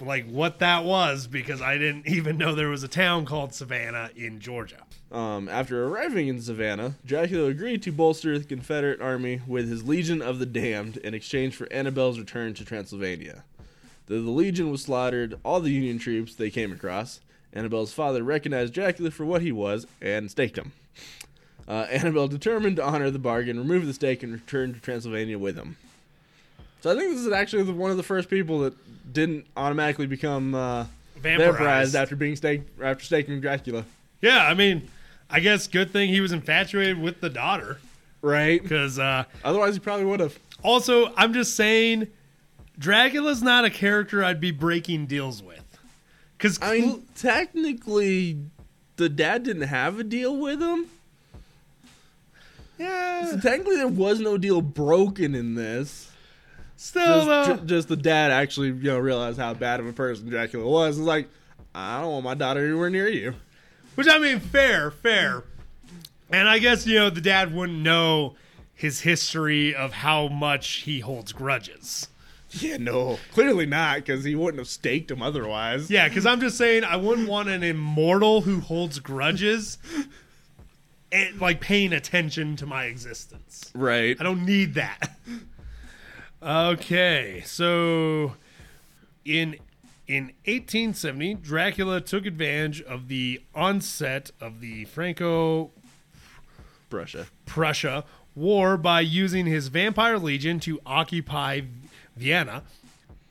like 0.00 0.26
what 0.26 0.58
that 0.60 0.84
was 0.84 1.26
because 1.26 1.60
I 1.60 1.76
didn't 1.76 2.06
even 2.08 2.38
know 2.38 2.54
there 2.54 2.70
was 2.70 2.82
a 2.82 2.88
town 2.88 3.26
called 3.26 3.52
Savannah 3.52 4.08
in 4.16 4.40
Georgia. 4.40 4.84
Um, 5.10 5.50
after 5.50 5.84
arriving 5.84 6.28
in 6.28 6.40
Savannah, 6.40 6.94
Dracula 7.04 7.50
agreed 7.50 7.82
to 7.82 7.92
bolster 7.92 8.38
the 8.38 8.46
Confederate 8.46 9.02
army 9.02 9.42
with 9.46 9.68
his 9.68 9.86
Legion 9.86 10.22
of 10.22 10.38
the 10.38 10.46
Damned 10.46 10.96
in 10.96 11.12
exchange 11.12 11.54
for 11.54 11.70
Annabelle's 11.70 12.18
return 12.18 12.54
to 12.54 12.64
Transylvania. 12.64 13.44
Though 14.06 14.22
the 14.22 14.30
Legion 14.30 14.70
was 14.70 14.82
slaughtered 14.82 15.38
all 15.44 15.60
the 15.60 15.70
Union 15.70 15.98
troops 15.98 16.34
they 16.34 16.48
came 16.48 16.72
across, 16.72 17.20
Annabelle's 17.52 17.92
father 17.92 18.22
recognized 18.22 18.72
Dracula 18.72 19.10
for 19.10 19.26
what 19.26 19.42
he 19.42 19.52
was 19.52 19.86
and 20.00 20.30
staked 20.30 20.56
him. 20.56 20.72
Uh, 21.72 21.86
Annabelle 21.90 22.28
determined 22.28 22.76
to 22.76 22.84
honor 22.84 23.10
the 23.10 23.18
bargain, 23.18 23.58
removed 23.58 23.86
the 23.86 23.94
stake, 23.94 24.22
and 24.22 24.32
returned 24.34 24.74
to 24.74 24.80
Transylvania 24.80 25.38
with 25.38 25.56
him. 25.56 25.76
So 26.82 26.90
I 26.92 26.96
think 26.98 27.12
this 27.12 27.20
is 27.24 27.32
actually 27.32 27.62
the, 27.62 27.72
one 27.72 27.90
of 27.90 27.96
the 27.96 28.02
first 28.02 28.28
people 28.28 28.58
that 28.60 28.74
didn't 29.12 29.46
automatically 29.56 30.06
become 30.06 30.54
uh, 30.54 30.84
Vaporized. 31.16 31.52
vaporized 31.52 31.94
after 31.94 32.16
being 32.16 32.36
staked 32.36 32.80
after 32.82 33.04
staking 33.04 33.40
Dracula. 33.40 33.84
Yeah, 34.20 34.46
I 34.46 34.52
mean, 34.54 34.88
I 35.30 35.40
guess 35.40 35.66
good 35.66 35.90
thing 35.92 36.10
he 36.10 36.20
was 36.20 36.32
infatuated 36.32 37.00
with 37.00 37.20
the 37.20 37.30
daughter 37.30 37.78
Right. 38.20 38.62
because 38.62 38.98
uh, 38.98 39.24
Otherwise, 39.44 39.74
he 39.74 39.80
probably 39.80 40.04
would 40.04 40.20
have. 40.20 40.38
Also, 40.62 41.12
I'm 41.16 41.32
just 41.32 41.56
saying, 41.56 42.08
Dracula's 42.78 43.42
not 43.42 43.64
a 43.64 43.70
character 43.70 44.22
I'd 44.22 44.40
be 44.40 44.50
breaking 44.50 45.06
deals 45.06 45.42
with. 45.42 45.78
Because 46.36 46.58
I 46.60 46.80
mean, 46.80 47.06
technically, 47.14 48.38
the 48.96 49.08
dad 49.08 49.44
didn't 49.44 49.62
have 49.62 49.98
a 50.00 50.04
deal 50.04 50.36
with 50.36 50.60
him. 50.60 50.86
Yeah, 52.82 53.26
So 53.30 53.40
technically, 53.40 53.76
there 53.76 53.88
was 53.88 54.20
no 54.20 54.36
deal 54.38 54.60
broken 54.60 55.34
in 55.34 55.54
this. 55.54 56.10
still 56.76 57.26
Just, 57.26 57.60
ju- 57.60 57.66
just 57.66 57.88
the 57.88 57.96
dad 57.96 58.30
actually, 58.30 58.68
you 58.68 58.82
know, 58.90 58.98
realized 58.98 59.38
how 59.38 59.54
bad 59.54 59.80
of 59.80 59.86
a 59.86 59.92
person 59.92 60.28
Dracula 60.28 60.68
was. 60.68 60.98
It's 60.98 61.06
like, 61.06 61.28
I 61.74 62.00
don't 62.00 62.10
want 62.12 62.24
my 62.24 62.34
daughter 62.34 62.64
anywhere 62.64 62.90
near 62.90 63.08
you. 63.08 63.34
which 63.94 64.08
I 64.08 64.18
mean, 64.18 64.40
fair, 64.40 64.90
fair. 64.90 65.44
And 66.30 66.48
I 66.48 66.58
guess 66.58 66.86
you 66.86 66.98
know 66.98 67.10
the 67.10 67.20
dad 67.20 67.54
wouldn't 67.54 67.78
know 67.78 68.34
his 68.74 69.00
history 69.02 69.74
of 69.74 69.92
how 69.92 70.28
much 70.28 70.68
he 70.84 71.00
holds 71.00 71.32
grudges. 71.32 72.08
Yeah, 72.54 72.76
no, 72.78 73.18
clearly 73.32 73.64
not, 73.64 73.96
because 73.98 74.24
he 74.24 74.34
wouldn't 74.34 74.58
have 74.58 74.68
staked 74.68 75.10
him 75.10 75.22
otherwise. 75.22 75.90
Yeah, 75.90 76.08
because 76.08 76.26
I'm 76.26 76.40
just 76.40 76.58
saying 76.58 76.84
I 76.84 76.96
wouldn't 76.96 77.28
want 77.28 77.48
an 77.48 77.62
immortal 77.62 78.42
who 78.42 78.60
holds 78.60 78.98
grudges, 78.98 79.78
and, 81.12 81.40
like 81.40 81.60
paying 81.60 81.92
attention 81.92 82.56
to 82.56 82.66
my 82.66 82.84
existence. 82.84 83.70
Right. 83.74 84.16
I 84.18 84.22
don't 84.24 84.44
need 84.44 84.74
that. 84.74 85.16
Okay, 86.44 87.40
so 87.46 88.34
in 89.24 89.56
in 90.08 90.24
1870, 90.44 91.34
Dracula 91.34 92.00
took 92.00 92.26
advantage 92.26 92.82
of 92.82 93.06
the 93.06 93.40
onset 93.54 94.32
of 94.40 94.60
the 94.60 94.84
Franco 94.86 95.70
Prussia. 96.90 97.28
Prussia 97.46 98.04
war 98.34 98.76
by 98.76 99.02
using 99.02 99.46
his 99.46 99.68
vampire 99.68 100.18
legion 100.18 100.58
to 100.60 100.80
occupy 100.84 101.60
Vienna. 102.16 102.64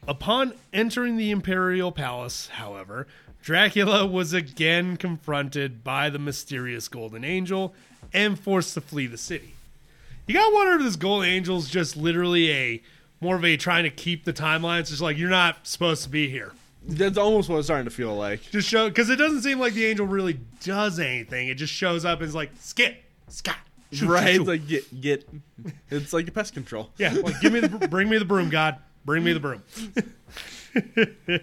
Upon 0.07 0.53
entering 0.71 1.17
the 1.17 1.31
imperial 1.31 1.91
palace, 1.91 2.47
however, 2.47 3.07
Dracula 3.41 4.05
was 4.05 4.33
again 4.33 4.97
confronted 4.97 5.83
by 5.83 6.09
the 6.09 6.19
mysterious 6.19 6.87
golden 6.87 7.23
angel 7.23 7.73
and 8.13 8.39
forced 8.39 8.73
to 8.75 8.81
flee 8.81 9.07
the 9.07 9.17
city. 9.17 9.55
You 10.27 10.35
gotta 10.35 10.53
wonder 10.53 10.75
if 10.75 10.83
this 10.83 10.95
golden 10.95 11.27
angel's 11.27 11.69
just 11.69 11.97
literally 11.97 12.51
a 12.51 12.81
more 13.19 13.35
of 13.35 13.43
a 13.43 13.57
trying 13.57 13.83
to 13.83 13.89
keep 13.89 14.25
the 14.25 14.33
timelines. 14.33 14.89
Just 14.89 15.01
like 15.01 15.17
you're 15.17 15.29
not 15.29 15.67
supposed 15.67 16.03
to 16.03 16.09
be 16.09 16.29
here. 16.29 16.53
That's 16.83 17.17
almost 17.17 17.49
what 17.49 17.57
it's 17.57 17.67
starting 17.67 17.85
to 17.85 17.91
feel 17.91 18.15
like. 18.15 18.41
Just 18.51 18.67
show 18.67 18.89
because 18.89 19.09
it 19.09 19.17
doesn't 19.17 19.41
seem 19.41 19.59
like 19.59 19.73
the 19.73 19.85
angel 19.85 20.05
really 20.05 20.39
does 20.63 20.99
anything. 20.99 21.47
It 21.47 21.55
just 21.55 21.73
shows 21.73 22.05
up 22.05 22.19
and 22.19 22.27
is 22.27 22.35
like 22.35 22.51
skip, 22.59 23.03
scat, 23.27 23.57
shoot, 23.91 24.07
right? 24.07 24.35
shoot, 24.35 24.47
like 24.47 24.67
get 24.67 25.01
get. 25.01 25.27
It's 25.89 26.13
like 26.13 26.27
a 26.27 26.31
pest 26.31 26.53
control. 26.53 26.91
Yeah, 26.97 27.13
like 27.13 27.39
give 27.41 27.53
me 27.53 27.59
the 27.59 27.87
bring 27.87 28.09
me 28.09 28.17
the 28.17 28.25
broom, 28.25 28.49
God. 28.49 28.77
Bring 29.05 29.23
me 29.23 29.33
the 29.33 29.39
broom. 29.39 29.63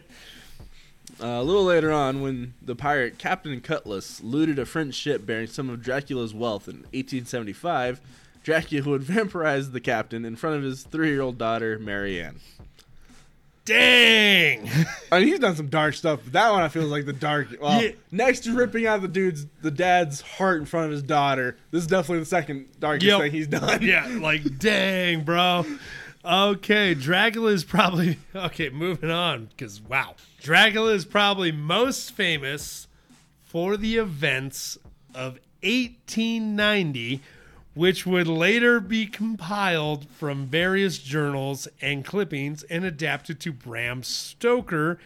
Uh, 1.21 1.27
a 1.27 1.43
little 1.43 1.65
later 1.65 1.91
on, 1.93 2.21
when 2.21 2.55
the 2.63 2.77
pirate 2.77 3.19
Captain 3.19 3.61
Cutlass 3.61 4.23
looted 4.23 4.59
a 4.59 4.65
French 4.65 4.95
ship 4.95 5.27
bearing 5.27 5.49
some 5.49 5.69
of 5.69 5.83
Dracula's 5.83 6.33
wealth 6.33 6.69
in 6.69 6.77
1875, 6.93 8.01
Dracula 8.45 8.89
would 8.89 9.03
vampirize 9.03 9.73
the 9.73 9.81
captain 9.81 10.25
in 10.25 10.37
front 10.37 10.57
of 10.57 10.63
his 10.63 10.85
three-year-old 10.85 11.37
daughter, 11.37 11.79
Marianne. 11.79 12.37
Dang. 13.65 14.67
I 15.13 15.19
mean, 15.19 15.29
he's 15.29 15.39
done 15.41 15.55
some 15.57 15.67
dark 15.69 15.95
stuff, 15.95 16.21
but 16.25 16.33
that 16.33 16.51
one 16.53 16.63
I 16.63 16.69
feel 16.69 16.85
is 16.85 16.91
like 16.91 17.05
the 17.05 17.13
dark. 17.13 17.49
Well, 17.61 17.83
Yeah. 17.83 17.91
next 18.11 18.41
to 18.45 18.55
ripping 18.55 18.87
out 18.87 19.03
the 19.03 19.09
dude's, 19.09 19.47
the 19.61 19.71
dad's 19.71 20.23
heart 20.23 20.59
in 20.61 20.65
front 20.67 20.87
of 20.87 20.93
his 20.93 21.03
daughter, 21.03 21.57
this 21.71 21.83
is 21.83 21.87
definitely 21.87 22.21
the 22.21 22.27
second 22.27 22.67
darkest 22.81 23.07
Yep. 23.07 23.21
thing 23.21 23.33
he's 23.33 23.47
done. 23.47 23.83
Yeah, 23.83 24.07
like 24.23 24.59
dang, 24.59 25.25
bro. 25.25 25.67
Okay, 26.25 26.95
Dracula 26.95 27.51
is 27.51 27.65
probably 27.65 28.19
okay. 28.35 28.71
Moving 28.71 29.11
on 29.11 29.47
because 29.47 29.81
wow, 29.83 30.15
Dracula 30.41 30.93
is 30.93 31.05
probably 31.05 31.51
most 31.51 32.13
famous 32.13 32.87
for 33.43 33.77
the 33.77 33.97
events 33.97 34.79
of 35.15 35.35
1890, 35.63 37.21
which 37.75 38.07
would 38.07 38.29
later 38.29 38.79
be 38.79 39.07
compiled 39.07 40.09
from 40.11 40.47
various 40.47 40.99
journals 40.99 41.67
and 41.81 42.05
clippings 42.05 42.63
and 42.65 42.85
adapted 42.85 43.41
to 43.41 43.53
Bram 43.53 44.03
Stoker, 44.03 44.99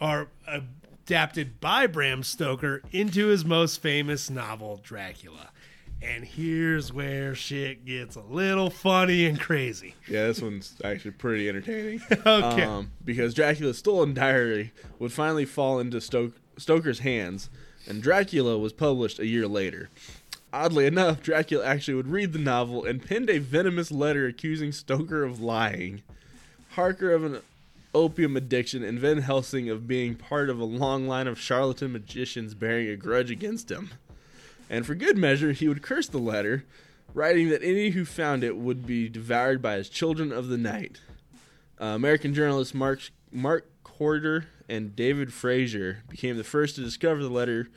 or 0.00 0.28
adapted 0.46 1.60
by 1.60 1.86
Bram 1.86 2.22
Stoker 2.22 2.82
into 2.92 3.26
his 3.28 3.44
most 3.44 3.82
famous 3.82 4.30
novel, 4.30 4.80
Dracula. 4.82 5.50
And 6.02 6.24
here's 6.24 6.92
where 6.92 7.34
shit 7.34 7.84
gets 7.84 8.16
a 8.16 8.22
little 8.22 8.70
funny 8.70 9.24
and 9.26 9.38
crazy. 9.38 9.94
Yeah, 10.08 10.26
this 10.26 10.42
one's 10.42 10.74
actually 10.84 11.12
pretty 11.12 11.48
entertaining. 11.48 12.00
Okay. 12.26 12.62
Um, 12.64 12.90
because 13.04 13.34
Dracula's 13.34 13.78
stolen 13.78 14.12
diary 14.14 14.72
would 14.98 15.12
finally 15.12 15.44
fall 15.44 15.78
into 15.78 16.00
Stoke- 16.00 16.36
Stoker's 16.56 17.00
hands, 17.00 17.50
and 17.86 18.02
Dracula 18.02 18.58
was 18.58 18.72
published 18.72 19.18
a 19.18 19.26
year 19.26 19.46
later. 19.46 19.90
Oddly 20.52 20.86
enough, 20.86 21.22
Dracula 21.22 21.64
actually 21.64 21.94
would 21.94 22.08
read 22.08 22.32
the 22.32 22.38
novel 22.38 22.84
and 22.84 23.04
penned 23.04 23.30
a 23.30 23.38
venomous 23.38 23.90
letter 23.90 24.26
accusing 24.26 24.72
Stoker 24.72 25.22
of 25.24 25.40
lying. 25.40 26.02
Harker 26.70 27.12
of 27.12 27.24
an 27.24 27.40
opium 27.94 28.36
addiction, 28.36 28.82
and 28.82 28.98
Van 28.98 29.18
Helsing 29.18 29.68
of 29.70 29.86
being 29.86 30.14
part 30.14 30.48
of 30.50 30.58
a 30.58 30.64
long 30.64 31.06
line 31.06 31.26
of 31.26 31.38
charlatan 31.40 31.92
magicians 31.92 32.54
bearing 32.54 32.88
a 32.88 32.96
grudge 32.96 33.30
against 33.30 33.70
him. 33.70 33.90
And 34.72 34.86
for 34.86 34.94
good 34.94 35.18
measure, 35.18 35.52
he 35.52 35.68
would 35.68 35.82
curse 35.82 36.08
the 36.08 36.16
letter, 36.18 36.64
writing 37.12 37.50
that 37.50 37.62
any 37.62 37.90
who 37.90 38.06
found 38.06 38.42
it 38.42 38.56
would 38.56 38.86
be 38.86 39.06
devoured 39.06 39.60
by 39.60 39.74
his 39.74 39.90
children 39.90 40.32
of 40.32 40.48
the 40.48 40.56
night. 40.56 41.02
Uh, 41.78 41.88
American 41.88 42.32
journalists 42.32 42.72
Mark 42.72 43.00
Mark 43.30 43.68
Corder 43.84 44.46
and 44.70 44.96
David 44.96 45.30
Fraser 45.30 45.98
became 46.08 46.38
the 46.38 46.42
first 46.42 46.76
to 46.76 46.80
discover 46.80 47.22
the 47.22 47.28
letter 47.28 47.68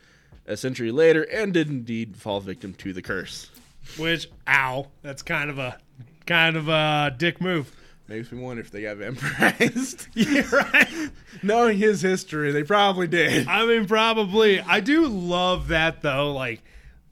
a 0.48 0.56
century 0.56 0.90
later, 0.90 1.24
and 1.24 1.54
did 1.54 1.68
indeed 1.68 2.16
fall 2.16 2.40
victim 2.40 2.74
to 2.76 2.94
the 2.94 3.02
curse. 3.02 3.50
Which, 3.98 4.30
ow, 4.48 4.88
that's 5.02 5.22
kind 5.22 5.50
of 5.50 5.60
a 5.60 5.78
kind 6.26 6.56
of 6.56 6.70
a 6.70 7.14
dick 7.18 7.42
move. 7.42 7.76
Makes 8.08 8.32
me 8.32 8.40
wonder 8.40 8.62
if 8.62 8.72
they 8.72 8.84
got 8.84 8.98
vampirized. 8.98 10.08
Yeah, 10.14 10.48
right. 10.56 11.10
Knowing 11.44 11.78
his 11.78 12.02
history, 12.02 12.54
they 12.54 12.64
probably 12.64 13.08
did. 13.08 13.50
I 13.50 13.66
mean, 13.66 13.86
probably. 13.86 14.62
I 14.62 14.80
do 14.80 15.08
love 15.08 15.68
that 15.70 16.02
though. 16.02 16.32
Like, 16.32 16.64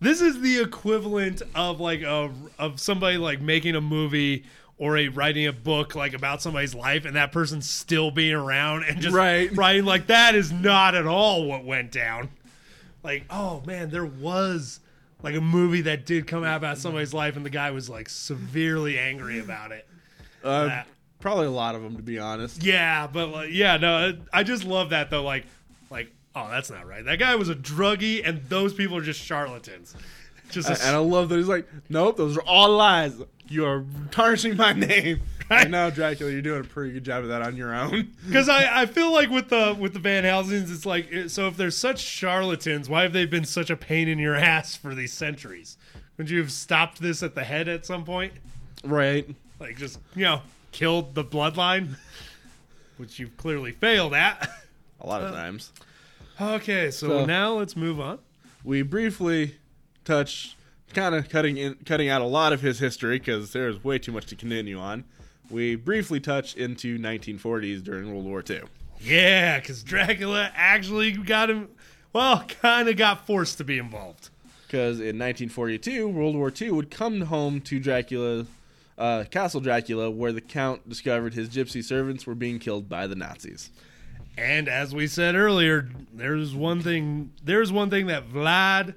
this 0.04 0.22
is 0.22 0.42
the 0.42 0.60
equivalent 0.62 1.42
of 1.56 1.80
like 1.80 2.02
a 2.02 2.32
of 2.60 2.80
somebody 2.80 3.18
like 3.18 3.42
making 3.42 3.76
a 3.76 3.82
movie 3.82 4.44
or 4.78 4.98
a 4.98 5.08
writing 5.10 5.46
a 5.48 5.54
book 5.54 5.96
like 5.96 6.14
about 6.14 6.42
somebody's 6.42 6.74
life 6.76 7.06
and 7.06 7.16
that 7.16 7.32
person 7.32 7.62
still 7.62 8.12
being 8.12 8.34
around 8.34 8.84
and 8.84 9.00
just 9.02 9.16
Right. 9.16 9.50
writing 9.56 9.86
like 9.86 10.08
that 10.08 10.36
is 10.36 10.52
not 10.52 10.96
at 10.96 11.06
all 11.06 11.46
what 11.46 11.64
went 11.64 11.92
down. 11.92 12.30
Like, 13.04 13.26
oh 13.30 13.62
man, 13.66 13.90
there 13.90 14.06
was 14.06 14.80
like 15.22 15.36
a 15.36 15.42
movie 15.42 15.82
that 15.82 16.06
did 16.06 16.28
come 16.28 16.44
out 16.44 16.58
about 16.58 16.78
somebody's 16.78 17.14
life 17.14 17.36
and 17.36 17.46
the 17.46 17.50
guy 17.50 17.72
was 17.72 17.90
like 17.90 18.10
severely 18.10 18.98
angry 19.00 19.40
about 19.40 19.72
it. 19.72 19.88
Uh, 20.44 20.66
That- 20.68 20.88
probably 21.20 21.46
a 21.48 21.52
lot 21.52 21.76
of 21.76 21.82
them, 21.84 21.96
to 21.96 22.04
be 22.04 22.20
honest. 22.20 22.62
Yeah, 22.64 23.08
but 23.08 23.28
like, 23.30 23.50
yeah, 23.52 23.78
no, 23.78 24.18
I 24.34 24.44
just 24.44 24.66
love 24.66 24.90
that 24.90 25.10
though. 25.10 25.24
Like, 25.24 25.46
like, 25.90 26.12
oh, 26.36 26.50
that's 26.50 26.70
not 26.70 26.88
right. 26.88 27.04
That 27.06 27.20
guy 27.20 27.36
was 27.36 27.50
a 27.50 27.56
druggie, 27.56 28.22
and 28.24 28.44
those 28.50 28.74
people 28.74 28.98
are 28.98 29.02
just 29.02 29.22
charlatans. 29.22 29.96
Just 30.52 30.70
a, 30.70 30.74
And 30.86 30.96
I 30.96 31.00
love 31.00 31.30
that 31.30 31.38
he's 31.38 31.48
like, 31.48 31.68
nope, 31.90 32.16
those 32.16 32.38
are 32.38 32.44
all 32.44 32.76
lies. 32.76 33.16
You 33.48 33.66
are 33.66 33.84
tarnishing 34.12 34.56
my 34.56 34.74
name. 34.74 35.22
Right. 35.50 35.64
And 35.64 35.72
now, 35.72 35.90
Dracula, 35.90 36.32
you're 36.32 36.42
doing 36.42 36.62
a 36.62 36.64
pretty 36.64 36.94
good 36.94 37.04
job 37.04 37.24
of 37.24 37.30
that 37.30 37.42
on 37.42 37.58
your 37.58 37.76
own. 37.76 38.14
because 38.28 38.50
I, 38.50 38.84
I 38.84 38.86
feel 38.86 39.12
like 39.12 39.30
with 39.30 39.50
the 39.50 39.76
with 39.78 39.94
the 39.94 40.00
Van 40.00 40.24
Helsings, 40.24 40.72
it's 40.72 40.86
like 40.86 41.12
so 41.28 41.48
if 41.48 41.58
they're 41.58 41.70
such 41.70 42.00
charlatans, 42.00 42.88
why 42.88 43.04
have 43.04 43.14
they 43.14 43.26
been 43.26 43.44
such 43.44 43.70
a 43.70 43.76
pain 43.76 44.08
in 44.08 44.20
your 44.20 44.36
ass 44.36 44.76
for 44.76 44.96
these 44.96 45.12
centuries? 45.12 45.78
Would 46.18 46.30
you 46.30 46.40
have 46.40 46.52
stopped 46.52 47.02
this 47.02 47.22
at 47.22 47.36
the 47.36 47.44
head 47.44 47.68
at 47.68 47.86
some 47.86 48.06
point? 48.06 48.34
Right. 48.84 49.30
Like 49.60 49.78
just 49.78 50.00
you 50.16 50.24
know 50.24 50.42
killed 50.72 51.14
the 51.14 51.26
bloodline, 51.26 51.98
which 52.98 53.20
you've 53.20 53.36
clearly 53.36 53.74
failed 53.74 54.14
at. 54.14 54.50
A 55.02 55.08
lot 55.08 55.22
of 55.22 55.34
uh, 55.34 55.36
times. 55.36 55.72
Okay, 56.40 56.92
so, 56.92 57.08
So- 57.08 57.26
now 57.26 57.54
let's 57.54 57.76
move 57.76 58.00
on. 58.00 58.20
We 58.64 58.82
briefly 58.82 59.56
touch, 60.06 60.56
kind 60.94 61.14
of 61.16 61.30
cutting 61.30 61.58
in, 61.58 61.76
cutting 61.86 62.10
out 62.10 62.22
a 62.22 62.26
lot 62.26 62.54
of 62.54 62.62
his 62.62 62.80
history 62.80 63.20
because 63.20 63.52
there's 63.52 63.84
way 63.84 64.00
too 64.00 64.12
much 64.12 64.26
to 64.28 64.36
continue 64.36 64.80
on. 64.80 65.04
We 65.50 65.76
briefly 65.76 66.20
touch 66.20 66.56
into 66.56 66.98
1940s 66.98 67.84
during 67.84 68.10
World 68.12 68.26
War 68.26 68.44
II. 68.50 68.62
Yeah, 69.02 69.60
because 69.60 69.84
Dracula 69.84 70.50
actually 70.56 71.12
got 71.12 71.50
him. 71.50 71.68
Well, 72.14 72.44
kind 72.62 72.88
of 72.88 72.96
got 72.96 73.28
forced 73.28 73.58
to 73.58 73.64
be 73.64 73.78
involved. 73.78 74.30
Because 74.66 75.00
in 75.00 75.20
1942, 75.20 76.08
World 76.08 76.36
War 76.36 76.52
II 76.60 76.72
would 76.72 76.90
come 76.90 77.22
home 77.22 77.60
to 77.62 77.80
Dracula, 77.80 78.46
uh, 78.98 79.26
Castle 79.30 79.60
Dracula, 79.62 80.10
where 80.10 80.32
the 80.32 80.42
Count 80.42 80.88
discovered 80.88 81.34
his 81.34 81.50
gypsy 81.50 81.84
servants 81.84 82.26
were 82.26 82.34
being 82.36 82.60
killed 82.60 82.88
by 82.88 83.06
the 83.08 83.16
Nazis. 83.16 83.70
And 84.38 84.68
as 84.68 84.94
we 84.96 85.08
said 85.08 85.36
earlier, 85.36 85.90
there's 86.14 86.56
one 86.56 86.82
thing. 86.82 87.32
There's 87.44 87.72
one 87.72 87.90
thing 87.90 88.08
that 88.08 88.30
Vlad 88.30 88.96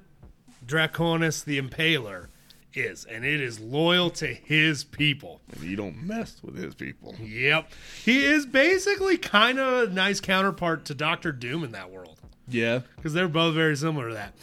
Draconis 0.67 1.45
the 1.45 1.61
Impaler 1.61 2.29
is, 2.75 3.05
and 3.05 3.25
it 3.25 3.41
is 3.41 3.61
loyal 3.61 4.11
to 4.11 4.27
his 4.27 4.85
people. 4.85 5.41
And 5.53 5.63
you 5.63 5.77
don't 5.77 6.03
mess 6.03 6.41
with 6.43 6.57
his 6.57 6.75
people. 6.75 7.15
Yep, 7.21 7.71
he 8.05 8.25
is 8.25 8.47
basically 8.47 9.17
kind 9.19 9.59
of 9.59 9.91
a 9.91 9.93
nice 9.93 10.21
counterpart 10.21 10.85
to 10.87 10.95
Doctor 10.95 11.33
Doom 11.33 11.65
in 11.65 11.73
that 11.73 11.91
world. 11.91 12.21
Yeah. 12.49 12.81
because 12.95 13.13
they're 13.13 13.27
both 13.29 13.55
very 13.55 13.77
similar 13.77 14.09
to 14.11 14.15
that. 14.15 14.35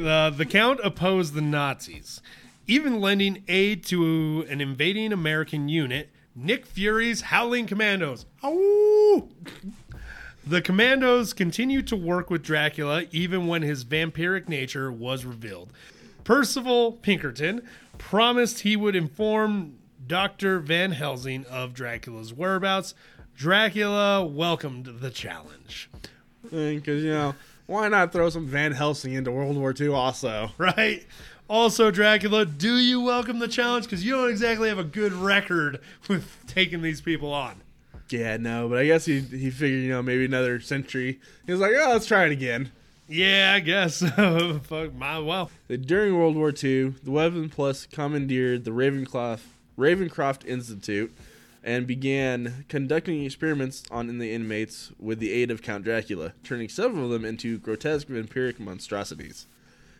Uh, 0.00 0.30
the 0.30 0.46
Count 0.46 0.78
opposed 0.84 1.34
the 1.34 1.40
Nazis, 1.40 2.22
even 2.66 3.00
lending 3.00 3.42
aid 3.48 3.84
to 3.86 4.46
an 4.48 4.60
invading 4.60 5.12
American 5.12 5.68
unit, 5.68 6.10
Nick 6.34 6.64
Fury's 6.66 7.22
Howling 7.22 7.66
Commandos. 7.66 8.26
Ow! 8.44 9.28
The 10.44 10.60
commandos 10.60 11.32
continued 11.32 11.86
to 11.88 11.96
work 11.96 12.28
with 12.28 12.42
Dracula 12.42 13.04
even 13.12 13.46
when 13.46 13.62
his 13.62 13.84
vampiric 13.84 14.48
nature 14.48 14.90
was 14.90 15.24
revealed. 15.24 15.72
Percival 16.24 16.92
Pinkerton 16.92 17.62
promised 17.98 18.60
he 18.60 18.76
would 18.76 18.96
inform 18.96 19.78
Dr. 20.04 20.58
Van 20.58 20.92
Helsing 20.92 21.44
of 21.46 21.74
Dracula's 21.74 22.34
whereabouts. 22.34 22.94
Dracula 23.36 24.24
welcomed 24.24 24.86
the 25.00 25.10
challenge. 25.10 25.88
Because, 26.42 27.04
you 27.04 27.10
know, 27.10 27.34
why 27.66 27.88
not 27.88 28.12
throw 28.12 28.28
some 28.28 28.46
Van 28.46 28.72
Helsing 28.72 29.12
into 29.12 29.30
World 29.30 29.56
War 29.56 29.72
II 29.78 29.88
also? 29.88 30.50
right? 30.58 31.06
Also, 31.48 31.90
Dracula, 31.90 32.46
do 32.46 32.76
you 32.78 33.00
welcome 33.00 33.38
the 33.38 33.48
challenge? 33.48 33.84
Because 33.84 34.04
you 34.04 34.12
don't 34.12 34.30
exactly 34.30 34.68
have 34.68 34.78
a 34.78 34.84
good 34.84 35.12
record 35.12 35.80
with 36.08 36.36
taking 36.46 36.82
these 36.82 37.00
people 37.00 37.32
on. 37.32 37.62
Yeah, 38.08 38.36
no, 38.36 38.68
but 38.68 38.78
I 38.78 38.86
guess 38.86 39.04
he 39.04 39.20
he 39.20 39.50
figured, 39.50 39.82
you 39.82 39.88
know, 39.90 40.02
maybe 40.02 40.24
another 40.24 40.60
century. 40.60 41.20
He 41.46 41.52
was 41.52 41.60
like, 41.60 41.72
oh, 41.74 41.90
let's 41.92 42.06
try 42.06 42.26
it 42.26 42.32
again. 42.32 42.70
Yeah, 43.08 43.52
I 43.56 43.60
guess. 43.60 43.98
Fuck 44.62 44.94
my 44.94 45.18
well. 45.18 45.50
During 45.68 46.16
World 46.16 46.36
War 46.36 46.48
II, 46.50 46.94
the 47.02 47.10
Weapon 47.10 47.48
Plus 47.50 47.86
commandeered 47.86 48.64
the 48.64 48.70
Ravencroft, 48.70 49.40
Ravencroft 49.78 50.46
Institute 50.46 51.14
and 51.64 51.86
began 51.86 52.64
conducting 52.68 53.24
experiments 53.24 53.84
on 53.90 54.18
the 54.18 54.32
inmates 54.32 54.90
with 54.98 55.18
the 55.20 55.32
aid 55.32 55.50
of 55.50 55.62
Count 55.62 55.84
Dracula, 55.84 56.32
turning 56.42 56.68
several 56.68 57.04
of 57.04 57.10
them 57.10 57.24
into 57.24 57.58
grotesque 57.58 58.08
vampiric 58.08 58.58
monstrosities. 58.58 59.46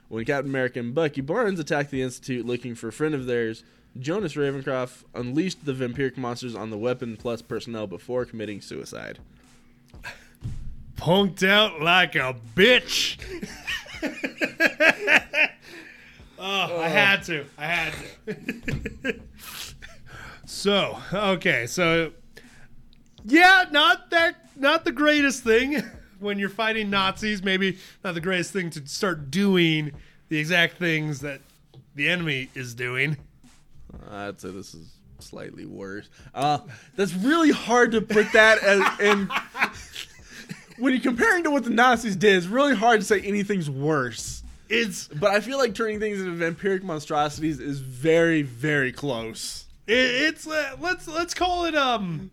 When 0.08 0.24
Captain 0.24 0.50
America 0.50 0.80
and 0.80 0.94
Bucky 0.94 1.20
Barnes 1.20 1.60
attacked 1.60 1.90
the 1.90 2.02
Institute 2.02 2.44
looking 2.44 2.74
for 2.74 2.88
a 2.88 2.92
friend 2.92 3.14
of 3.14 3.26
theirs, 3.26 3.62
Jonas 3.98 4.34
Ravencroft 4.34 5.04
unleashed 5.14 5.64
the 5.64 5.72
vampiric 5.72 6.16
monsters 6.16 6.54
on 6.54 6.70
the 6.70 6.78
Weapon 6.78 7.16
Plus 7.16 7.42
personnel 7.42 7.86
before 7.86 8.24
committing 8.24 8.60
suicide. 8.60 9.18
Punked 10.96 11.46
out 11.46 11.80
like 11.80 12.14
a 12.14 12.36
bitch. 12.54 13.18
oh, 16.38 16.40
I 16.40 16.68
oh. 16.70 16.82
had 16.82 17.22
to. 17.24 17.44
I 17.58 17.66
had 17.66 17.94
to. 18.26 19.20
so, 20.46 20.98
okay, 21.12 21.66
so 21.66 22.12
yeah, 23.24 23.64
not 23.70 24.10
that 24.10 24.36
not 24.56 24.84
the 24.84 24.92
greatest 24.92 25.42
thing 25.42 25.82
when 26.18 26.38
you're 26.38 26.48
fighting 26.48 26.90
Nazis, 26.90 27.42
maybe 27.42 27.78
not 28.04 28.14
the 28.14 28.20
greatest 28.20 28.52
thing 28.52 28.70
to 28.70 28.86
start 28.86 29.30
doing 29.30 29.92
the 30.28 30.38
exact 30.38 30.78
things 30.78 31.20
that 31.20 31.40
the 31.94 32.08
enemy 32.08 32.48
is 32.54 32.74
doing. 32.74 33.16
I'd 34.10 34.40
say 34.40 34.50
this 34.50 34.74
is 34.74 34.88
slightly 35.18 35.66
worse. 35.66 36.08
Uh, 36.34 36.58
that's 36.96 37.14
really 37.14 37.50
hard 37.50 37.92
to 37.92 38.00
put 38.00 38.32
that 38.32 38.62
as 38.62 39.00
in. 39.00 39.28
when 40.78 40.92
you're 40.92 41.02
comparing 41.02 41.44
to 41.44 41.50
what 41.50 41.64
the 41.64 41.70
Nazis 41.70 42.16
did, 42.16 42.36
it's 42.36 42.46
really 42.46 42.74
hard 42.74 43.00
to 43.00 43.06
say 43.06 43.20
anything's 43.20 43.70
worse. 43.70 44.42
It's 44.68 45.08
But 45.08 45.30
I 45.30 45.40
feel 45.40 45.58
like 45.58 45.74
turning 45.74 46.00
things 46.00 46.20
into 46.20 46.32
vampiric 46.32 46.82
monstrosities 46.82 47.60
is 47.60 47.80
very, 47.80 48.42
very 48.42 48.90
close. 48.92 49.66
it, 49.86 49.92
it's 49.94 50.46
uh, 50.46 50.76
let's 50.80 51.06
let's 51.06 51.34
call 51.34 51.66
it 51.66 51.74
um 51.74 52.30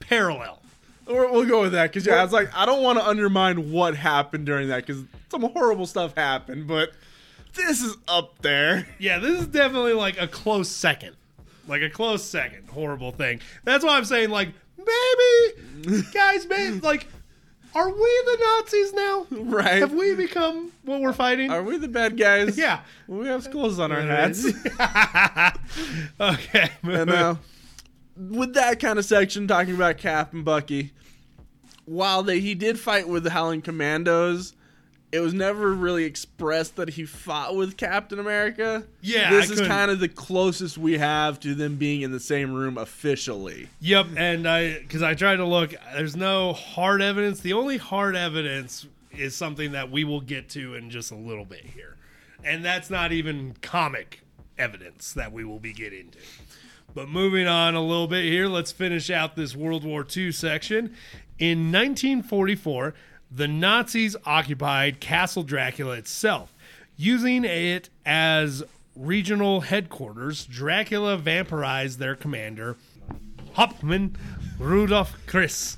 parallel. 0.00 0.60
Or 1.06 1.30
we'll 1.30 1.44
go 1.46 1.62
with 1.62 1.72
that 1.72 1.90
because 1.90 2.06
yeah, 2.06 2.20
I 2.20 2.22
was 2.22 2.32
like, 2.32 2.48
I 2.56 2.64
don't 2.64 2.82
want 2.82 2.98
to 2.98 3.06
undermine 3.06 3.72
what 3.72 3.96
happened 3.96 4.46
during 4.46 4.68
that 4.68 4.86
because 4.86 5.02
some 5.30 5.42
horrible 5.42 5.84
stuff 5.86 6.14
happened, 6.14 6.66
but 6.68 6.92
this 7.54 7.82
is 7.82 7.96
up 8.08 8.40
there. 8.42 8.86
Yeah, 8.98 9.18
this 9.18 9.40
is 9.40 9.46
definitely 9.46 9.94
like 9.94 10.20
a 10.20 10.28
close 10.28 10.68
second. 10.68 11.16
Like 11.68 11.82
a 11.82 11.90
close 11.90 12.24
second. 12.24 12.68
Horrible 12.68 13.12
thing. 13.12 13.40
That's 13.64 13.84
why 13.84 13.96
I'm 13.96 14.04
saying, 14.04 14.30
like, 14.30 14.48
maybe, 14.76 16.02
guys, 16.12 16.46
maybe, 16.46 16.80
like, 16.82 17.06
are 17.74 17.88
we 17.88 18.22
the 18.26 18.38
Nazis 18.40 18.92
now? 18.92 19.26
Right? 19.30 19.78
Have 19.78 19.92
we 19.92 20.14
become 20.14 20.72
what 20.84 21.00
we're 21.00 21.12
fighting? 21.12 21.50
Are 21.50 21.62
we 21.62 21.78
the 21.78 21.88
bad 21.88 22.18
guys? 22.18 22.58
yeah. 22.58 22.80
We 23.06 23.26
have 23.28 23.44
skulls 23.44 23.78
on 23.78 23.92
our 23.92 24.00
hats. 24.00 24.44
okay. 26.20 26.70
And 26.82 27.10
uh, 27.10 27.36
with 28.16 28.54
that 28.54 28.78
kind 28.78 28.98
of 28.98 29.04
section 29.04 29.48
talking 29.48 29.74
about 29.74 29.98
Cap 29.98 30.34
and 30.34 30.44
Bucky, 30.44 30.92
while 31.86 32.22
they, 32.22 32.40
he 32.40 32.54
did 32.54 32.78
fight 32.78 33.08
with 33.08 33.24
the 33.24 33.30
Howling 33.30 33.62
Commandos, 33.62 34.54
it 35.12 35.20
was 35.20 35.34
never 35.34 35.74
really 35.74 36.04
expressed 36.04 36.76
that 36.76 36.88
he 36.88 37.04
fought 37.04 37.54
with 37.54 37.76
Captain 37.76 38.18
America. 38.18 38.84
Yeah, 39.02 39.30
this 39.30 39.50
I 39.50 39.54
is 39.54 39.60
kind 39.60 39.90
of 39.90 40.00
the 40.00 40.08
closest 40.08 40.78
we 40.78 40.96
have 40.98 41.38
to 41.40 41.54
them 41.54 41.76
being 41.76 42.00
in 42.00 42.12
the 42.12 42.20
same 42.20 42.52
room 42.52 42.78
officially. 42.78 43.68
Yep, 43.80 44.06
and 44.16 44.48
I 44.48 44.78
because 44.78 45.02
I 45.02 45.14
tried 45.14 45.36
to 45.36 45.44
look. 45.44 45.74
There's 45.94 46.16
no 46.16 46.54
hard 46.54 47.02
evidence. 47.02 47.40
The 47.40 47.52
only 47.52 47.76
hard 47.76 48.16
evidence 48.16 48.86
is 49.10 49.36
something 49.36 49.72
that 49.72 49.90
we 49.90 50.04
will 50.04 50.22
get 50.22 50.48
to 50.50 50.74
in 50.74 50.88
just 50.88 51.12
a 51.12 51.16
little 51.16 51.44
bit 51.44 51.64
here, 51.66 51.96
and 52.42 52.64
that's 52.64 52.88
not 52.88 53.12
even 53.12 53.54
comic 53.60 54.22
evidence 54.56 55.12
that 55.12 55.30
we 55.30 55.44
will 55.44 55.60
be 55.60 55.74
getting 55.74 56.08
to. 56.10 56.18
But 56.94 57.08
moving 57.08 57.46
on 57.46 57.74
a 57.74 57.82
little 57.82 58.06
bit 58.06 58.24
here, 58.24 58.46
let's 58.46 58.72
finish 58.72 59.10
out 59.10 59.36
this 59.36 59.54
World 59.54 59.84
War 59.84 60.06
II 60.14 60.32
section. 60.32 60.94
In 61.38 61.72
1944, 61.72 62.94
the 63.34 63.48
Nazis 63.48 64.16
occupied 64.24 65.00
Castle 65.00 65.42
Dracula 65.42 65.94
itself, 65.94 66.54
using 66.96 67.44
it 67.44 67.88
as 68.04 68.62
regional 68.94 69.62
headquarters. 69.62 70.44
Dracula 70.44 71.16
vampirized 71.16 71.96
their 71.98 72.14
commander, 72.14 72.76
Hauptmann 73.54 74.16
Rudolf 74.58 75.14
Chris 75.26 75.76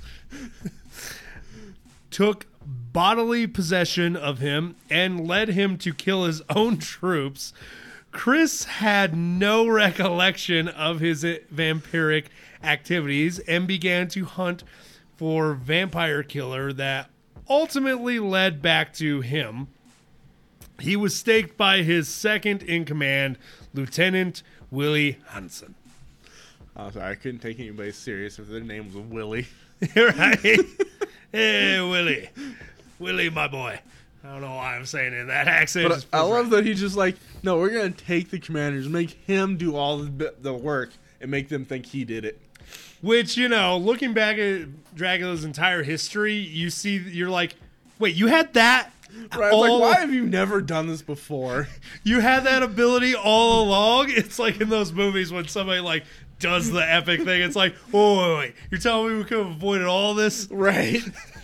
took 2.11 2.47
bodily 2.65 3.47
possession 3.47 4.15
of 4.15 4.39
him 4.39 4.77
and 4.89 5.27
led 5.27 5.49
him 5.49 5.77
to 5.79 5.93
kill 5.93 6.25
his 6.25 6.43
own 6.51 6.79
troops. 6.79 7.53
Chris 8.13 8.65
had 8.65 9.17
no 9.17 9.67
recollection 9.67 10.69
of 10.69 11.01
his 11.01 11.25
vampiric 11.25 12.27
activities 12.63 13.41
and 13.41 13.67
began 13.67 14.07
to 14.09 14.25
hunt 14.25 14.63
for 15.17 15.55
vampire 15.55 16.23
killer 16.23 16.73
that 16.73 17.11
ultimately 17.49 18.19
led 18.19 18.63
back 18.63 18.93
to 18.95 19.21
him. 19.21 19.69
He 20.81 20.97
was 20.97 21.15
staked 21.15 21.57
by 21.57 21.83
his 21.83 22.09
second 22.09 22.63
in 22.63 22.85
command, 22.85 23.39
Lieutenant 23.73 24.43
Willie 24.71 25.19
Hansen. 25.29 25.75
Oh, 26.77 26.91
sorry, 26.91 27.13
I 27.13 27.15
couldn't 27.15 27.41
take 27.41 27.61
anybody 27.61 27.93
serious 27.93 28.39
if 28.39 28.49
their 28.49 28.61
name 28.61 28.87
was 28.87 28.97
Willie. 28.97 29.47
right? 29.97 30.59
hey, 31.33 31.81
Willie. 31.81 32.29
Willie, 32.99 33.31
my 33.31 33.47
boy. 33.47 33.79
I 34.25 34.33
don't 34.33 34.41
know 34.41 34.55
why 34.55 34.77
I'm 34.77 34.87
saying 34.87 35.13
it 35.13 35.19
in 35.19 35.27
that 35.29 35.47
accent. 35.47 35.91
But 35.91 36.07
I 36.13 36.23
love 36.23 36.47
right. 36.47 36.57
that 36.57 36.67
he's 36.67 36.81
just 36.81 36.97
like, 36.97 37.17
no, 37.43 37.59
we're 37.59 37.71
gonna 37.71 37.91
take 37.91 38.31
the 38.31 38.39
commanders, 38.39 38.89
make 38.89 39.11
him 39.11 39.57
do 39.57 39.77
all 39.77 39.99
the, 39.99 40.35
the 40.41 40.55
work, 40.55 40.91
and 41.21 41.31
make 41.31 41.49
them 41.49 41.65
think 41.65 41.87
he 41.87 42.05
did 42.05 42.25
it. 42.25 42.41
Which 43.05 43.37
you 43.37 43.49
know, 43.49 43.77
looking 43.77 44.15
back 44.15 44.39
at 44.39 44.95
Dracula's 44.95 45.45
entire 45.45 45.83
history, 45.83 46.35
you 46.35 46.71
see, 46.71 46.97
you're 46.97 47.29
like, 47.29 47.55
wait, 47.99 48.15
you 48.15 48.29
had 48.29 48.55
that. 48.55 48.91
Right, 49.37 49.53
all, 49.53 49.61
like, 49.61 49.81
why 49.81 50.01
have 50.01 50.13
you 50.13 50.27
never 50.27 50.61
done 50.61 50.89
this 50.89 51.03
before? 51.03 51.69
You 52.03 52.21
had 52.21 52.45
that 52.45 52.63
ability 52.63 53.15
all 53.15 53.65
along. 53.65 54.07
It's 54.11 54.39
like 54.39 54.61
in 54.61 54.69
those 54.69 54.93
movies 54.93 55.33
when 55.33 55.49
somebody 55.49 55.81
like 55.81 56.05
does 56.39 56.71
the 56.71 56.81
epic 56.81 57.23
thing. 57.23 57.41
It's 57.43 57.57
like, 57.57 57.75
oh 57.93 58.19
wait, 58.19 58.39
wait, 58.39 58.55
you're 58.71 58.81
telling 58.81 59.13
me 59.13 59.19
we 59.19 59.25
could 59.25 59.39
have 59.39 59.57
avoided 59.57 59.87
all 59.87 60.15
this, 60.15 60.49
right? 60.51 61.01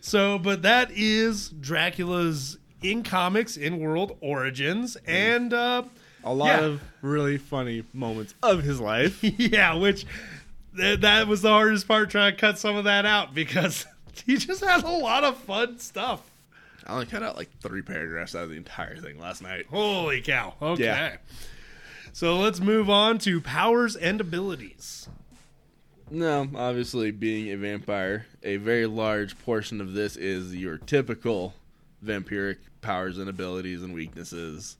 So, 0.00 0.38
but 0.38 0.62
that 0.62 0.90
is 0.92 1.50
Dracula's 1.50 2.58
in 2.82 3.02
comics 3.02 3.56
in 3.56 3.78
world 3.80 4.16
origins 4.20 4.96
and 5.06 5.52
uh, 5.52 5.82
a 6.24 6.32
lot 6.32 6.60
yeah. 6.60 6.66
of 6.66 6.82
really 7.02 7.38
funny 7.38 7.84
moments 7.92 8.34
of 8.42 8.62
his 8.62 8.80
life. 8.80 9.18
yeah, 9.22 9.74
which 9.74 10.06
that 10.80 11.26
was 11.26 11.42
the 11.42 11.50
hardest 11.50 11.86
part 11.86 12.10
trying 12.10 12.32
to 12.34 12.40
cut 12.40 12.58
some 12.58 12.76
of 12.76 12.84
that 12.84 13.06
out 13.06 13.34
because 13.34 13.86
he 14.26 14.36
just 14.36 14.64
had 14.64 14.82
a 14.84 14.90
lot 14.90 15.24
of 15.24 15.36
fun 15.36 15.78
stuff. 15.78 16.22
I 16.86 16.92
only 16.92 17.06
cut 17.06 17.22
out 17.22 17.36
like 17.36 17.50
three 17.60 17.82
paragraphs 17.82 18.34
out 18.34 18.44
of 18.44 18.50
the 18.50 18.56
entire 18.56 18.96
thing 18.96 19.18
last 19.18 19.42
night. 19.42 19.66
Holy 19.70 20.20
cow. 20.20 20.54
Okay. 20.60 20.84
Yeah. 20.84 21.16
So 22.12 22.38
let's 22.38 22.60
move 22.60 22.90
on 22.90 23.18
to 23.20 23.40
powers 23.40 23.94
and 23.94 24.20
abilities. 24.20 25.08
No, 26.10 26.48
obviously, 26.56 27.12
being 27.12 27.52
a 27.52 27.56
vampire, 27.56 28.26
a 28.42 28.56
very 28.56 28.86
large 28.86 29.38
portion 29.44 29.80
of 29.80 29.92
this 29.92 30.16
is 30.16 30.56
your 30.56 30.78
typical 30.78 31.54
vampiric 32.04 32.56
powers 32.80 33.18
and 33.18 33.28
abilities 33.28 33.82
and 33.82 33.94
weaknesses. 33.94 34.76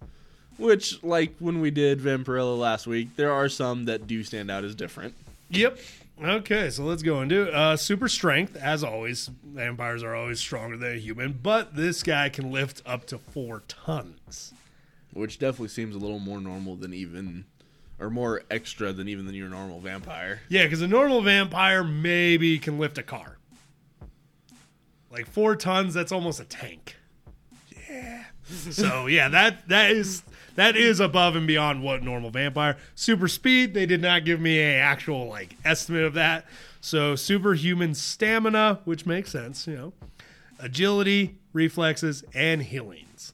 Which, 0.56 1.02
like 1.04 1.36
when 1.38 1.60
we 1.60 1.70
did 1.70 2.00
Vampirella 2.00 2.58
last 2.58 2.86
week, 2.86 3.16
there 3.16 3.32
are 3.32 3.48
some 3.48 3.84
that 3.84 4.06
do 4.06 4.24
stand 4.24 4.50
out 4.50 4.64
as 4.64 4.74
different. 4.74 5.14
Yep. 5.50 5.78
Okay, 6.22 6.68
so 6.68 6.84
let's 6.84 7.02
go 7.02 7.22
into 7.22 7.50
uh, 7.50 7.76
super 7.76 8.08
strength. 8.08 8.54
As 8.54 8.84
always, 8.84 9.30
vampires 9.42 10.02
are 10.02 10.14
always 10.14 10.38
stronger 10.38 10.76
than 10.76 10.92
a 10.92 10.98
human, 10.98 11.38
but 11.42 11.74
this 11.74 12.02
guy 12.02 12.28
can 12.28 12.52
lift 12.52 12.82
up 12.84 13.06
to 13.06 13.18
four 13.18 13.62
tons, 13.68 14.52
which 15.12 15.38
definitely 15.38 15.68
seems 15.68 15.94
a 15.94 15.98
little 15.98 16.18
more 16.18 16.40
normal 16.40 16.76
than 16.76 16.92
even 16.92 17.46
or 17.98 18.10
more 18.10 18.42
extra 18.50 18.92
than 18.92 19.08
even 19.08 19.26
than 19.26 19.34
your 19.34 19.48
normal 19.48 19.80
vampire. 19.80 20.40
Yeah, 20.48 20.64
because 20.64 20.82
a 20.82 20.88
normal 20.88 21.22
vampire 21.22 21.82
maybe 21.82 22.58
can 22.58 22.78
lift 22.78 22.98
a 22.98 23.02
car. 23.02 23.38
Like 25.10 25.26
four 25.26 25.56
tons, 25.56 25.94
that's 25.94 26.12
almost 26.12 26.38
a 26.38 26.44
tank. 26.44 26.96
Yeah. 27.88 28.24
so 28.44 29.06
yeah, 29.06 29.28
that 29.30 29.68
that 29.68 29.90
is 29.90 30.22
that 30.54 30.76
is 30.76 31.00
above 31.00 31.36
and 31.36 31.46
beyond 31.46 31.82
what 31.82 32.02
normal 32.02 32.30
vampire. 32.30 32.76
Super 32.94 33.28
speed, 33.28 33.74
they 33.74 33.86
did 33.86 34.00
not 34.00 34.24
give 34.24 34.40
me 34.40 34.58
a 34.58 34.76
actual 34.76 35.26
like 35.28 35.56
estimate 35.64 36.04
of 36.04 36.14
that. 36.14 36.44
So 36.80 37.14
superhuman 37.16 37.94
stamina, 37.94 38.80
which 38.84 39.06
makes 39.06 39.30
sense, 39.30 39.66
you 39.66 39.76
know. 39.76 39.92
Agility, 40.58 41.36
reflexes, 41.52 42.24
and 42.34 42.62
healings. 42.62 43.32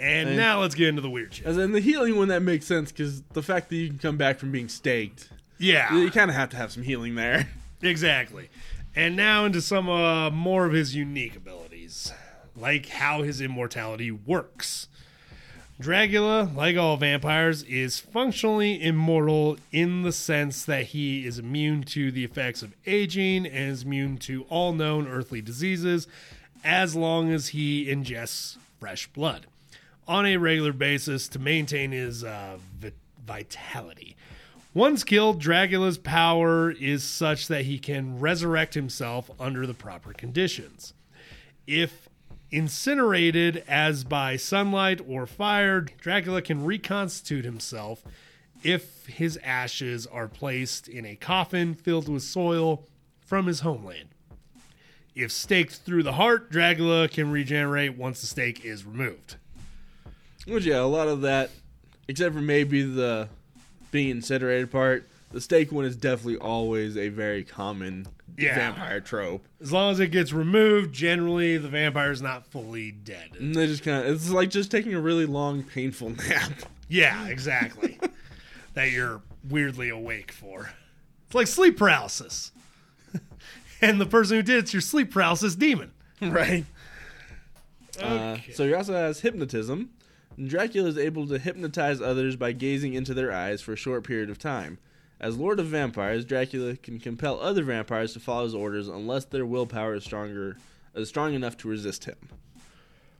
And, 0.00 0.30
and 0.30 0.36
now 0.36 0.60
let's 0.60 0.74
get 0.74 0.88
into 0.88 1.00
the 1.00 1.10
weird 1.10 1.34
shit. 1.34 1.46
And 1.46 1.74
the 1.74 1.80
healing 1.80 2.16
one 2.16 2.28
that 2.28 2.42
makes 2.42 2.66
sense 2.66 2.90
because 2.90 3.22
the 3.32 3.42
fact 3.42 3.68
that 3.70 3.76
you 3.76 3.88
can 3.88 3.98
come 3.98 4.16
back 4.16 4.38
from 4.38 4.50
being 4.50 4.68
staked. 4.68 5.30
Yeah. 5.58 5.94
You 5.96 6.10
kind 6.10 6.30
of 6.30 6.36
have 6.36 6.50
to 6.50 6.56
have 6.56 6.72
some 6.72 6.82
healing 6.82 7.14
there. 7.14 7.48
Exactly. 7.82 8.48
And 8.96 9.14
now 9.14 9.44
into 9.44 9.60
some 9.60 9.90
uh, 9.90 10.30
more 10.30 10.64
of 10.64 10.72
his 10.72 10.94
unique 10.94 11.36
abilities, 11.36 12.14
like 12.56 12.88
how 12.88 13.22
his 13.22 13.42
immortality 13.42 14.10
works. 14.10 14.88
Dracula, 15.80 16.50
like 16.54 16.76
all 16.76 16.96
vampires, 16.96 17.64
is 17.64 17.98
functionally 17.98 18.80
immortal 18.80 19.56
in 19.72 20.02
the 20.02 20.12
sense 20.12 20.64
that 20.64 20.86
he 20.86 21.26
is 21.26 21.38
immune 21.38 21.82
to 21.82 22.12
the 22.12 22.24
effects 22.24 22.62
of 22.62 22.74
aging 22.86 23.44
and 23.44 23.72
is 23.72 23.82
immune 23.82 24.18
to 24.18 24.44
all 24.44 24.72
known 24.72 25.08
earthly 25.08 25.42
diseases 25.42 26.06
as 26.62 26.94
long 26.94 27.32
as 27.32 27.48
he 27.48 27.86
ingests 27.86 28.56
fresh 28.78 29.08
blood 29.08 29.46
on 30.06 30.26
a 30.26 30.36
regular 30.36 30.72
basis 30.72 31.26
to 31.28 31.38
maintain 31.40 31.90
his 31.90 32.22
uh, 32.22 32.56
vitality. 33.26 34.16
Once 34.74 35.02
killed, 35.02 35.40
Dracula's 35.40 35.98
power 35.98 36.70
is 36.70 37.02
such 37.02 37.48
that 37.48 37.64
he 37.64 37.78
can 37.78 38.20
resurrect 38.20 38.74
himself 38.74 39.30
under 39.40 39.66
the 39.66 39.74
proper 39.74 40.12
conditions. 40.12 40.94
If 41.66 42.03
incinerated 42.50 43.64
as 43.68 44.04
by 44.04 44.36
sunlight 44.36 45.00
or 45.06 45.26
fire, 45.26 45.80
Dracula 45.80 46.42
can 46.42 46.64
reconstitute 46.64 47.44
himself 47.44 48.04
if 48.62 49.06
his 49.06 49.38
ashes 49.44 50.06
are 50.06 50.28
placed 50.28 50.88
in 50.88 51.04
a 51.04 51.16
coffin 51.16 51.74
filled 51.74 52.08
with 52.08 52.22
soil 52.22 52.86
from 53.20 53.46
his 53.46 53.60
homeland. 53.60 54.08
If 55.14 55.30
staked 55.30 55.76
through 55.76 56.02
the 56.02 56.14
heart, 56.14 56.50
Dracula 56.50 57.08
can 57.08 57.30
regenerate 57.30 57.96
once 57.96 58.20
the 58.20 58.26
stake 58.26 58.64
is 58.64 58.84
removed. 58.84 59.36
Which 60.46 60.64
yeah, 60.64 60.80
a 60.80 60.82
lot 60.82 61.08
of 61.08 61.20
that, 61.22 61.50
except 62.08 62.34
for 62.34 62.40
maybe 62.40 62.82
the 62.82 63.28
being 63.90 64.10
incinerated 64.10 64.70
part. 64.70 65.08
The 65.34 65.40
stake 65.40 65.72
one 65.72 65.84
is 65.84 65.96
definitely 65.96 66.36
always 66.36 66.96
a 66.96 67.08
very 67.08 67.42
common 67.42 68.06
yeah. 68.38 68.54
vampire 68.54 69.00
trope. 69.00 69.44
As 69.60 69.72
long 69.72 69.90
as 69.90 69.98
it 69.98 70.12
gets 70.12 70.32
removed, 70.32 70.94
generally 70.94 71.58
the 71.58 71.68
vampire 71.68 72.12
is 72.12 72.22
not 72.22 72.46
fully 72.46 72.92
dead. 72.92 73.30
And 73.40 73.52
they 73.52 73.66
just 73.66 73.82
kind 73.82 74.06
of 74.06 74.14
it's 74.14 74.30
like 74.30 74.50
just 74.50 74.70
taking 74.70 74.94
a 74.94 75.00
really 75.00 75.26
long, 75.26 75.64
painful 75.64 76.10
nap. 76.28 76.52
Yeah, 76.88 77.26
exactly. 77.26 77.98
that 78.74 78.92
you're 78.92 79.22
weirdly 79.48 79.88
awake 79.88 80.30
for. 80.30 80.70
It's 81.26 81.34
like 81.34 81.48
sleep 81.48 81.76
paralysis. 81.78 82.52
and 83.82 84.00
the 84.00 84.06
person 84.06 84.36
who 84.36 84.42
did 84.44 84.58
it's 84.58 84.72
your 84.72 84.82
sleep 84.82 85.10
paralysis 85.10 85.56
demon. 85.56 85.90
Right. 86.22 86.64
Uh, 88.00 88.04
okay. 88.06 88.50
Uh, 88.50 88.54
so 88.54 88.66
he 88.68 88.72
also 88.72 88.92
has 88.92 89.18
hypnotism, 89.18 89.90
Dracula 90.42 90.88
is 90.88 90.98
able 90.98 91.26
to 91.28 91.38
hypnotize 91.38 92.00
others 92.00 92.36
by 92.36 92.52
gazing 92.52 92.94
into 92.94 93.14
their 93.14 93.32
eyes 93.32 93.60
for 93.62 93.72
a 93.72 93.76
short 93.76 94.04
period 94.04 94.30
of 94.30 94.38
time. 94.38 94.78
As 95.24 95.38
Lord 95.38 95.58
of 95.58 95.68
Vampires, 95.68 96.26
Dracula 96.26 96.76
can 96.76 97.00
compel 97.00 97.40
other 97.40 97.62
vampires 97.62 98.12
to 98.12 98.20
follow 98.20 98.44
his 98.44 98.54
orders 98.54 98.88
unless 98.88 99.24
their 99.24 99.46
willpower 99.46 99.94
is 99.94 100.04
stronger 100.04 100.58
is 100.94 101.08
strong 101.08 101.32
enough 101.32 101.56
to 101.56 101.68
resist 101.68 102.04
him. 102.04 102.28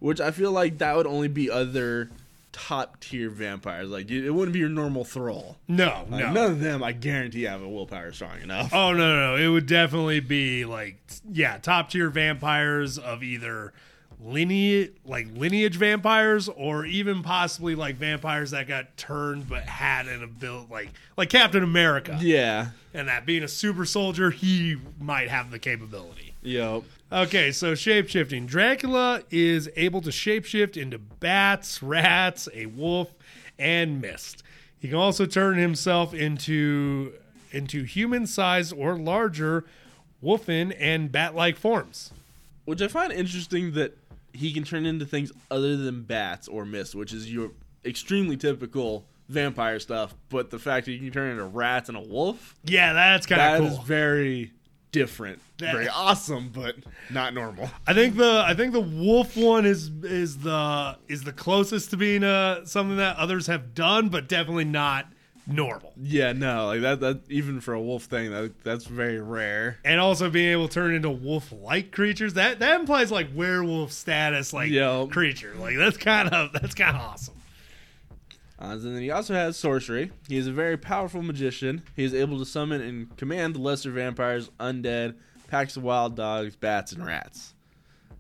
Which 0.01 0.21
I 0.21 0.31
feel 0.31 0.53
like 0.53 0.77
that 0.79 0.95
would 0.97 1.07
only 1.07 1.29
be 1.29 1.51
other 1.51 2.11
top 2.53 3.01
tier 3.01 3.31
vampires. 3.31 3.89
Like 3.89 4.11
it 4.11 4.31
wouldn't 4.31 4.53
be 4.53 4.59
your 4.59 4.69
normal 4.69 5.05
thrall. 5.05 5.57
No, 5.67 6.05
like, 6.11 6.27
no. 6.27 6.33
None 6.33 6.51
of 6.51 6.61
them, 6.61 6.83
I 6.83 6.93
guarantee, 6.93 7.45
have 7.45 7.63
a 7.63 7.69
willpower 7.71 8.13
strong 8.13 8.39
enough. 8.43 8.75
Oh 8.75 8.93
no, 8.93 8.99
no, 8.99 9.37
no! 9.37 9.43
It 9.43 9.49
would 9.49 9.67
definitely 9.67 10.21
be 10.21 10.67
like 10.67 10.99
yeah, 11.33 11.57
top 11.57 11.89
tier 11.89 12.11
vampires 12.11 12.99
of 12.99 13.23
either 13.23 13.73
lineage 14.25 14.93
like 15.05 15.27
lineage 15.35 15.77
vampires 15.77 16.49
or 16.49 16.87
even 16.87 17.23
possibly 17.23 17.75
like 17.75 17.97
vampires 17.97 18.53
that 18.53 18.67
got 18.67 18.97
turned 18.97 19.47
but 19.49 19.65
had 19.65 20.07
an 20.07 20.23
ability 20.23 20.67
like 20.71 20.89
like 21.17 21.29
Captain 21.29 21.63
America. 21.63 22.19
Yeah. 22.21 22.69
And 22.95 23.09
that 23.09 23.27
being 23.27 23.43
a 23.43 23.49
super 23.49 23.85
soldier, 23.85 24.31
he 24.31 24.77
might 24.99 25.29
have 25.29 25.51
the 25.51 25.59
capability. 25.59 26.35
Yep. 26.43 26.85
Okay, 27.13 27.53
so 27.53 27.73
shapeshifting. 27.73 28.47
Dracula 28.47 29.23
is 29.31 29.69
able 29.77 30.01
to 30.03 30.11
shapeshift 30.11 30.77
into 30.77 30.99
bats, 30.99 31.83
rats, 31.83 32.49
a 32.55 32.67
wolf, 32.67 33.13
and 33.59 34.01
mist. 34.01 34.43
He 34.79 34.89
can 34.89 34.97
also 34.97 35.27
turn 35.27 35.59
himself 35.59 36.13
into 36.15 37.15
into 37.51 37.85
human 37.85 38.27
size 38.27 38.73
or 38.73 38.99
larger 38.99 39.65
wolfen 40.23 40.75
and 40.79 41.13
bat-like 41.13 41.57
forms. 41.57 42.13
Which 42.65 42.83
I 42.83 42.89
find 42.89 43.13
interesting 43.13 43.73
that 43.73 43.97
he 44.35 44.53
can 44.53 44.65
turn 44.65 44.85
into 44.85 45.07
things 45.07 45.33
other 45.51 45.77
than 45.77 46.03
bats 46.03 46.49
or 46.49 46.65
mist, 46.65 46.95
which 46.95 47.13
is 47.13 47.33
your 47.33 47.53
extremely 47.85 48.37
typical 48.37 49.07
vampire 49.29 49.79
stuff. 49.79 50.15
But 50.29 50.51
the 50.51 50.59
fact 50.59 50.87
that 50.87 50.93
you 50.93 50.99
can 50.99 51.11
turn 51.11 51.31
into 51.31 51.45
rats 51.45 51.89
and 51.89 51.97
a 51.97 52.01
wolf, 52.01 52.55
yeah, 52.65 52.93
that's 52.93 53.27
kind 53.27 53.41
of 53.41 53.59
cool. 53.61 53.69
That 53.77 53.83
is 53.83 53.87
very 53.87 54.53
different, 54.93 55.41
That- 55.59 55.73
very 55.73 55.89
awesome, 55.89 56.51
but 56.53 56.77
not 57.11 57.35
normal. 57.35 57.69
I 57.87 57.95
think 57.95 58.17
the 58.17 58.45
I 58.47 58.55
think 58.55 58.73
the 58.73 58.81
wolf 58.81 59.37
one 59.37 59.67
is 59.67 59.89
is 60.03 60.39
the 60.39 60.97
is 61.09 61.23
the 61.23 61.33
closest 61.33 61.91
to 61.91 61.97
being 61.97 62.23
uh 62.25 62.65
something 62.65 62.97
that 62.99 63.17
others 63.17 63.47
have 63.47 63.75
done, 63.75 64.09
but 64.09 64.29
definitely 64.29 64.65
not 64.67 65.07
normal. 65.47 65.93
Yeah, 66.01 66.33
no, 66.33 66.67
like 66.67 66.81
that. 66.83 67.01
That 67.01 67.21
even 67.31 67.61
for 67.61 67.75
a 67.75 67.81
wolf 67.81 68.05
thing, 68.05 68.31
that 68.31 68.53
that's 68.65 68.85
very 68.87 69.21
rare. 69.21 69.79
And 69.85 70.01
also 70.01 70.31
being 70.31 70.51
able 70.53 70.69
to 70.69 70.75
turn 70.75 70.95
into 70.95 71.11
wolf-like 71.11 71.93
creatures 71.93 72.35
that 72.35 72.59
that 72.61 72.81
implies 72.81 73.11
like 73.11 73.29
werewolf 73.35 73.93
status, 73.93 74.53
like 74.53 74.71
Yeah. 74.71 75.07
creature. 75.11 75.55
Like 75.59 75.77
that's 75.77 75.97
kind 75.97 76.29
of 76.31 76.53
that's 76.53 76.75
kind 76.75 76.97
of 76.97 77.03
awesome. 77.03 77.35
Uh, 78.59 78.67
and 78.73 78.83
then 78.97 79.03
he 79.03 79.11
also 79.11 79.35
has 79.35 79.57
sorcery. 79.57 80.13
He 80.29 80.37
is 80.37 80.47
a 80.47 80.53
very 80.53 80.77
powerful 80.77 81.23
magician. 81.23 81.83
He 81.97 82.05
is 82.05 82.15
able 82.15 82.39
to 82.39 82.47
summon 82.47 82.81
and 82.81 83.15
command 83.17 83.55
the 83.57 83.59
lesser 83.59 83.91
vampires, 83.91 84.49
undead, 84.61 85.15
packs 85.49 85.77
of 85.77 85.83
wild 85.83 86.15
dogs, 86.17 86.55
bats, 86.57 86.93
and 86.93 87.05
rats. 87.05 87.53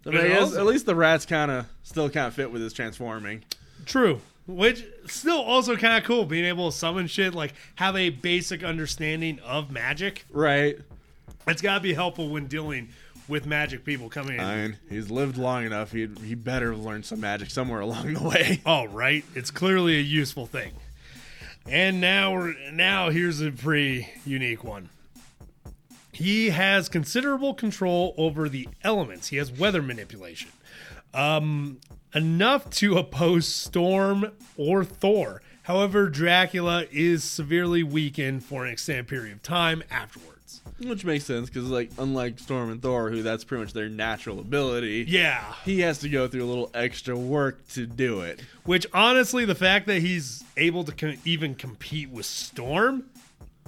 So 0.02 0.10
I 0.12 0.36
also- 0.38 0.58
at 0.58 0.66
least 0.66 0.84
the 0.86 0.94
rats 0.96 1.24
kind 1.24 1.50
of 1.50 1.66
still 1.82 2.10
kind 2.10 2.26
of 2.26 2.34
fit 2.34 2.50
with 2.50 2.60
his 2.60 2.72
transforming. 2.74 3.44
True. 3.86 4.20
Which 4.46 4.84
still 5.06 5.40
also 5.40 5.76
kind 5.76 5.96
of 5.96 6.04
cool 6.04 6.26
being 6.26 6.44
able 6.44 6.70
to 6.70 6.76
summon 6.76 7.06
shit 7.06 7.34
like 7.34 7.54
have 7.76 7.96
a 7.96 8.10
basic 8.10 8.62
understanding 8.62 9.38
of 9.40 9.70
magic. 9.70 10.26
Right. 10.30 10.78
It's 11.46 11.62
got 11.62 11.74
to 11.74 11.80
be 11.80 11.94
helpful 11.94 12.28
when 12.28 12.46
dealing 12.46 12.90
with 13.26 13.46
magic 13.46 13.84
people 13.84 14.10
coming 14.10 14.34
in. 14.34 14.40
I 14.40 14.56
mean, 14.56 14.78
he's 14.90 15.10
lived 15.10 15.38
long 15.38 15.64
enough. 15.64 15.92
He 15.92 16.08
he 16.22 16.34
better 16.34 16.72
have 16.72 16.80
learned 16.80 17.06
some 17.06 17.20
magic 17.20 17.50
somewhere 17.50 17.80
along 17.80 18.14
the 18.14 18.22
way. 18.22 18.60
Oh, 18.66 18.86
right. 18.86 19.24
It's 19.34 19.50
clearly 19.50 19.96
a 19.96 20.02
useful 20.02 20.46
thing. 20.46 20.72
And 21.66 22.00
now 22.00 22.32
we're 22.34 22.54
now 22.70 23.10
here's 23.10 23.40
a 23.40 23.50
pretty 23.50 24.08
unique 24.26 24.62
one. 24.62 24.90
He 26.12 26.50
has 26.50 26.88
considerable 26.88 27.54
control 27.54 28.14
over 28.16 28.48
the 28.48 28.68
elements. 28.82 29.28
He 29.28 29.38
has 29.38 29.50
weather 29.50 29.80
manipulation. 29.82 30.50
Um 31.14 31.78
enough 32.14 32.70
to 32.70 32.96
oppose 32.98 33.46
Storm 33.46 34.30
or 34.56 34.84
Thor. 34.84 35.42
However, 35.64 36.08
Dracula 36.08 36.84
is 36.92 37.24
severely 37.24 37.82
weakened 37.82 38.44
for 38.44 38.64
an 38.66 38.72
extended 38.72 39.08
period 39.08 39.32
of 39.32 39.42
time 39.42 39.82
afterwards. 39.90 40.60
Which 40.82 41.04
makes 41.04 41.24
sense 41.24 41.48
because, 41.48 41.70
like, 41.70 41.90
unlike 41.98 42.38
Storm 42.38 42.70
and 42.70 42.82
Thor, 42.82 43.08
who 43.10 43.22
that's 43.22 43.44
pretty 43.44 43.64
much 43.64 43.72
their 43.72 43.88
natural 43.88 44.40
ability, 44.40 45.06
Yeah. 45.08 45.54
he 45.64 45.80
has 45.80 45.98
to 46.00 46.08
go 46.08 46.28
through 46.28 46.44
a 46.44 46.46
little 46.46 46.70
extra 46.74 47.16
work 47.16 47.66
to 47.68 47.86
do 47.86 48.20
it. 48.20 48.40
Which 48.64 48.86
honestly, 48.92 49.44
the 49.46 49.54
fact 49.54 49.86
that 49.86 50.00
he's 50.00 50.44
able 50.56 50.84
to 50.84 51.16
even 51.24 51.54
compete 51.54 52.10
with 52.10 52.26
Storm, 52.26 53.04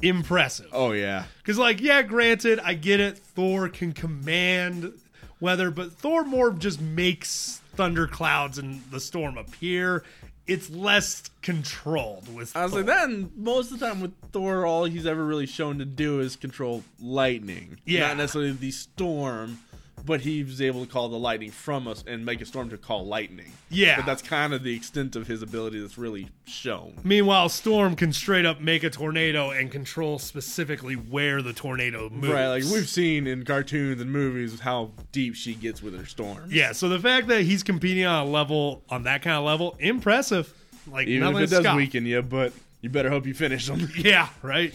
impressive. 0.02 0.68
Oh 0.72 0.92
yeah, 0.92 1.24
Because, 1.38 1.58
like, 1.58 1.80
yeah, 1.80 2.02
granted, 2.02 2.60
I 2.62 2.74
get 2.74 3.00
it. 3.00 3.18
Thor 3.18 3.68
can 3.68 3.92
command 3.92 4.92
weather, 5.40 5.70
but 5.70 5.92
Thor 5.92 6.24
more 6.24 6.50
just 6.52 6.80
makes 6.80 7.60
thunderclouds 7.76 8.58
and 8.58 8.82
the 8.90 9.00
storm 9.00 9.36
appear. 9.38 10.04
It's 10.46 10.70
less 10.70 11.24
controlled 11.42 12.32
with. 12.32 12.56
I 12.56 12.62
was 12.64 12.72
Thor. 12.72 12.80
like 12.80 12.86
that. 12.86 13.08
And 13.08 13.36
most 13.36 13.72
of 13.72 13.80
the 13.80 13.86
time 13.86 14.00
with 14.00 14.12
Thor, 14.32 14.64
all 14.64 14.84
he's 14.84 15.04
ever 15.06 15.24
really 15.24 15.46
shown 15.46 15.78
to 15.78 15.84
do 15.84 16.20
is 16.20 16.36
control 16.36 16.84
lightning, 17.00 17.78
Yeah. 17.84 18.08
not 18.08 18.18
necessarily 18.18 18.52
the 18.52 18.70
storm. 18.70 19.58
But 20.06 20.20
he 20.20 20.44
was 20.44 20.62
able 20.62 20.86
to 20.86 20.90
call 20.90 21.08
the 21.08 21.18
lightning 21.18 21.50
from 21.50 21.88
us 21.88 22.04
and 22.06 22.24
make 22.24 22.40
a 22.40 22.46
storm 22.46 22.70
to 22.70 22.78
call 22.78 23.04
lightning. 23.06 23.52
Yeah. 23.68 23.96
but 23.96 24.06
that's 24.06 24.22
kind 24.22 24.54
of 24.54 24.62
the 24.62 24.74
extent 24.74 25.16
of 25.16 25.26
his 25.26 25.42
ability 25.42 25.80
that's 25.80 25.98
really 25.98 26.28
shown. 26.46 26.94
Meanwhile, 27.02 27.48
Storm 27.48 27.96
can 27.96 28.12
straight 28.12 28.46
up 28.46 28.60
make 28.60 28.84
a 28.84 28.90
tornado 28.90 29.50
and 29.50 29.70
control 29.70 30.20
specifically 30.20 30.94
where 30.94 31.42
the 31.42 31.52
tornado 31.52 32.08
moves. 32.08 32.32
Right, 32.32 32.46
like 32.46 32.62
we've 32.64 32.88
seen 32.88 33.26
in 33.26 33.44
cartoons 33.44 34.00
and 34.00 34.12
movies 34.12 34.60
how 34.60 34.92
deep 35.10 35.34
she 35.34 35.54
gets 35.54 35.82
with 35.82 35.98
her 35.98 36.06
storms. 36.06 36.52
Yeah, 36.52 36.70
so 36.72 36.88
the 36.88 37.00
fact 37.00 37.26
that 37.26 37.42
he's 37.42 37.64
competing 37.64 38.04
on 38.06 38.26
a 38.26 38.30
level, 38.30 38.82
on 38.88 39.02
that 39.02 39.22
kind 39.22 39.36
of 39.36 39.44
level, 39.44 39.76
impressive. 39.80 40.52
Like, 40.88 41.08
even 41.08 41.34
if 41.34 41.42
it 41.42 41.50
does 41.50 41.64
scoff. 41.64 41.76
weaken 41.76 42.06
you, 42.06 42.22
but 42.22 42.52
you 42.80 42.90
better 42.90 43.10
hope 43.10 43.26
you 43.26 43.34
finish 43.34 43.66
them. 43.66 43.88
Yeah, 43.96 44.28
right? 44.42 44.72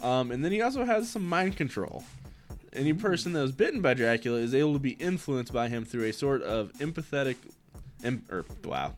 Um, 0.00 0.30
and 0.30 0.44
then 0.44 0.52
he 0.52 0.62
also 0.62 0.84
has 0.84 1.08
some 1.10 1.28
mind 1.28 1.56
control. 1.56 2.04
Any 2.72 2.92
person 2.92 3.32
that 3.32 3.40
was 3.40 3.52
bitten 3.52 3.80
by 3.80 3.94
Dracula 3.94 4.38
is 4.38 4.54
able 4.54 4.74
to 4.74 4.78
be 4.78 4.90
influenced 4.90 5.52
by 5.52 5.68
him 5.68 5.84
through 5.84 6.04
a 6.04 6.12
sort 6.12 6.42
of 6.42 6.72
empathetic. 6.74 7.36
Em, 8.04 8.22
or, 8.30 8.44
wow. 8.64 8.94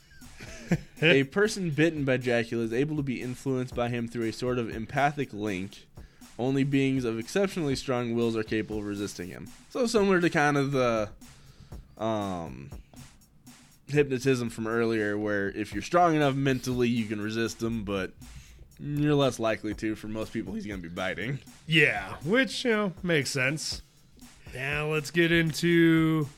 a 1.02 1.24
person 1.24 1.70
bitten 1.70 2.04
by 2.04 2.16
Dracula 2.16 2.64
is 2.64 2.72
able 2.72 2.96
to 2.96 3.02
be 3.02 3.22
influenced 3.22 3.74
by 3.74 3.88
him 3.88 4.08
through 4.08 4.24
a 4.24 4.32
sort 4.32 4.58
of 4.58 4.74
empathic 4.74 5.32
link. 5.32 5.86
Only 6.38 6.64
beings 6.64 7.04
of 7.04 7.18
exceptionally 7.18 7.76
strong 7.76 8.14
wills 8.14 8.36
are 8.36 8.42
capable 8.42 8.78
of 8.78 8.86
resisting 8.86 9.28
him. 9.28 9.48
So 9.70 9.86
similar 9.86 10.20
to 10.20 10.30
kind 10.30 10.56
of 10.56 10.72
the 10.72 11.10
um, 11.98 12.70
hypnotism 13.88 14.50
from 14.50 14.66
earlier, 14.66 15.18
where 15.18 15.50
if 15.50 15.74
you're 15.74 15.82
strong 15.82 16.16
enough 16.16 16.34
mentally, 16.34 16.88
you 16.88 17.04
can 17.04 17.20
resist 17.20 17.62
him, 17.62 17.84
but 17.84 18.12
you're 18.80 19.14
less 19.14 19.38
likely 19.38 19.74
to. 19.74 19.94
For 19.94 20.08
most 20.08 20.32
people, 20.32 20.54
he's 20.54 20.66
going 20.66 20.80
to 20.80 20.88
be 20.88 20.94
biting. 20.94 21.38
Yeah, 21.66 22.14
which, 22.24 22.64
you 22.64 22.70
know, 22.70 22.92
makes 23.02 23.30
sense. 23.30 23.82
Now 24.54 24.88
let's 24.88 25.10
get 25.10 25.30
into. 25.30 26.28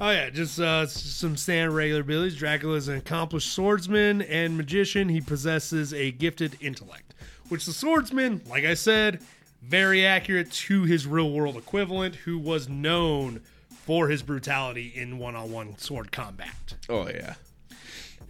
Oh, 0.00 0.10
yeah, 0.10 0.30
just 0.30 0.58
uh, 0.58 0.86
some 0.86 1.36
standard 1.36 1.72
regular 1.72 2.00
abilities. 2.00 2.36
Dracula 2.36 2.74
is 2.74 2.88
an 2.88 2.96
accomplished 2.96 3.52
swordsman 3.52 4.22
and 4.22 4.56
magician. 4.56 5.08
He 5.08 5.20
possesses 5.20 5.94
a 5.94 6.10
gifted 6.10 6.56
intellect, 6.60 7.14
which 7.48 7.66
the 7.66 7.72
swordsman, 7.72 8.42
like 8.48 8.64
I 8.64 8.74
said, 8.74 9.22
very 9.62 10.04
accurate 10.04 10.50
to 10.50 10.82
his 10.82 11.06
real 11.06 11.30
world 11.30 11.56
equivalent, 11.56 12.16
who 12.16 12.38
was 12.38 12.68
known 12.68 13.40
for 13.68 14.08
his 14.08 14.22
brutality 14.22 14.92
in 14.94 15.18
one 15.18 15.36
on 15.36 15.52
one 15.52 15.78
sword 15.78 16.10
combat. 16.10 16.74
Oh 16.88 17.06
yeah. 17.08 17.34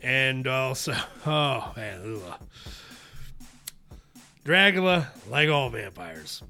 And 0.05 0.47
also, 0.47 0.95
oh 1.27 1.73
man, 1.77 2.21
ugh. 2.27 2.41
Dracula, 4.45 5.09
like 5.31 5.49
all 5.49 5.71
vampires, 5.71 6.43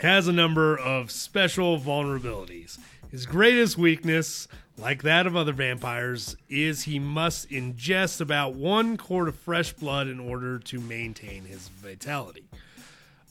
has 0.00 0.26
a 0.26 0.32
number 0.32 0.76
of 0.76 1.12
special 1.12 1.78
vulnerabilities. 1.78 2.78
His 3.12 3.24
greatest 3.24 3.78
weakness, 3.78 4.48
like 4.76 5.04
that 5.04 5.28
of 5.28 5.36
other 5.36 5.52
vampires, 5.52 6.36
is 6.48 6.82
he 6.82 6.98
must 6.98 7.48
ingest 7.50 8.20
about 8.20 8.54
one 8.54 8.96
quart 8.96 9.28
of 9.28 9.36
fresh 9.36 9.72
blood 9.72 10.08
in 10.08 10.18
order 10.18 10.58
to 10.58 10.80
maintain 10.80 11.44
his 11.44 11.68
vitality. 11.68 12.48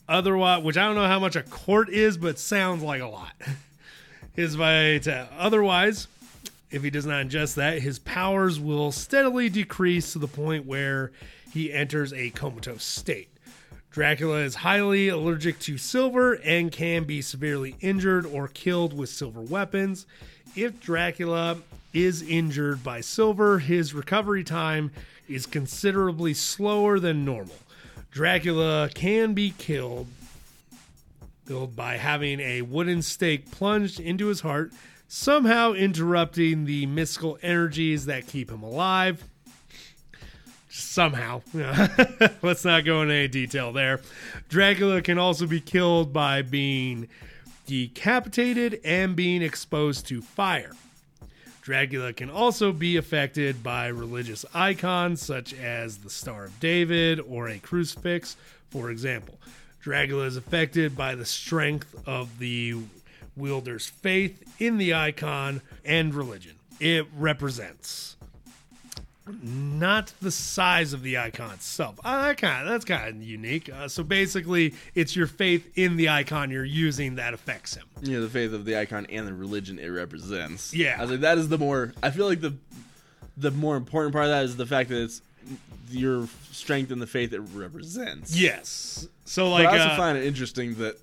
Otherwise, 0.08 0.64
which 0.64 0.78
I 0.78 0.86
don't 0.86 0.96
know 0.96 1.08
how 1.08 1.20
much 1.20 1.36
a 1.36 1.44
quart 1.44 1.90
is, 1.90 2.18
but 2.18 2.40
sounds 2.40 2.84
like 2.84 3.02
a 3.02 3.08
lot. 3.08 3.34
His 4.34 4.56
vitality. 4.56 5.34
Otherwise, 5.38 6.08
if 6.72 6.84
he 6.84 6.90
does 6.90 7.06
not 7.06 7.26
ingest 7.26 7.56
that, 7.56 7.82
his 7.82 8.00
powers 8.00 8.60
will 8.60 8.92
steadily 8.92 9.50
decrease 9.50 10.14
to 10.14 10.20
the 10.20 10.28
point 10.28 10.66
where 10.66 11.12
he 11.52 11.72
enters 11.72 12.12
a 12.14 12.32
comatose 12.32 12.84
state. 12.84 13.30
Dracula 13.92 14.40
is 14.40 14.56
highly 14.56 15.08
allergic 15.08 15.58
to 15.60 15.78
silver 15.78 16.34
and 16.34 16.72
can 16.72 17.06
be 17.06 17.22
severely 17.22 17.76
injured 17.80 18.26
or 18.26 18.50
killed 18.50 18.92
with 18.92 19.10
silver 19.10 19.40
weapons. 19.40 20.06
If 20.54 20.82
Dracula 20.82 21.58
is 21.94 22.22
injured 22.22 22.84
by 22.84 23.00
silver, 23.00 23.60
his 23.60 23.94
recovery 23.94 24.44
time 24.44 24.92
is 25.30 25.46
considerably 25.46 26.34
slower 26.34 27.00
than 27.00 27.24
normal. 27.24 27.56
Dracula 28.12 28.90
can 28.94 29.34
be 29.34 29.54
killed 29.58 30.08
by 31.76 31.98
having 31.98 32.40
a 32.42 32.64
wooden 32.64 33.02
stake 33.02 33.50
plunged 33.50 34.00
into 34.00 34.28
his 34.28 34.42
heart, 34.42 34.74
somehow 35.08 35.74
interrupting 35.74 36.66
the 36.66 36.86
mystical 36.86 37.38
energies 37.42 38.06
that 38.06 38.28
keep 38.28 38.50
him 38.50 38.64
alive. 38.64 39.24
Somehow. 40.70 41.42
Let's 42.42 42.66
not 42.66 42.84
go 42.84 43.02
into 43.02 43.14
any 43.14 43.28
detail 43.28 43.72
there. 43.72 44.02
Dracula 44.50 45.02
can 45.02 45.18
also 45.18 45.48
be 45.48 45.62
killed 45.62 46.12
by 46.12 46.42
being 46.42 47.08
decapitated 47.66 48.82
and 48.84 49.16
being 49.16 49.42
exposed 49.42 50.08
to 50.08 50.22
fire. 50.22 50.74
Dracula 51.62 52.14
can 52.14 52.30
also 52.30 52.72
be 52.72 52.96
affected 52.98 53.64
by 53.64 53.88
religious 53.88 54.46
icons 54.54 55.20
such 55.22 55.52
as 55.54 55.98
the 55.98 56.12
Star 56.12 56.46
of 56.46 56.60
David 56.60 57.20
or 57.20 57.50
a 57.50 57.58
crucifix, 57.58 58.38
for 58.70 58.92
example. 58.92 59.40
Dracula 59.82 60.26
is 60.26 60.38
affected 60.38 60.96
by 60.96 61.16
the 61.16 61.26
strength 61.26 61.96
of 62.06 62.38
the 62.38 62.76
wielder's 63.36 63.88
faith 63.88 64.44
in 64.60 64.78
the 64.78 64.94
icon 64.94 65.62
and 65.84 66.14
religion 66.14 66.56
it 66.80 67.08
represents. 67.16 68.16
Not 69.42 70.14
the 70.22 70.30
size 70.30 70.94
of 70.94 71.02
the 71.02 71.18
icon 71.18 71.52
itself. 71.52 72.00
Uh, 72.04 72.28
that 72.28 72.38
kind 72.38 72.68
of, 72.68 72.72
that's 72.72 72.86
kind 72.86 73.08
of 73.10 73.24
unique. 73.24 73.72
Uh, 73.74 73.88
so 73.88 74.04
basically, 74.04 74.76
it's 74.94 75.16
your 75.16 75.26
faith 75.26 75.68
in 75.76 75.98
the 75.98 76.10
icon 76.10 76.52
you're 76.52 76.64
using 76.64 77.16
that 77.16 77.34
affects 77.34 77.74
him. 77.74 77.86
Yeah, 78.04 78.20
the 78.20 78.30
faith 78.30 78.54
of 78.54 78.66
the 78.66 78.78
icon 78.78 79.08
and 79.10 79.28
the 79.28 79.34
religion 79.34 79.80
it 79.80 79.88
represents. 79.88 80.76
Yeah. 80.76 80.98
I 81.00 81.02
was 81.02 81.12
like, 81.12 81.22
that 81.22 81.40
is 81.40 81.50
the 81.50 81.58
more. 81.58 81.94
I 82.04 82.12
feel 82.12 82.28
like 82.28 82.42
the 82.42 82.54
the 83.38 83.52
more 83.52 83.76
important 83.76 84.14
part 84.14 84.26
of 84.26 84.32
that 84.32 84.46
is 84.46 84.58
the 84.58 84.66
fact 84.66 84.90
that 84.90 85.02
it's 85.02 85.22
your 85.90 86.28
strength 86.52 86.92
and 86.92 87.02
the 87.02 87.08
faith 87.08 87.34
it 87.34 87.40
represents. 87.40 88.36
Yes. 88.36 89.08
So 89.26 89.46
But 89.46 89.50
like 89.50 89.68
I 89.70 89.80
also 89.80 89.94
uh, 89.94 89.98
find 89.98 90.18
it 90.20 90.24
interesting 90.26 90.76
that 90.76 90.98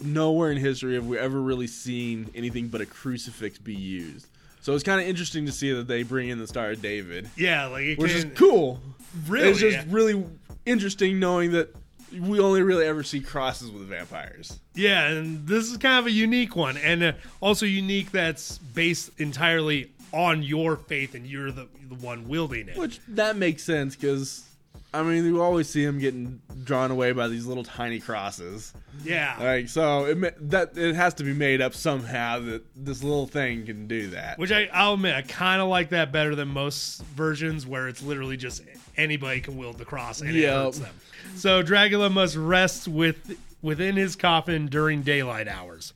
nowhere 0.00 0.50
in 0.50 0.58
history 0.58 0.94
have 0.94 1.06
we 1.06 1.18
ever 1.18 1.40
really 1.40 1.66
seen 1.66 2.30
anything 2.34 2.68
but 2.68 2.80
a 2.80 2.86
crucifix 2.86 3.58
be 3.58 3.74
used. 3.74 4.26
So 4.60 4.74
it's 4.74 4.84
kind 4.84 5.00
of 5.00 5.06
interesting 5.06 5.46
to 5.46 5.52
see 5.52 5.72
that 5.72 5.88
they 5.88 6.02
bring 6.02 6.28
in 6.28 6.38
the 6.38 6.46
Star 6.46 6.72
of 6.72 6.82
David, 6.82 7.30
yeah, 7.36 7.66
like 7.66 7.84
it 7.84 7.98
which 7.98 8.12
can, 8.12 8.30
is 8.32 8.38
cool. 8.38 8.80
Really, 9.26 9.50
it's 9.50 9.60
just 9.60 9.76
yeah. 9.76 9.84
really 9.88 10.24
interesting 10.66 11.18
knowing 11.18 11.52
that 11.52 11.74
we 12.12 12.40
only 12.40 12.62
really 12.62 12.84
ever 12.84 13.02
see 13.02 13.20
crosses 13.20 13.70
with 13.70 13.88
vampires. 13.88 14.58
Yeah, 14.74 15.08
and 15.08 15.46
this 15.46 15.70
is 15.70 15.76
kind 15.76 15.98
of 15.98 16.06
a 16.06 16.10
unique 16.10 16.56
one, 16.56 16.76
and 16.76 17.02
uh, 17.02 17.12
also 17.40 17.66
unique 17.66 18.10
that's 18.10 18.58
based 18.58 19.10
entirely 19.18 19.90
on 20.12 20.42
your 20.42 20.76
faith, 20.76 21.14
and 21.14 21.26
you're 21.26 21.52
the 21.52 21.68
the 21.88 21.94
one 21.94 22.28
wielding 22.28 22.68
it. 22.68 22.76
Which 22.76 23.00
that 23.08 23.36
makes 23.36 23.62
sense 23.62 23.96
because 23.96 24.47
I 24.92 25.02
mean 25.02 25.24
you 25.24 25.42
always 25.42 25.68
see 25.68 25.84
him 25.84 25.98
getting 25.98 26.40
drawn 26.64 26.90
away 26.90 27.12
by 27.12 27.28
these 27.28 27.44
little 27.46 27.64
tiny 27.64 28.00
crosses. 28.00 28.72
yeah, 29.04 29.36
Like 29.38 29.68
so, 29.68 30.06
it 30.06 30.50
that 30.50 30.76
it 30.76 30.94
has 30.94 31.14
to 31.14 31.24
be 31.24 31.34
made 31.34 31.60
up 31.60 31.74
somehow 31.74 32.40
that 32.40 32.62
this 32.74 33.02
little 33.02 33.26
thing 33.26 33.66
can 33.66 33.86
do 33.86 34.08
that. 34.08 34.38
which 34.38 34.50
I, 34.50 34.68
I'll 34.72 34.94
admit 34.94 35.14
I 35.14 35.22
kind 35.22 35.60
of 35.60 35.68
like 35.68 35.90
that 35.90 36.10
better 36.10 36.34
than 36.34 36.48
most 36.48 37.02
versions 37.04 37.66
where 37.66 37.88
it's 37.88 38.02
literally 38.02 38.36
just 38.36 38.62
anybody 38.96 39.40
can 39.40 39.56
wield 39.56 39.78
the 39.78 39.84
cross 39.84 40.20
and 40.20 40.34
it 40.34 40.48
hurts 40.48 40.78
them. 40.78 40.94
So 41.36 41.62
Dracula 41.62 42.08
must 42.10 42.36
rest 42.36 42.88
with 42.88 43.38
within 43.60 43.96
his 43.96 44.16
coffin 44.16 44.66
during 44.66 45.02
daylight 45.02 45.48
hours. 45.48 45.92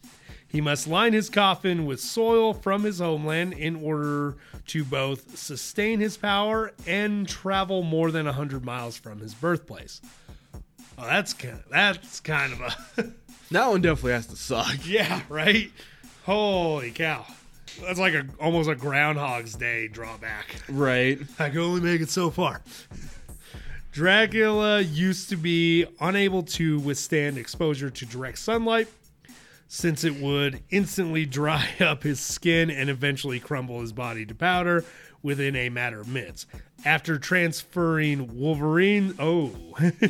He 0.53 0.61
must 0.61 0.86
line 0.86 1.14
his 1.14 1.30
coffin 1.30 1.86
with 1.86 1.98
soil 1.98 2.53
from 2.53 2.84
his 2.84 2.98
homeland 2.98 3.55
in 3.55 3.74
order 3.74 4.36
to 4.66 4.84
both 4.84 5.38
sustain 5.38 5.98
his 5.98 6.18
power 6.18 6.72
and 6.86 7.26
travel 7.26 7.82
more 7.82 8.11
than 8.11 8.26
100 8.26 8.62
miles 8.62 8.98
from 8.98 9.20
his 9.20 9.32
birthplace. 9.32 10.03
Oh, 10.98 11.07
that's 11.07 11.32
kind 11.32 11.55
of, 11.55 11.68
that's 11.70 12.20
kind 12.20 12.53
of 12.53 12.61
a 12.61 13.03
that 13.50 13.66
one 13.66 13.80
definitely 13.80 14.12
has 14.12 14.26
to 14.26 14.36
suck. 14.36 14.76
yeah, 14.84 15.22
right? 15.30 15.72
Holy 16.26 16.90
cow. 16.90 17.24
That's 17.80 17.98
like 17.98 18.12
a 18.12 18.26
almost 18.38 18.68
a 18.68 18.74
groundhog's 18.74 19.55
day 19.55 19.88
drawback. 19.88 20.55
Right. 20.68 21.18
I 21.38 21.48
can 21.48 21.61
only 21.61 21.80
make 21.80 22.03
it 22.03 22.11
so 22.11 22.28
far. 22.28 22.61
Dracula 23.90 24.82
used 24.82 25.30
to 25.30 25.36
be 25.36 25.86
unable 25.98 26.42
to 26.42 26.78
withstand 26.80 27.38
exposure 27.38 27.88
to 27.88 28.05
direct 28.05 28.38
sunlight 28.38 28.88
since 29.72 30.04
it 30.04 30.14
would 30.16 30.62
instantly 30.68 31.24
dry 31.40 31.66
up 31.80 32.02
his 32.02 32.20
skin 32.20 32.70
and 32.70 32.90
eventually 32.90 33.40
crumble 33.40 33.80
his 33.80 33.90
body 33.90 34.26
to 34.26 34.34
powder 34.34 34.84
within 35.22 35.56
a 35.56 35.70
matter 35.70 35.98
of 35.98 36.06
minutes. 36.06 36.46
After 36.84 37.18
transferring 37.18 38.38
Wolverine, 38.38 39.14
oh, 39.18 39.52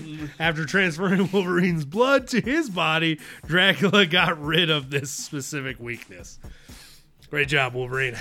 after 0.40 0.64
transferring 0.64 1.30
Wolverine's 1.32 1.84
blood 1.84 2.26
to 2.28 2.40
his 2.40 2.70
body, 2.70 3.20
Dracula 3.46 4.04
got 4.04 4.42
rid 4.42 4.68
of 4.68 4.90
this 4.90 5.12
specific 5.12 5.78
weakness. 5.78 6.40
Great 7.30 7.46
job, 7.46 7.74
Wolverine. 7.74 8.16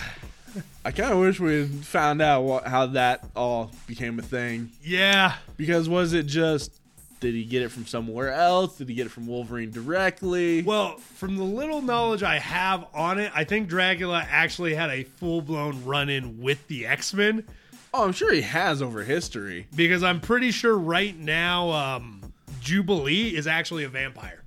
I 0.85 0.91
kind 0.91 1.11
of 1.13 1.19
wish 1.19 1.39
we 1.39 1.61
had 1.61 1.85
found 1.85 2.21
out 2.21 2.43
what, 2.43 2.67
how 2.67 2.85
that 2.87 3.25
all 3.35 3.71
became 3.87 4.19
a 4.19 4.21
thing. 4.21 4.69
Yeah, 4.83 5.35
Because 5.57 5.89
was 5.89 6.13
it 6.13 6.27
just 6.27 6.80
did 7.21 7.33
he 7.35 7.45
get 7.45 7.61
it 7.61 7.69
from 7.69 7.85
somewhere 7.85 8.33
else? 8.33 8.75
Did 8.77 8.89
he 8.89 8.95
get 8.95 9.05
it 9.05 9.09
from 9.09 9.27
Wolverine 9.27 9.71
directly? 9.71 10.61
Well, 10.63 10.97
from 10.97 11.37
the 11.37 11.43
little 11.43 11.81
knowledge 11.81 12.23
I 12.23 12.39
have 12.39 12.85
on 12.93 13.19
it, 13.19 13.31
I 13.33 13.43
think 13.45 13.69
Dracula 13.69 14.27
actually 14.29 14.73
had 14.75 14.89
a 14.89 15.03
full 15.03 15.41
blown 15.41 15.85
run 15.85 16.09
in 16.09 16.41
with 16.41 16.67
the 16.67 16.85
X 16.87 17.13
Men 17.13 17.45
Oh, 17.93 18.05
I'm 18.05 18.13
sure 18.13 18.31
he 18.33 18.41
has 18.41 18.81
over 18.81 19.03
history. 19.03 19.67
because 19.75 20.01
I'm 20.03 20.19
pretty 20.21 20.51
sure 20.51 20.77
right 20.77 21.17
now 21.17 21.69
um, 21.71 22.33
Jubilee 22.61 23.35
is 23.35 23.47
actually 23.47 23.83
a 23.83 23.89
vampire 23.89 24.41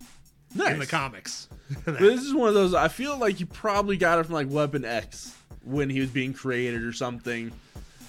Nice. 0.54 0.72
in 0.72 0.78
the 0.78 0.86
comics. 0.86 1.48
This 1.86 2.22
is 2.22 2.34
one 2.34 2.48
of 2.48 2.54
those. 2.54 2.74
I 2.74 2.88
feel 2.88 3.16
like 3.18 3.36
he 3.36 3.44
probably 3.46 3.96
got 3.96 4.18
it 4.18 4.24
from 4.26 4.34
like 4.34 4.48
Weapon 4.50 4.84
X 4.84 5.34
when 5.64 5.88
he 5.90 6.00
was 6.00 6.10
being 6.10 6.32
created 6.34 6.82
or 6.82 6.92
something. 6.92 7.52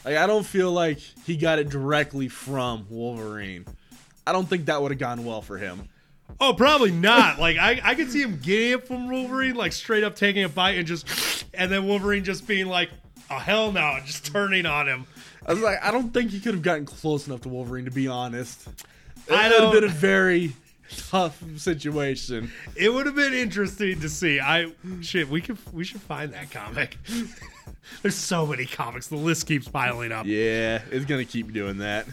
Like 0.04 0.18
I 0.18 0.28
don't 0.28 0.46
feel 0.46 0.72
like 0.72 1.00
he 1.26 1.38
got 1.38 1.58
it 1.60 1.70
directly 1.70 2.28
from 2.28 2.86
Wolverine. 2.90 3.66
I 4.28 4.32
don't 4.32 4.48
think 4.48 4.66
that 4.66 4.82
would 4.82 4.92
have 4.92 5.00
gone 5.00 5.24
well 5.26 5.42
for 5.42 5.58
him. 5.58 5.88
oh, 6.40 6.54
probably 6.54 6.92
not. 6.92 7.40
like 7.40 7.58
I, 7.58 7.80
I 7.84 7.96
could 7.96 8.12
see 8.12 8.22
him 8.22 8.40
getting 8.42 8.72
it 8.72 8.88
from 8.88 9.10
Wolverine, 9.10 9.56
like 9.56 9.72
straight 9.74 10.04
up 10.04 10.16
taking 10.16 10.44
a 10.44 10.50
bite 10.50 10.78
and 10.78 10.88
just, 10.88 11.46
and 11.54 11.72
then 11.72 11.86
Wolverine 11.88 12.24
just 12.24 12.48
being 12.48 12.68
like, 12.68 12.90
"Oh 13.30 13.38
hell 13.38 13.72
no!" 13.72 13.82
and 13.98 14.06
just 14.06 14.26
turning 14.26 14.66
on 14.66 14.88
him. 14.88 15.06
I 15.46 15.54
was 15.54 15.62
like, 15.62 15.78
I 15.84 15.92
don't 15.92 16.12
think 16.12 16.32
he 16.32 16.40
could 16.40 16.56
have 16.56 16.64
gotten 16.64 16.86
close 16.86 17.28
enough 17.28 17.42
to 17.42 17.50
Wolverine 17.50 17.86
to 17.86 17.92
be 17.92 18.08
honest. 18.08 18.68
It 19.28 19.34
I 19.34 19.50
would 19.50 19.62
have 19.62 19.72
been 19.74 19.84
a 19.84 19.88
very 19.88 20.54
tough 21.10 21.42
situation. 21.58 22.52
It 22.76 22.92
would 22.94 23.06
have 23.06 23.16
been 23.16 23.34
interesting 23.34 24.00
to 24.00 24.10
see. 24.10 24.40
I 24.40 24.72
shit, 25.02 25.30
we 25.30 25.42
could 25.42 25.58
we 25.74 25.84
should 25.84 26.02
find 26.02 26.34
that 26.34 26.50
comic. 26.52 26.98
There's 28.02 28.16
so 28.16 28.46
many 28.48 28.66
comics. 28.66 29.08
The 29.08 29.16
list 29.16 29.46
keeps 29.48 29.68
piling 29.68 30.12
up. 30.12 30.26
Yeah, 30.26 30.82
it's 30.92 31.06
gonna 31.06 31.26
keep 31.26 31.54
doing 31.54 31.78
that. 31.80 32.08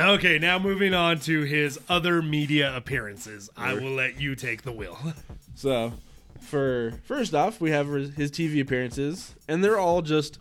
Okay, 0.00 0.38
now 0.38 0.58
moving 0.58 0.94
on 0.94 1.20
to 1.20 1.42
his 1.42 1.78
other 1.86 2.22
media 2.22 2.74
appearances. 2.74 3.50
I 3.54 3.74
will 3.74 3.90
let 3.90 4.18
you 4.18 4.34
take 4.34 4.62
the 4.62 4.72
wheel. 4.72 4.98
So, 5.56 5.92
for 6.40 6.94
first 7.04 7.34
off, 7.34 7.60
we 7.60 7.70
have 7.70 7.86
his 7.86 8.30
TV 8.30 8.62
appearances, 8.62 9.34
and 9.46 9.62
they're 9.62 9.78
all 9.78 10.00
just 10.00 10.38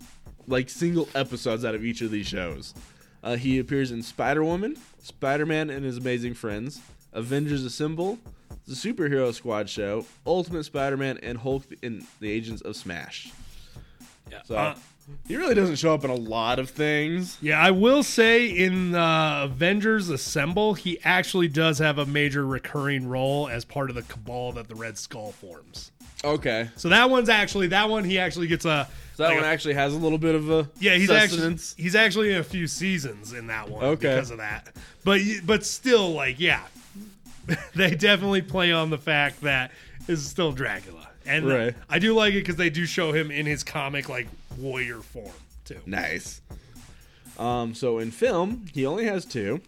like 0.47 0.70
single 0.70 1.10
episodes 1.14 1.66
out 1.66 1.76
of 1.76 1.84
each 1.84 1.99
of 1.99 2.10
these 2.10 2.26
shows. 2.26 2.74
Uh, 3.22 3.36
he 3.36 3.60
appears 3.60 3.91
in 3.91 4.01
Spider 4.01 4.45
Woman, 4.45 4.78
Spider 5.01 5.45
Man 5.45 5.70
and 5.70 5.84
His 5.84 5.97
Amazing 5.97 6.36
Friends, 6.36 6.80
Avengers 7.12 7.66
Assemble, 7.66 8.18
the 8.66 8.76
Superhero 8.76 9.34
Squad 9.34 9.68
show, 9.68 10.05
Ultimate 10.26 10.64
Spider 10.64 10.95
Man, 10.95 11.18
and 11.22 11.38
Hulk 11.39 11.66
in 11.82 12.07
the 12.22 12.32
Agents 12.32 12.62
of 12.62 12.78
Smash. 12.78 13.34
So, 14.46 14.56
Uh, 14.56 14.76
he 15.28 15.36
really 15.38 15.56
doesn't 15.56 15.78
show 15.78 15.94
up 15.94 16.04
in 16.04 16.12
a 16.12 16.16
lot 16.16 16.60
of 16.60 16.70
things. 16.70 17.38
yeah, 17.42 17.60
I 17.60 17.72
will 17.72 18.04
say 18.04 18.46
in 18.48 18.94
uh, 18.94 19.42
Avengers 19.46 20.10
Assemble, 20.10 20.76
he 20.76 21.00
actually 21.04 21.48
does 21.48 21.80
have 21.80 21.98
a 21.98 22.06
major 22.06 22.46
recurring 22.46 23.08
role 23.08 23.48
as 23.50 23.66
part 23.66 23.90
of 23.90 23.96
the 23.96 24.04
cabal 24.04 24.52
that 24.54 24.68
the 24.68 24.76
Red 24.76 24.98
Skull 25.00 25.32
forms. 25.32 25.92
Okay. 26.24 26.70
So 26.76 26.90
that 26.90 27.10
one's 27.10 27.30
actually 27.30 27.68
that 27.68 27.90
one 27.90 28.04
he 28.04 28.20
actually 28.20 28.48
gets 28.48 28.66
a 28.66 28.88
So 29.16 29.24
that 29.24 29.30
like 29.30 29.36
one 29.38 29.46
a- 29.46 29.48
actually 29.48 29.76
has 29.76 29.94
a 29.94 29.98
little 29.98 30.18
bit 30.18 30.36
of 30.36 30.50
a 30.52 30.70
Yeah, 30.80 30.96
he's 30.96 31.10
actually 31.10 31.58
he's 31.78 31.96
actually 31.96 32.32
in 32.34 32.38
a 32.40 32.44
few 32.44 32.68
seasons 32.68 33.32
in 33.34 33.48
that 33.48 33.70
one 33.70 33.84
Okay. 33.84 34.10
because 34.10 34.30
of 34.30 34.38
that. 34.40 34.68
But 35.06 35.22
but 35.46 35.66
still, 35.66 36.12
like, 36.12 36.38
yeah, 36.40 36.62
they 37.76 37.96
definitely 37.96 38.42
play 38.42 38.72
on 38.72 38.90
the 38.90 38.98
fact 38.98 39.42
that 39.42 39.72
this 40.08 40.20
is 40.20 40.28
still 40.28 40.52
Dracula, 40.52 41.08
and 41.26 41.47
Right. 41.47 41.76
I 41.89 41.99
do 41.99 42.13
like 42.13 42.34
it 42.34 42.39
because 42.39 42.55
they 42.55 42.70
do 42.70 42.86
show 42.86 43.11
him 43.11 43.32
in 43.32 43.45
his 43.45 43.63
comic 43.63 44.09
like 44.09 44.28
warrior 44.57 44.99
form 45.01 45.32
too. 45.65 45.80
Nice. 45.86 46.41
Um, 47.38 47.74
so 47.74 47.99
in 47.99 48.11
film, 48.11 48.65
he 48.74 48.86
only 48.86 49.05
has 49.05 49.26
two. 49.26 49.61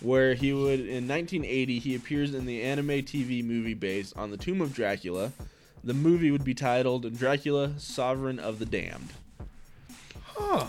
Where 0.00 0.34
he 0.34 0.52
would 0.52 0.80
in 0.80 1.08
1980, 1.08 1.80
he 1.80 1.94
appears 1.96 2.32
in 2.32 2.46
the 2.46 2.62
anime 2.62 2.88
TV 3.02 3.44
movie 3.44 3.74
based 3.74 4.16
on 4.16 4.30
the 4.30 4.36
Tomb 4.36 4.60
of 4.60 4.72
Dracula. 4.72 5.32
The 5.82 5.94
movie 5.94 6.30
would 6.30 6.44
be 6.44 6.54
titled 6.54 7.18
Dracula: 7.18 7.72
Sovereign 7.78 8.38
of 8.38 8.60
the 8.60 8.66
Damned. 8.66 9.12
Huh. 10.22 10.66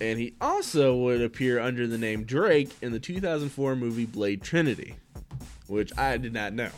And 0.00 0.18
he 0.18 0.34
also 0.40 0.96
would 0.96 1.22
appear 1.22 1.60
under 1.60 1.86
the 1.86 1.98
name 1.98 2.24
Drake 2.24 2.70
in 2.82 2.90
the 2.90 2.98
2004 2.98 3.76
movie 3.76 4.06
Blade 4.06 4.42
Trinity, 4.42 4.96
which 5.68 5.96
I 5.96 6.16
did 6.16 6.32
not 6.32 6.52
know. 6.52 6.70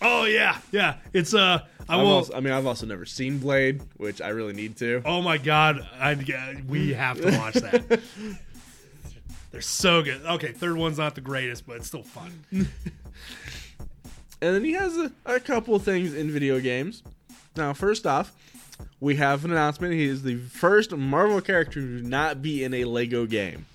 Oh 0.00 0.24
yeah, 0.24 0.58
yeah. 0.70 0.96
It's 1.12 1.34
uh, 1.34 1.64
I 1.88 1.94
I've 1.94 2.00
will. 2.00 2.08
also, 2.12 2.34
I 2.34 2.40
mean, 2.40 2.52
I've 2.52 2.66
also 2.66 2.86
never 2.86 3.04
seen 3.04 3.38
Blade, 3.38 3.82
which 3.96 4.20
I 4.20 4.28
really 4.28 4.52
need 4.52 4.76
to. 4.78 5.02
oh 5.04 5.22
my 5.22 5.38
god, 5.38 5.86
I 5.98 6.14
we 6.68 6.92
have 6.94 7.20
to 7.20 7.36
watch 7.38 7.54
that. 7.54 8.00
They're 9.50 9.60
so 9.62 10.02
good. 10.02 10.20
Okay, 10.24 10.52
third 10.52 10.76
one's 10.76 10.98
not 10.98 11.14
the 11.14 11.20
greatest, 11.20 11.66
but 11.66 11.76
it's 11.76 11.86
still 11.86 12.02
fun. 12.02 12.44
And 14.40 14.54
then 14.54 14.62
he 14.64 14.72
has 14.74 14.96
a, 14.96 15.10
a 15.26 15.40
couple 15.40 15.74
of 15.74 15.82
things 15.82 16.14
in 16.14 16.30
video 16.30 16.60
games. 16.60 17.02
Now, 17.56 17.72
first 17.72 18.06
off, 18.06 18.32
we 19.00 19.16
have 19.16 19.44
an 19.44 19.50
announcement. 19.50 19.94
He 19.94 20.04
is 20.04 20.22
the 20.22 20.36
first 20.36 20.92
Marvel 20.94 21.40
character 21.40 21.80
to 21.80 22.06
not 22.06 22.40
be 22.40 22.62
in 22.62 22.72
a 22.72 22.84
Lego 22.84 23.26
game. 23.26 23.66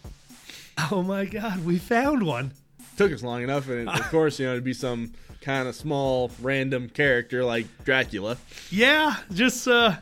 Oh 0.90 1.04
my 1.04 1.26
god, 1.26 1.66
we 1.66 1.78
found 1.80 2.26
one. 2.26 2.52
Took 2.96 3.12
us 3.12 3.24
long 3.24 3.44
enough, 3.44 3.68
and 3.68 3.90
of 3.90 4.02
course, 4.10 4.40
you 4.40 4.46
know, 4.46 4.54
it'd 4.54 4.64
be 4.64 4.74
some 4.74 5.12
kind 5.44 5.68
of 5.68 5.76
small, 5.76 6.32
random 6.42 6.90
character 6.90 7.44
like 7.44 7.68
Dracula. 7.86 8.38
Yeah, 8.72 9.16
just 9.32 9.68
uh 9.68 9.98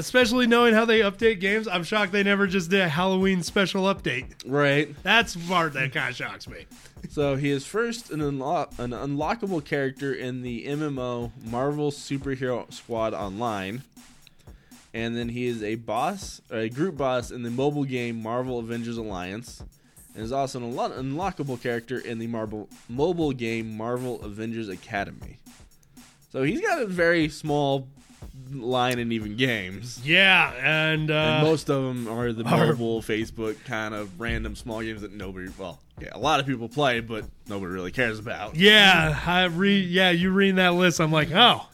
especially 0.00 0.46
knowing 0.46 0.72
how 0.72 0.86
they 0.86 1.00
update 1.00 1.40
games, 1.40 1.68
I'm 1.68 1.84
shocked 1.84 2.12
they 2.12 2.22
never 2.22 2.46
just 2.46 2.70
did 2.70 2.80
a 2.80 2.88
Halloween 2.88 3.42
special 3.42 3.84
update. 3.84 4.32
Right. 4.46 4.94
That's 5.02 5.34
the 5.34 5.46
part 5.46 5.74
that 5.74 5.92
kind 5.92 6.08
of 6.08 6.16
shocks 6.16 6.48
me. 6.48 6.64
So 7.10 7.36
he 7.36 7.50
is 7.50 7.66
first 7.66 8.10
an, 8.10 8.22
unlock, 8.22 8.72
an 8.78 8.90
unlockable 8.90 9.64
character 9.64 10.12
in 10.14 10.42
the 10.42 10.66
MMO 10.66 11.30
Marvel 11.44 11.90
Superhero 11.90 12.72
Squad 12.72 13.12
Online. 13.14 13.82
And 14.92 15.16
then 15.16 15.28
he 15.28 15.46
is 15.46 15.62
a 15.62 15.76
boss, 15.76 16.40
or 16.50 16.58
a 16.58 16.68
group 16.68 16.96
boss 16.96 17.30
in 17.30 17.42
the 17.42 17.50
mobile 17.50 17.84
game 17.84 18.22
Marvel 18.22 18.58
Avengers 18.58 18.96
Alliance. 18.96 19.62
And 20.20 20.26
is 20.26 20.32
also 20.32 20.58
an 20.62 20.74
unlockable 20.74 21.58
character 21.62 21.98
in 21.98 22.18
the 22.18 22.26
Marvel 22.26 22.68
mobile 22.90 23.32
game 23.32 23.74
Marvel 23.74 24.20
Avengers 24.22 24.68
Academy. 24.68 25.38
So 26.30 26.42
he's 26.42 26.60
got 26.60 26.82
a 26.82 26.86
very 26.86 27.30
small 27.30 27.88
line 28.52 28.98
in 28.98 29.12
even 29.12 29.34
games. 29.36 29.98
Yeah, 30.04 30.52
and, 30.62 31.10
uh, 31.10 31.14
And 31.14 31.46
most 31.46 31.70
of 31.70 31.82
them 31.84 32.06
are 32.06 32.34
the 32.34 32.44
are- 32.46 32.66
mobile, 32.66 33.00
Facebook 33.00 33.64
kind 33.64 33.94
of 33.94 34.20
random 34.20 34.56
small 34.56 34.82
games 34.82 35.00
that 35.00 35.12
nobody, 35.14 35.48
well, 35.58 35.80
yeah, 35.98 36.10
a 36.12 36.18
lot 36.18 36.38
of 36.38 36.44
people 36.46 36.68
play, 36.68 37.00
but 37.00 37.24
nobody 37.48 37.72
really 37.72 37.90
cares 37.90 38.18
about. 38.18 38.56
yeah, 38.56 39.18
I 39.26 39.44
read. 39.44 39.88
Yeah, 39.88 40.10
you 40.10 40.30
read 40.32 40.56
that 40.56 40.74
list? 40.74 41.00
I'm 41.00 41.12
like, 41.12 41.30
oh 41.32 41.66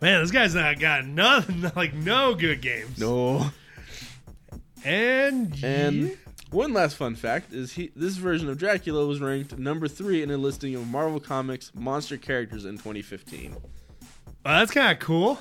man, 0.00 0.22
this 0.22 0.30
guy's 0.30 0.54
not 0.54 0.78
got 0.78 1.04
nothing. 1.04 1.68
Like 1.74 1.94
no 1.94 2.36
good 2.36 2.60
games. 2.62 2.96
No. 2.96 3.50
And 4.84 5.52
And 5.64 5.96
yeah. 6.08 6.14
One 6.50 6.72
last 6.72 6.96
fun 6.96 7.14
fact 7.14 7.52
is 7.52 7.72
he 7.72 7.90
this 7.94 8.16
version 8.16 8.48
of 8.48 8.58
Dracula 8.58 9.06
was 9.06 9.20
ranked 9.20 9.56
number 9.58 9.86
three 9.88 10.22
in 10.22 10.30
a 10.30 10.36
listing 10.36 10.74
of 10.74 10.86
Marvel 10.88 11.20
Comics 11.20 11.70
monster 11.74 12.16
characters 12.16 12.64
in 12.64 12.72
2015. 12.78 13.52
Well, 13.52 13.60
that's 14.44 14.72
kind 14.72 14.92
of 14.92 14.98
cool, 14.98 15.38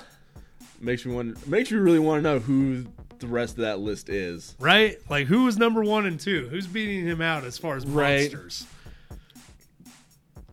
Makes 0.82 1.06
me 1.06 1.14
wonder. 1.14 1.36
Makes 1.46 1.72
me 1.72 1.78
really 1.78 2.00
want 2.00 2.20
to 2.20 2.22
know 2.24 2.40
who 2.40 2.86
the 3.20 3.28
rest 3.28 3.54
of 3.56 3.62
that 3.64 3.80
list 3.80 4.08
is. 4.10 4.56
right? 4.60 4.98
Like 5.10 5.28
who 5.28 5.44
was 5.46 5.58
number 5.58 5.84
one 5.84 6.06
and 6.06 6.20
two? 6.20 6.48
Who's 6.50 6.68
beating 6.68 7.06
him 7.06 7.22
out 7.22 7.44
as 7.44 7.58
far 7.58 7.76
as 7.76 7.86
Right. 7.86 8.32
monsters? 8.32 8.66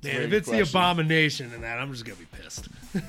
Man, 0.03 0.23
if 0.23 0.33
it's 0.33 0.49
the 0.49 0.61
abomination 0.61 1.53
in 1.53 1.61
that, 1.63 1.79
I'm 1.79 1.93
just 1.93 2.05
gonna 2.05 2.19
be 2.19 2.27
pissed. 2.43 2.69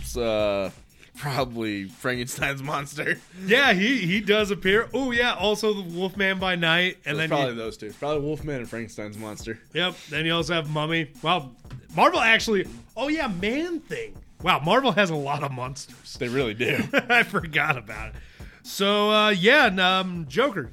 It's 0.00 0.16
uh 0.16 0.70
probably 1.18 1.84
Frankenstein's 1.84 2.62
monster. 2.62 3.20
Yeah, 3.44 3.72
he 3.72 3.98
he 4.06 4.20
does 4.20 4.50
appear. 4.50 4.88
Oh 4.94 5.10
yeah, 5.10 5.34
also 5.34 5.74
the 5.74 5.82
Wolfman 5.82 6.38
by 6.38 6.56
Night, 6.56 6.98
and 7.04 7.18
then 7.18 7.28
probably 7.28 7.50
you, 7.50 7.56
those 7.56 7.76
two. 7.76 7.86
It's 7.86 7.96
probably 7.96 8.20
Wolfman 8.22 8.56
and 8.56 8.68
Frankenstein's 8.68 9.18
monster. 9.18 9.58
yep. 9.74 9.94
Then 10.08 10.24
you 10.24 10.34
also 10.34 10.54
have 10.54 10.70
Mummy. 10.70 11.10
Wow, 11.22 11.50
Marvel 11.94 12.20
actually. 12.20 12.66
Oh 12.96 13.08
yeah, 13.08 13.28
Man 13.28 13.80
Thing. 13.80 14.16
Wow, 14.42 14.60
Marvel 14.60 14.92
has 14.92 15.10
a 15.10 15.16
lot 15.16 15.42
of 15.42 15.52
monsters. 15.52 16.14
They 16.14 16.28
really 16.28 16.54
do. 16.54 16.82
I 16.92 17.24
forgot 17.24 17.76
about 17.76 18.10
it. 18.10 18.14
So 18.62 19.10
uh, 19.10 19.30
yeah, 19.30 19.66
and, 19.66 19.80
um, 19.80 20.26
Joker. 20.28 20.70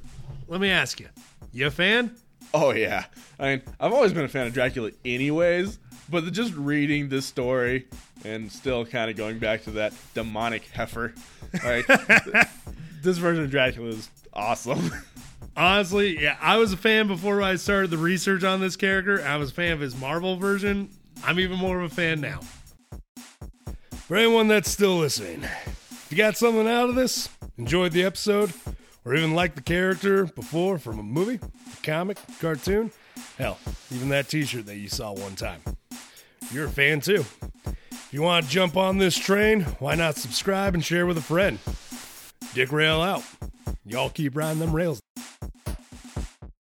Let 0.48 0.62
me 0.62 0.70
ask 0.70 1.00
you, 1.00 1.10
you 1.52 1.68
a 1.68 1.72
fan? 1.72 2.16
Oh 2.54 2.72
yeah. 2.72 3.06
I 3.39 3.56
mean, 3.56 3.62
I've 3.80 3.91
always 3.91 4.14
been 4.14 4.26
a 4.26 4.30
fan 4.30 4.48
of 4.48 4.54
Dracula 4.54 4.91
anyways, 5.04 5.80
but 6.10 6.32
just 6.32 6.54
reading 6.54 7.10
this 7.10 7.26
story 7.26 7.88
and 8.26 8.51
still 8.51 8.86
kind 8.86 9.09
of 9.09 9.15
going 9.15 9.39
back 9.39 9.63
to 9.63 9.71
that 9.71 9.93
demonic 10.13 10.65
heifer. 10.67 11.13
Like 11.63 11.86
this 13.01 13.17
version 13.17 13.43
of 13.43 13.51
Dracula 13.51 13.89
is 13.89 14.09
awesome. 14.34 14.91
Honestly, 15.57 16.21
yeah, 16.21 16.38
I 16.41 16.57
was 16.57 16.73
a 16.73 16.78
fan 16.78 17.07
before 17.07 17.41
I 17.41 17.55
started 17.55 17.91
the 17.91 17.97
research 17.97 18.43
on 18.43 18.59
this 18.59 18.76
character. 18.76 19.23
I 19.23 19.38
was 19.38 19.51
a 19.51 19.53
fan 19.53 19.71
of 19.71 19.80
his 19.80 19.95
Marvel 19.95 20.36
version. 20.36 20.89
I'm 21.23 21.39
even 21.39 21.57
more 21.57 21.80
of 21.80 21.91
a 21.91 21.95
fan 21.95 22.19
now. 22.19 22.41
For 24.07 24.17
anyone 24.17 24.47
that's 24.47 24.69
still 24.69 24.97
listening, 24.97 25.43
if 25.43 26.07
you 26.09 26.17
got 26.17 26.36
something 26.36 26.67
out 26.67 26.89
of 26.89 26.95
this, 26.95 27.30
enjoyed 27.57 27.93
the 27.93 28.03
episode, 28.03 28.51
or 29.05 29.15
even 29.15 29.34
liked 29.34 29.55
the 29.55 29.61
character 29.61 30.26
before 30.26 30.78
from 30.78 30.99
a 30.99 31.03
movie, 31.03 31.39
a 31.41 31.86
comic, 31.86 32.17
cartoon, 32.39 32.91
hell, 33.38 33.57
even 33.91 34.09
that 34.09 34.28
t 34.28 34.43
shirt 34.43 34.65
that 34.65 34.76
you 34.76 34.89
saw 34.89 35.13
one 35.13 35.36
time, 35.36 35.61
you're 36.51 36.65
a 36.65 36.69
fan 36.69 37.01
too. 37.01 37.25
If 37.65 38.09
you 38.11 38.21
want 38.21 38.45
to 38.45 38.51
jump 38.51 38.77
on 38.77 38.97
this 38.97 39.17
train, 39.17 39.61
why 39.79 39.95
not 39.95 40.15
subscribe 40.15 40.73
and 40.73 40.83
share 40.83 41.05
with 41.05 41.17
a 41.17 41.21
friend? 41.21 41.59
Dick 42.53 42.71
Rail 42.71 43.01
out. 43.01 43.23
Y'all 43.86 44.09
keep 44.09 44.36
riding 44.36 44.59
them 44.59 44.75
rails. 44.75 45.01